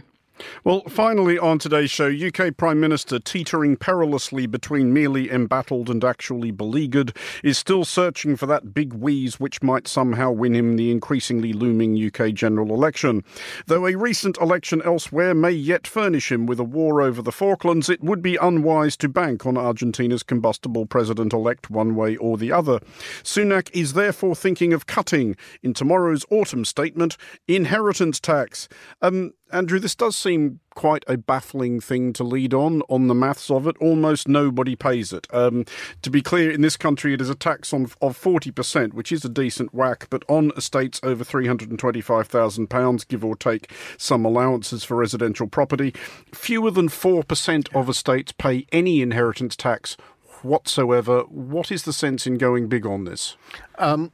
Well, 0.63 0.82
finally 0.89 1.38
on 1.38 1.60
today's 1.60 1.91
show, 1.91 2.08
UK 2.10 2.58
Prime 2.58 2.80
Minister 2.80 3.19
teetering 3.19 3.78
perilously 3.78 4.48
between 4.48 4.93
merely 4.93 5.32
embattled 5.32 5.89
and 5.89 6.04
actually 6.04 6.52
beleaguered 6.52 7.15
is 7.43 7.58
still 7.58 7.86
searching 7.86 8.36
for 8.36 8.45
that 8.48 8.74
big 8.74 8.93
wheeze 8.93 9.39
which 9.39 9.63
might 9.63 9.88
somehow 9.88 10.32
win 10.32 10.54
him 10.54 10.76
the 10.76 10.91
increasingly 10.91 11.54
looming 11.54 11.95
UK 11.95 12.34
general 12.34 12.74
election. 12.74 13.24
Though 13.67 13.88
a 13.88 13.95
recent 13.95 14.38
election 14.38 14.82
elsewhere 14.84 15.34
may 15.34 15.52
yet 15.52 15.88
furnish 15.88 16.32
him 16.32 16.45
with 16.45 16.60
a 16.60 16.63
war 16.63 17.02
over 17.02 17.21
the 17.21 17.32
Falklands, 17.32 17.89
it 17.89 18.04
would 18.04 18.21
be 18.21 18.38
unwise 18.38 18.98
to 18.98 19.10
bank 19.10 19.45
on 19.45 19.58
Argentina's 19.58 20.24
combustible 20.24 20.86
president-elect 20.86 21.69
one 21.69 21.95
way 21.95 22.17
or 22.17 22.38
the 22.38 22.52
other. 22.52 22.80
Sunak 23.24 23.69
is 23.74 23.93
therefore 23.93 24.36
thinking 24.36 24.74
of 24.74 24.86
cutting, 24.86 25.36
in 25.63 25.74
tomorrow's 25.74 26.26
autumn 26.30 26.65
statement, 26.65 27.17
inheritance 27.48 28.20
tax. 28.20 28.68
Um, 29.01 29.32
Andrew, 29.56 29.80
this 29.80 29.95
does 29.95 30.18
seem 30.18 30.60
quite 30.76 31.06
a 31.08 31.16
baffling 31.16 31.80
thing 31.80 32.12
to 32.12 32.26
lead 32.26 32.53
on, 32.53 32.82
on 32.89 33.08
the 33.08 33.16
maths 33.16 33.49
of 33.49 33.68
it. 33.68 33.78
Almost 33.80 34.28
nobody 34.28 34.76
pays 34.76 35.14
it. 35.14 35.28
Um, 35.34 35.64
to 36.01 36.10
be 36.10 36.22
clear, 36.22 36.51
in 36.51 36.60
this 36.60 36.76
country, 36.76 37.14
it 37.14 37.22
is 37.22 37.30
a 37.30 37.36
tax 37.36 37.72
on, 37.72 37.84
of 38.01 38.20
40%, 38.22 38.93
which 38.93 39.14
is 39.14 39.24
a 39.24 39.30
decent 39.30 39.74
whack, 39.74 40.08
but 40.10 40.24
on 40.28 40.51
estates 40.58 40.99
over 41.03 41.24
£325,000, 41.24 43.08
give 43.08 43.24
or 43.24 43.38
take 43.38 43.72
some 43.97 44.26
allowances 44.26 44.84
for 44.84 44.97
residential 44.97 45.47
property, 45.47 45.93
fewer 46.34 46.70
than 46.70 46.89
4% 46.89 47.74
of 47.74 47.88
estates 47.88 48.34
pay 48.34 48.68
any 48.74 49.01
inheritance 49.01 49.56
tax 49.56 49.95
whatsoever. 50.41 51.22
What 51.30 51.72
is 51.72 51.84
the 51.84 51.93
sense 51.93 52.28
in 52.28 52.38
going 52.38 52.68
big 52.68 52.86
on 52.86 53.06
this? 53.06 53.38
Um, 53.80 54.12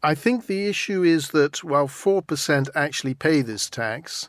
I 0.00 0.14
think 0.14 0.46
the 0.46 0.68
issue 0.68 1.02
is 1.02 1.30
that 1.30 1.64
while 1.64 1.88
4% 1.88 2.68
actually 2.76 3.14
pay 3.14 3.42
this 3.42 3.68
tax, 3.68 4.28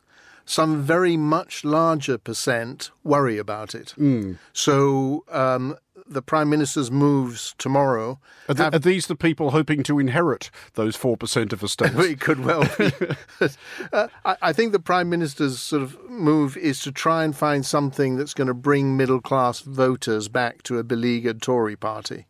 some 0.51 0.81
very 0.81 1.15
much 1.15 1.63
larger 1.63 2.17
percent 2.17 2.91
worry 3.05 3.37
about 3.37 3.73
it. 3.73 3.93
Mm. 3.97 4.37
So 4.51 5.23
um, 5.29 5.77
the 6.05 6.21
Prime 6.21 6.49
Minister's 6.49 6.91
moves 6.91 7.55
tomorrow. 7.57 8.19
Are, 8.49 8.53
the, 8.53 8.63
have, 8.65 8.73
are, 8.73 8.79
these 8.79 9.07
the 9.07 9.15
people 9.15 9.51
hoping 9.51 9.81
to 9.83 9.97
inherit 9.97 10.51
those 10.73 10.97
4% 10.97 11.53
of 11.53 11.63
estates? 11.63 11.95
it 11.97 12.19
could 12.19 12.43
well 12.43 12.67
be. 12.77 12.91
uh, 13.93 14.09
I, 14.25 14.35
I, 14.41 14.51
think 14.51 14.73
the 14.73 14.79
Prime 14.79 15.09
Minister's 15.09 15.57
sort 15.57 15.83
of 15.83 15.97
move 16.09 16.57
is 16.57 16.81
to 16.81 16.91
try 16.91 17.23
and 17.23 17.33
find 17.33 17.65
something 17.65 18.17
that's 18.17 18.33
going 18.33 18.49
to 18.49 18.53
bring 18.53 18.97
middle 18.97 19.21
class 19.21 19.61
voters 19.61 20.27
back 20.27 20.63
to 20.63 20.79
a 20.79 20.83
beleaguered 20.83 21.41
Tory 21.41 21.77
party. 21.77 22.25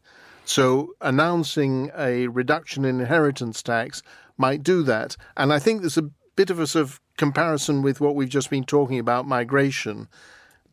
So 0.45 0.93
announcing 1.01 1.89
a 1.97 2.27
reduction 2.27 2.85
in 2.85 2.99
inheritance 2.99 3.63
tax 3.63 4.03
might 4.37 4.61
do 4.61 4.83
that. 4.83 5.17
And 5.35 5.51
I 5.51 5.57
think 5.57 5.81
there's 5.81 5.97
a 5.97 6.11
bit 6.35 6.51
of 6.51 6.59
a 6.59 6.67
sort 6.67 6.83
of 6.83 7.01
comparison 7.21 7.83
with 7.83 8.01
what 8.01 8.15
we've 8.15 8.29
just 8.29 8.49
been 8.49 8.63
talking 8.63 8.97
about 8.97 9.27
migration. 9.27 10.07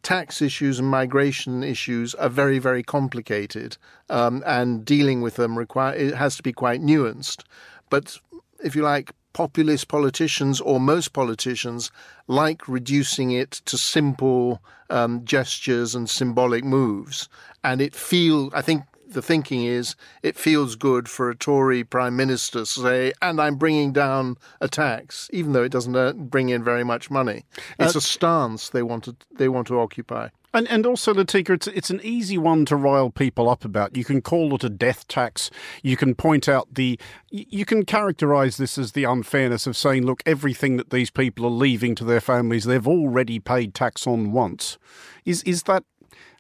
Tax 0.03 0.41
issues 0.41 0.79
and 0.79 0.89
migration 0.89 1.63
issues 1.63 2.15
are 2.15 2.31
very, 2.31 2.59
very 2.59 2.83
complicated, 2.83 3.77
um, 4.09 4.43
and 4.47 4.83
dealing 4.83 5.21
with 5.21 5.37
them 5.37 5.59
require 5.59 5.95
it 5.95 6.15
has 6.15 6.37
to 6.39 6.43
be 6.43 6.55
quite 6.55 6.81
nuanced. 6.81 7.43
But 7.91 8.17
if 8.65 8.75
you 8.75 8.81
like, 8.81 9.13
populist 9.35 9.89
politicians 9.89 10.59
or 10.63 10.81
most 10.81 11.13
politicians 11.13 11.91
like 12.29 12.67
reducing 12.67 13.31
it 13.31 13.51
to 13.67 13.77
simple 13.77 14.63
um, 14.89 15.23
gestures 15.27 15.95
and 15.95 16.09
symbolic 16.09 16.65
moves. 16.65 17.29
And 17.63 17.83
it 17.83 17.95
feel 17.95 18.51
I 18.55 18.63
think 18.63 18.85
the 19.13 19.23
thinking 19.23 19.65
is 19.65 19.97
it 20.23 20.37
feels 20.37 20.77
good 20.77 21.09
for 21.09 21.31
a 21.31 21.37
Tory 21.37 21.85
prime 21.85 22.17
minister 22.17 22.61
to 22.61 22.67
say, 22.67 23.13
and 23.23 23.41
I'm 23.41 23.57
bringing 23.57 23.93
down 23.93 24.37
a 24.61 24.69
tax, 24.69 25.29
even 25.33 25.53
though 25.53 25.65
it 25.65 25.73
doesn't 25.73 25.97
uh, 25.97 26.13
bring 26.13 26.49
in 26.49 26.63
very 26.63 26.85
much 26.85 27.11
money. 27.11 27.45
It's 27.79 27.97
uh, 27.97 27.99
a 27.99 28.03
stance 28.03 28.69
they 28.71 28.83
want 28.83 29.05
to 29.05 29.17
they 29.35 29.49
want 29.49 29.67
to 29.69 29.81
occupy. 29.81 30.29
And 30.55 30.67
and 30.69 30.87
also, 30.87 31.13
Latika, 31.13 31.51
it's 31.51 31.67
it's 31.67 31.91
an 31.91 32.01
easy 32.03 32.39
one 32.39 32.65
to 32.67 32.77
rile 32.77 33.11
people 33.11 33.51
up 33.51 33.65
about. 33.65 33.97
You 33.97 34.05
can 34.05 34.23
call 34.23 34.55
it 34.55 34.65
a 34.65 34.71
death 34.71 35.07
tax. 35.07 35.51
You 35.83 35.97
can 35.97 36.15
point 36.15 36.49
out 36.49 36.75
the. 36.75 36.99
You 37.31 37.67
can 37.67 37.85
characterise 37.85 38.57
this 38.57 38.79
as 38.79 38.93
the 38.93 39.05
unfairness 39.05 39.67
of 39.67 39.77
saying, 39.77 40.07
look, 40.07 40.23
everything 40.25 40.79
that 40.79 40.91
these 40.91 41.11
people 41.11 41.45
are 41.45 41.51
leaving 41.51 41.95
to 41.97 42.05
their 42.05 42.21
families, 42.21 42.65
they've 42.65 42.89
already 42.89 43.39
paid 43.39 43.75
tax 43.75 44.07
on 44.07 44.33
once. 44.33 44.79
Is 45.27 45.43
is 45.43 45.65
that? 45.65 45.85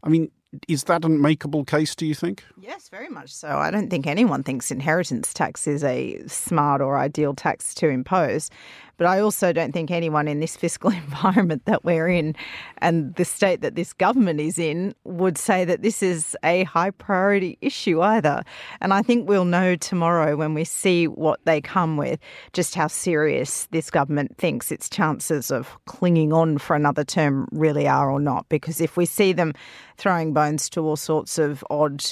I 0.02 0.08
mean, 0.08 0.30
is 0.66 0.84
that 0.84 1.04
a 1.04 1.08
makeable 1.08 1.66
case, 1.66 1.94
do 1.94 2.06
you 2.06 2.14
think? 2.14 2.44
Yes, 2.60 2.88
very 2.88 3.08
much 3.08 3.34
so. 3.34 3.48
I 3.48 3.70
don't 3.70 3.90
think 3.90 4.06
anyone 4.06 4.42
thinks 4.42 4.70
inheritance 4.70 5.34
tax 5.34 5.66
is 5.66 5.84
a 5.84 6.22
smart 6.26 6.80
or 6.80 6.98
ideal 6.98 7.34
tax 7.34 7.74
to 7.74 7.88
impose. 7.88 8.50
But 8.98 9.06
I 9.06 9.20
also 9.20 9.52
don't 9.52 9.72
think 9.72 9.90
anyone 9.90 10.28
in 10.28 10.40
this 10.40 10.56
fiscal 10.56 10.90
environment 11.04 11.64
that 11.64 11.84
we're 11.84 12.08
in 12.08 12.36
and 12.78 13.14
the 13.14 13.24
state 13.24 13.62
that 13.62 13.74
this 13.74 13.92
government 13.94 14.40
is 14.40 14.58
in 14.58 14.94
would 15.04 15.38
say 15.38 15.64
that 15.64 15.82
this 15.82 16.02
is 16.02 16.36
a 16.44 16.64
high 16.64 16.90
priority 16.90 17.56
issue 17.62 18.02
either. 18.02 18.42
And 18.80 18.92
I 18.92 19.02
think 19.02 19.28
we'll 19.28 19.44
know 19.44 19.76
tomorrow 19.76 20.36
when 20.36 20.52
we 20.52 20.64
see 20.64 21.08
what 21.08 21.40
they 21.44 21.60
come 21.60 21.96
with 21.96 22.20
just 22.52 22.74
how 22.74 22.88
serious 22.88 23.66
this 23.70 23.90
government 23.90 24.36
thinks 24.36 24.70
its 24.70 24.90
chances 24.90 25.50
of 25.50 25.78
clinging 25.86 26.32
on 26.32 26.58
for 26.58 26.76
another 26.76 27.04
term 27.04 27.48
really 27.52 27.88
are 27.88 28.10
or 28.10 28.20
not. 28.20 28.48
Because 28.48 28.80
if 28.80 28.96
we 28.96 29.06
see 29.06 29.32
them 29.32 29.54
throwing 29.96 30.32
bones 30.32 30.68
to 30.70 30.80
all 30.80 30.96
sorts 30.96 31.38
of 31.38 31.64
odd 31.70 32.04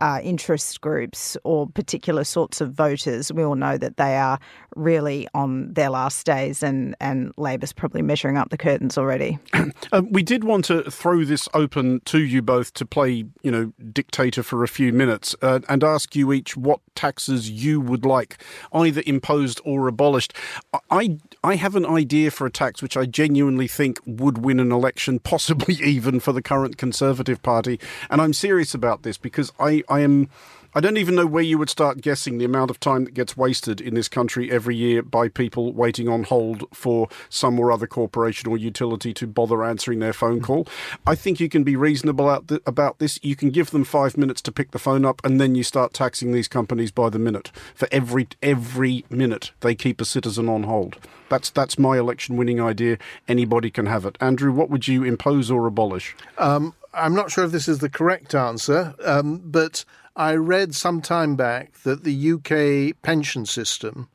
uh, 0.00 0.20
interest 0.22 0.80
groups 0.80 1.36
or 1.44 1.66
particular 1.66 2.24
sorts 2.24 2.60
of 2.60 2.72
voters, 2.72 3.32
we 3.32 3.42
all 3.42 3.54
know 3.54 3.78
that 3.78 3.96
they 3.96 4.16
are 4.16 4.38
really 4.76 5.28
on 5.34 5.72
their 5.72 5.90
last 5.90 6.24
days, 6.24 6.62
and, 6.62 6.94
and 7.00 7.32
Labor's 7.36 7.72
probably 7.72 8.02
measuring 8.02 8.36
up 8.36 8.50
the 8.50 8.58
curtains 8.58 8.96
already. 8.96 9.38
uh, 9.92 10.02
we 10.10 10.22
did 10.22 10.44
want 10.44 10.64
to 10.66 10.90
throw 10.90 11.24
this 11.24 11.48
open 11.54 12.00
to 12.04 12.18
you 12.20 12.42
both 12.42 12.72
to 12.74 12.86
play, 12.86 13.24
you 13.42 13.50
know, 13.50 13.72
dictator 13.92 14.42
for 14.42 14.62
a 14.62 14.68
few 14.68 14.92
minutes 14.92 15.34
uh, 15.42 15.60
and 15.68 15.82
ask 15.82 16.14
you 16.14 16.32
each 16.32 16.56
what 16.56 16.80
taxes 16.94 17.50
you 17.50 17.80
would 17.80 18.04
like 18.04 18.42
either 18.72 19.02
imposed 19.06 19.60
or 19.64 19.88
abolished. 19.88 20.32
I, 20.90 21.18
I 21.44 21.56
have 21.56 21.76
an 21.76 21.86
idea 21.86 22.30
for 22.30 22.46
a 22.46 22.50
tax 22.50 22.82
which 22.82 22.96
I 22.96 23.06
genuinely 23.06 23.68
think 23.68 24.00
would 24.06 24.38
win 24.38 24.60
an 24.60 24.72
election, 24.72 25.18
possibly 25.28 25.74
even 25.74 26.20
for 26.20 26.32
the 26.32 26.42
current 26.42 26.76
Conservative 26.76 27.42
Party. 27.42 27.80
And 28.10 28.20
I'm 28.20 28.32
serious 28.32 28.74
about 28.74 29.02
this 29.02 29.18
because 29.18 29.52
I, 29.58 29.82
I 29.88 30.00
am. 30.00 30.28
I 30.74 30.80
don't 30.80 30.98
even 30.98 31.14
know 31.14 31.26
where 31.26 31.42
you 31.42 31.56
would 31.58 31.70
start 31.70 32.02
guessing 32.02 32.36
the 32.36 32.44
amount 32.44 32.70
of 32.70 32.78
time 32.78 33.04
that 33.04 33.14
gets 33.14 33.36
wasted 33.36 33.80
in 33.80 33.94
this 33.94 34.06
country 34.06 34.50
every 34.50 34.76
year 34.76 35.02
by 35.02 35.28
people 35.28 35.72
waiting 35.72 36.08
on 36.08 36.24
hold 36.24 36.64
for 36.74 37.08
some 37.30 37.58
or 37.58 37.72
other 37.72 37.86
corporation 37.86 38.50
or 38.50 38.58
utility 38.58 39.14
to 39.14 39.26
bother 39.26 39.64
answering 39.64 39.98
their 39.98 40.12
phone 40.12 40.42
call. 40.42 40.68
I 41.06 41.14
think 41.14 41.40
you 41.40 41.48
can 41.48 41.64
be 41.64 41.74
reasonable 41.74 42.30
about 42.30 42.98
this. 42.98 43.18
You 43.22 43.34
can 43.34 43.48
give 43.48 43.70
them 43.70 43.82
five 43.82 44.18
minutes 44.18 44.42
to 44.42 44.52
pick 44.52 44.72
the 44.72 44.78
phone 44.78 45.06
up, 45.06 45.24
and 45.24 45.40
then 45.40 45.54
you 45.54 45.62
start 45.62 45.94
taxing 45.94 46.32
these 46.32 46.48
companies 46.48 46.90
by 46.90 47.08
the 47.08 47.18
minute. 47.18 47.50
For 47.74 47.88
every 47.90 48.28
every 48.42 49.06
minute 49.08 49.52
they 49.60 49.74
keep 49.74 50.02
a 50.02 50.04
citizen 50.04 50.48
on 50.50 50.64
hold. 50.64 50.98
That's 51.28 51.50
that's 51.50 51.78
my 51.78 51.98
election 51.98 52.36
winning 52.36 52.60
idea. 52.60 52.98
Anybody 53.26 53.70
can 53.70 53.86
have 53.86 54.04
it. 54.04 54.16
Andrew, 54.20 54.52
what 54.52 54.70
would 54.70 54.86
you 54.86 55.02
impose 55.02 55.50
or 55.50 55.66
abolish? 55.66 56.14
Um, 56.36 56.74
I'm 56.94 57.14
not 57.14 57.30
sure 57.30 57.44
if 57.44 57.52
this 57.52 57.68
is 57.68 57.78
the 57.78 57.88
correct 57.88 58.34
answer, 58.34 58.94
um, 59.04 59.42
but 59.44 59.84
I 60.16 60.34
read 60.34 60.74
some 60.74 61.00
time 61.00 61.36
back 61.36 61.72
that 61.84 62.02
the 62.04 62.32
UK 62.32 63.00
pension 63.02 63.46
system 63.46 64.08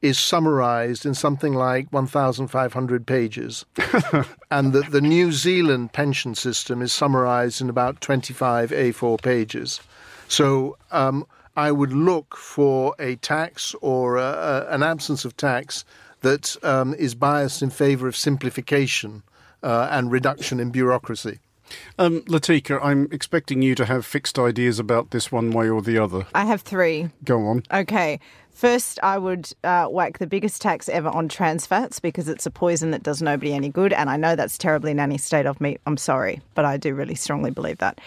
is 0.00 0.18
summarized 0.18 1.04
in 1.04 1.12
something 1.12 1.52
like 1.52 1.92
1,500 1.92 3.06
pages, 3.06 3.66
and 4.50 4.72
that 4.72 4.90
the 4.90 5.00
New 5.00 5.30
Zealand 5.32 5.92
pension 5.92 6.34
system 6.34 6.80
is 6.80 6.92
summarized 6.92 7.60
in 7.60 7.68
about 7.68 8.00
25 8.00 8.70
A4 8.70 9.20
pages. 9.20 9.80
So 10.28 10.78
um, 10.90 11.26
I 11.56 11.72
would 11.72 11.92
look 11.92 12.36
for 12.36 12.94
a 12.98 13.16
tax 13.16 13.74
or 13.82 14.16
a, 14.16 14.22
a, 14.22 14.66
an 14.70 14.82
absence 14.82 15.26
of 15.26 15.36
tax 15.36 15.84
that 16.22 16.56
um, 16.62 16.94
is 16.94 17.14
biased 17.14 17.60
in 17.60 17.70
favor 17.70 18.08
of 18.08 18.16
simplification 18.16 19.22
uh, 19.62 19.88
and 19.90 20.10
reduction 20.10 20.60
in 20.60 20.70
bureaucracy. 20.70 21.40
Um, 21.98 22.22
Latika, 22.22 22.78
I'm 22.82 23.08
expecting 23.12 23.62
you 23.62 23.74
to 23.74 23.84
have 23.84 24.06
fixed 24.06 24.38
ideas 24.38 24.78
about 24.78 25.10
this 25.10 25.30
one 25.30 25.50
way 25.50 25.68
or 25.68 25.82
the 25.82 25.98
other. 25.98 26.26
I 26.34 26.44
have 26.44 26.62
three. 26.62 27.10
Go 27.24 27.46
on. 27.46 27.62
Okay. 27.72 28.20
First, 28.52 28.98
I 29.02 29.16
would 29.16 29.50
uh, 29.64 29.86
whack 29.86 30.18
the 30.18 30.26
biggest 30.26 30.60
tax 30.60 30.88
ever 30.90 31.08
on 31.08 31.28
trans 31.28 31.66
fats 31.66 31.98
because 31.98 32.28
it's 32.28 32.44
a 32.44 32.50
poison 32.50 32.90
that 32.90 33.02
does 33.02 33.22
nobody 33.22 33.54
any 33.54 33.70
good. 33.70 33.92
And 33.92 34.10
I 34.10 34.16
know 34.16 34.36
that's 34.36 34.58
terribly 34.58 34.92
nanny 34.92 35.16
state 35.16 35.46
of 35.46 35.60
me. 35.60 35.78
I'm 35.86 35.96
sorry, 35.96 36.42
but 36.54 36.66
I 36.66 36.76
do 36.76 36.94
really 36.94 37.14
strongly 37.14 37.50
believe 37.50 37.78
that. 37.78 38.00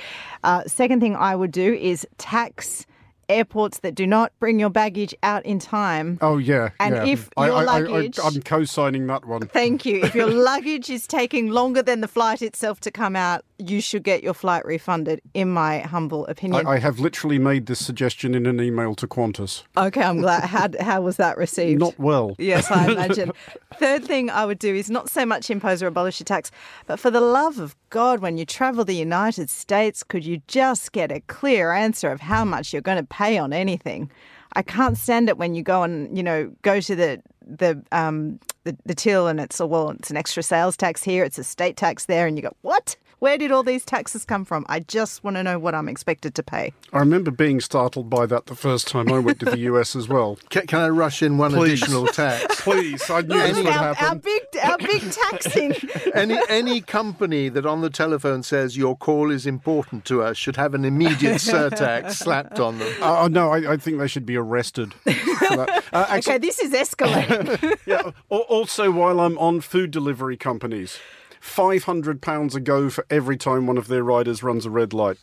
Uh, 0.43 0.63
second 0.67 0.99
thing 0.99 1.15
I 1.15 1.35
would 1.35 1.51
do 1.51 1.73
is 1.73 2.05
tax 2.19 2.85
airports 3.29 3.79
that 3.79 3.95
do 3.95 4.05
not 4.05 4.31
bring 4.39 4.59
your 4.59 4.69
baggage 4.69 5.15
out 5.23 5.45
in 5.45 5.59
time. 5.59 6.17
Oh 6.21 6.37
yeah, 6.37 6.69
and 6.79 6.95
yeah. 6.95 7.05
if 7.05 7.29
your 7.37 7.53
I, 7.53 7.63
luggage, 7.63 8.19
I, 8.19 8.27
am 8.27 8.41
co-signing 8.41 9.07
that 9.07 9.25
one. 9.25 9.47
Thank 9.47 9.85
you. 9.85 10.01
If 10.03 10.15
your 10.15 10.29
luggage 10.51 10.89
is 10.89 11.07
taking 11.07 11.49
longer 11.49 11.81
than 11.81 12.01
the 12.01 12.07
flight 12.07 12.41
itself 12.41 12.79
to 12.81 12.91
come 12.91 13.15
out, 13.15 13.43
you 13.57 13.81
should 13.81 14.03
get 14.03 14.23
your 14.23 14.33
flight 14.33 14.65
refunded. 14.65 15.21
In 15.33 15.49
my 15.49 15.79
humble 15.79 16.25
opinion, 16.27 16.67
I, 16.67 16.71
I 16.73 16.79
have 16.79 16.99
literally 16.99 17.39
made 17.39 17.65
this 17.65 17.83
suggestion 17.83 18.35
in 18.35 18.45
an 18.45 18.61
email 18.61 18.95
to 18.95 19.07
Qantas. 19.07 19.63
Okay, 19.77 20.03
I'm 20.03 20.21
glad. 20.21 20.43
How 20.45 20.69
how 20.79 21.01
was 21.01 21.17
that 21.17 21.37
received? 21.37 21.79
Not 21.79 21.97
well. 21.99 22.35
Yes, 22.37 22.69
I 22.69 22.91
imagine. 22.91 23.31
Third 23.75 24.03
thing 24.05 24.29
I 24.29 24.45
would 24.45 24.59
do 24.59 24.73
is 24.73 24.89
not 24.89 25.09
so 25.09 25.25
much 25.25 25.49
impose 25.49 25.81
or 25.81 25.87
abolish 25.87 26.19
a 26.21 26.23
tax, 26.23 26.51
but 26.85 26.99
for 26.99 27.09
the 27.11 27.21
love 27.21 27.59
of 27.59 27.75
God, 27.93 28.21
when 28.21 28.39
you 28.39 28.45
travel 28.45 28.83
the 28.83 28.95
United 28.95 29.51
States, 29.51 30.01
could 30.01 30.25
you 30.25 30.41
just 30.47 30.93
get 30.93 31.11
a 31.11 31.19
clear 31.27 31.73
answer 31.73 32.09
of 32.09 32.21
how 32.21 32.43
much 32.43 32.73
you're 32.73 32.81
going 32.81 32.97
to 32.97 33.03
pay 33.03 33.37
on 33.37 33.53
anything? 33.53 34.09
I 34.53 34.63
can't 34.63 34.97
stand 34.97 35.29
it 35.29 35.37
when 35.37 35.53
you 35.53 35.61
go 35.61 35.83
and, 35.83 36.17
you 36.17 36.23
know, 36.23 36.51
go 36.63 36.79
to 36.79 36.95
the 36.95 37.21
the 37.45 37.83
um 37.91 38.39
the, 38.63 38.75
the 38.83 38.95
till 38.95 39.27
and 39.27 39.39
it's 39.39 39.59
a 39.59 39.67
well 39.67 39.91
it's 39.91 40.09
an 40.09 40.17
extra 40.17 40.41
sales 40.41 40.75
tax 40.75 41.03
here, 41.03 41.23
it's 41.23 41.37
a 41.37 41.43
state 41.43 41.77
tax 41.77 42.05
there, 42.05 42.25
and 42.25 42.35
you 42.35 42.41
go 42.41 42.55
what? 42.63 42.95
Where 43.23 43.37
did 43.37 43.53
all 43.53 43.63
these 43.63 43.85
taxes 43.85 44.25
come 44.25 44.43
from? 44.43 44.65
I 44.67 44.81
just 44.81 45.23
want 45.23 45.37
to 45.37 45.43
know 45.43 45.57
what 45.57 45.73
I'm 45.73 45.87
expected 45.87 46.35
to 46.35 46.43
pay. 46.43 46.73
I 46.91 46.99
remember 46.99 47.31
being 47.31 47.61
startled 47.61 48.09
by 48.09 48.25
that 48.25 48.47
the 48.47 48.55
first 48.55 48.89
time 48.89 49.09
I 49.13 49.19
went 49.19 49.39
to 49.39 49.45
the 49.45 49.59
US 49.59 49.95
as 49.95 50.09
well. 50.09 50.37
Can, 50.49 50.67
can 50.67 50.81
I 50.81 50.89
rush 50.89 51.23
in 51.23 51.37
one 51.37 51.53
Please. 51.53 51.81
additional 51.81 52.07
tax? 52.07 52.59
Please, 52.59 53.09
I 53.09 53.21
knew 53.21 53.29
this 53.29 53.55
would 53.55 53.67
our, 53.67 53.93
happen. 53.93 54.05
our 54.05 54.15
big 54.15 54.41
our 54.61 54.77
big 54.77 55.09
taxing. 55.09 55.73
any 56.13 56.37
any 56.49 56.81
company 56.81 57.47
that 57.47 57.65
on 57.65 57.79
the 57.79 57.89
telephone 57.89 58.43
says 58.43 58.75
your 58.75 58.97
call 58.97 59.31
is 59.31 59.45
important 59.45 60.03
to 60.03 60.21
us 60.21 60.35
should 60.35 60.57
have 60.57 60.73
an 60.73 60.83
immediate 60.83 61.37
surtax 61.37 62.15
slapped 62.15 62.59
on 62.59 62.79
them. 62.79 62.93
Uh, 63.01 63.29
no, 63.31 63.51
I, 63.51 63.71
I 63.71 63.77
think 63.77 63.99
they 63.99 64.07
should 64.09 64.25
be 64.25 64.35
arrested. 64.35 64.93
for 64.95 65.55
that. 65.55 65.83
Uh, 65.93 66.07
actually, 66.09 66.33
okay, 66.33 66.37
this 66.39 66.59
is 66.59 66.73
escalating. 66.73 67.77
yeah. 67.85 68.11
Also, 68.27 68.91
while 68.91 69.21
I'm 69.21 69.37
on 69.37 69.61
food 69.61 69.91
delivery 69.91 70.35
companies, 70.35 70.99
five 71.43 71.83
hundred 71.83 72.21
pounds 72.21 72.55
a 72.55 72.59
go 72.61 72.89
for 72.89 73.05
every 73.09 73.35
time 73.35 73.67
one 73.67 73.77
of 73.77 73.89
their 73.89 74.01
riders 74.01 74.41
runs 74.41 74.65
a 74.65 74.69
red 74.69 74.93
light. 74.93 75.17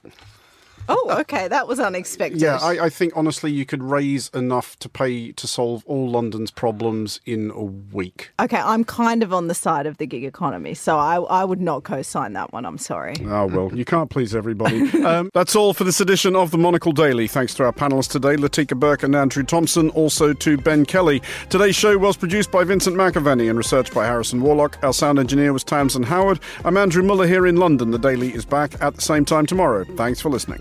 Oh, 0.93 1.17
okay, 1.21 1.47
that 1.47 1.69
was 1.69 1.79
unexpected. 1.79 2.41
Yeah, 2.41 2.59
I, 2.61 2.87
I 2.87 2.91
think 2.91 3.13
honestly 3.17 3.53
you 3.53 3.65
could 3.65 3.83
raise 3.83 4.29
enough 4.31 4.77
to 4.81 4.89
pay 4.89 5.31
to 5.33 5.47
solve 5.47 5.85
all 5.87 6.11
London's 6.11 6.51
problems 6.51 7.21
in 7.25 7.53
a 7.53 7.63
week. 7.63 8.33
Okay, 8.41 8.59
I'm 8.59 8.83
kind 8.83 9.23
of 9.23 9.33
on 9.33 9.47
the 9.47 9.55
side 9.55 9.87
of 9.87 9.99
the 9.99 10.07
gig 10.07 10.25
economy, 10.25 10.75
so 10.75 10.99
I, 10.99 11.17
I 11.21 11.45
would 11.45 11.61
not 11.61 11.85
co-sign 11.85 12.33
that 12.33 12.53
one. 12.53 12.67
I'm 12.67 12.77
sorry. 12.79 13.15
Oh, 13.25 13.47
well, 13.47 13.71
you 13.75 13.85
can't 13.85 14.11
please 14.11 14.35
everybody. 14.35 14.91
Um, 15.05 15.31
that's 15.33 15.55
all 15.55 15.73
for 15.75 15.85
this 15.85 16.01
edition 16.01 16.35
of 16.35 16.51
the 16.51 16.59
Monocle 16.59 16.93
Daily. 16.93 17.29
Thanks 17.29 17.55
to 17.55 17.65
our 17.65 17.73
panellists 17.73 18.11
today, 18.11 18.35
Latika 18.35 18.79
Bourke 18.79 19.05
and 19.05 19.15
Andrew 19.15 19.45
Thompson, 19.45 19.91
also 19.91 20.33
to 20.33 20.59
Ben 20.59 20.85
Kelly. 20.85 21.23
Today's 21.51 21.77
show 21.77 21.97
was 21.99 22.17
produced 22.17 22.51
by 22.51 22.65
Vincent 22.65 22.97
McAvaney 22.97 23.49
and 23.49 23.57
researched 23.57 23.95
by 23.95 24.07
Harrison 24.07 24.43
Warlock. 24.43 24.79
Our 24.83 24.93
sound 24.93 25.21
engineer 25.21 25.53
was 25.53 25.63
Tamsin 25.63 26.03
Howard. 26.03 26.41
I'm 26.65 26.77
Andrew 26.77 27.03
Mueller 27.03 27.29
here 27.29 27.47
in 27.47 27.57
London. 27.57 27.93
The 27.93 27.99
Daily 27.99 28.35
is 28.35 28.45
back 28.45 28.81
at 28.83 28.97
the 28.97 29.03
same 29.03 29.25
time 29.25 29.47
tomorrow. 29.47 29.85
Thanks 29.97 30.21
for 30.21 30.31
listening. 30.31 30.61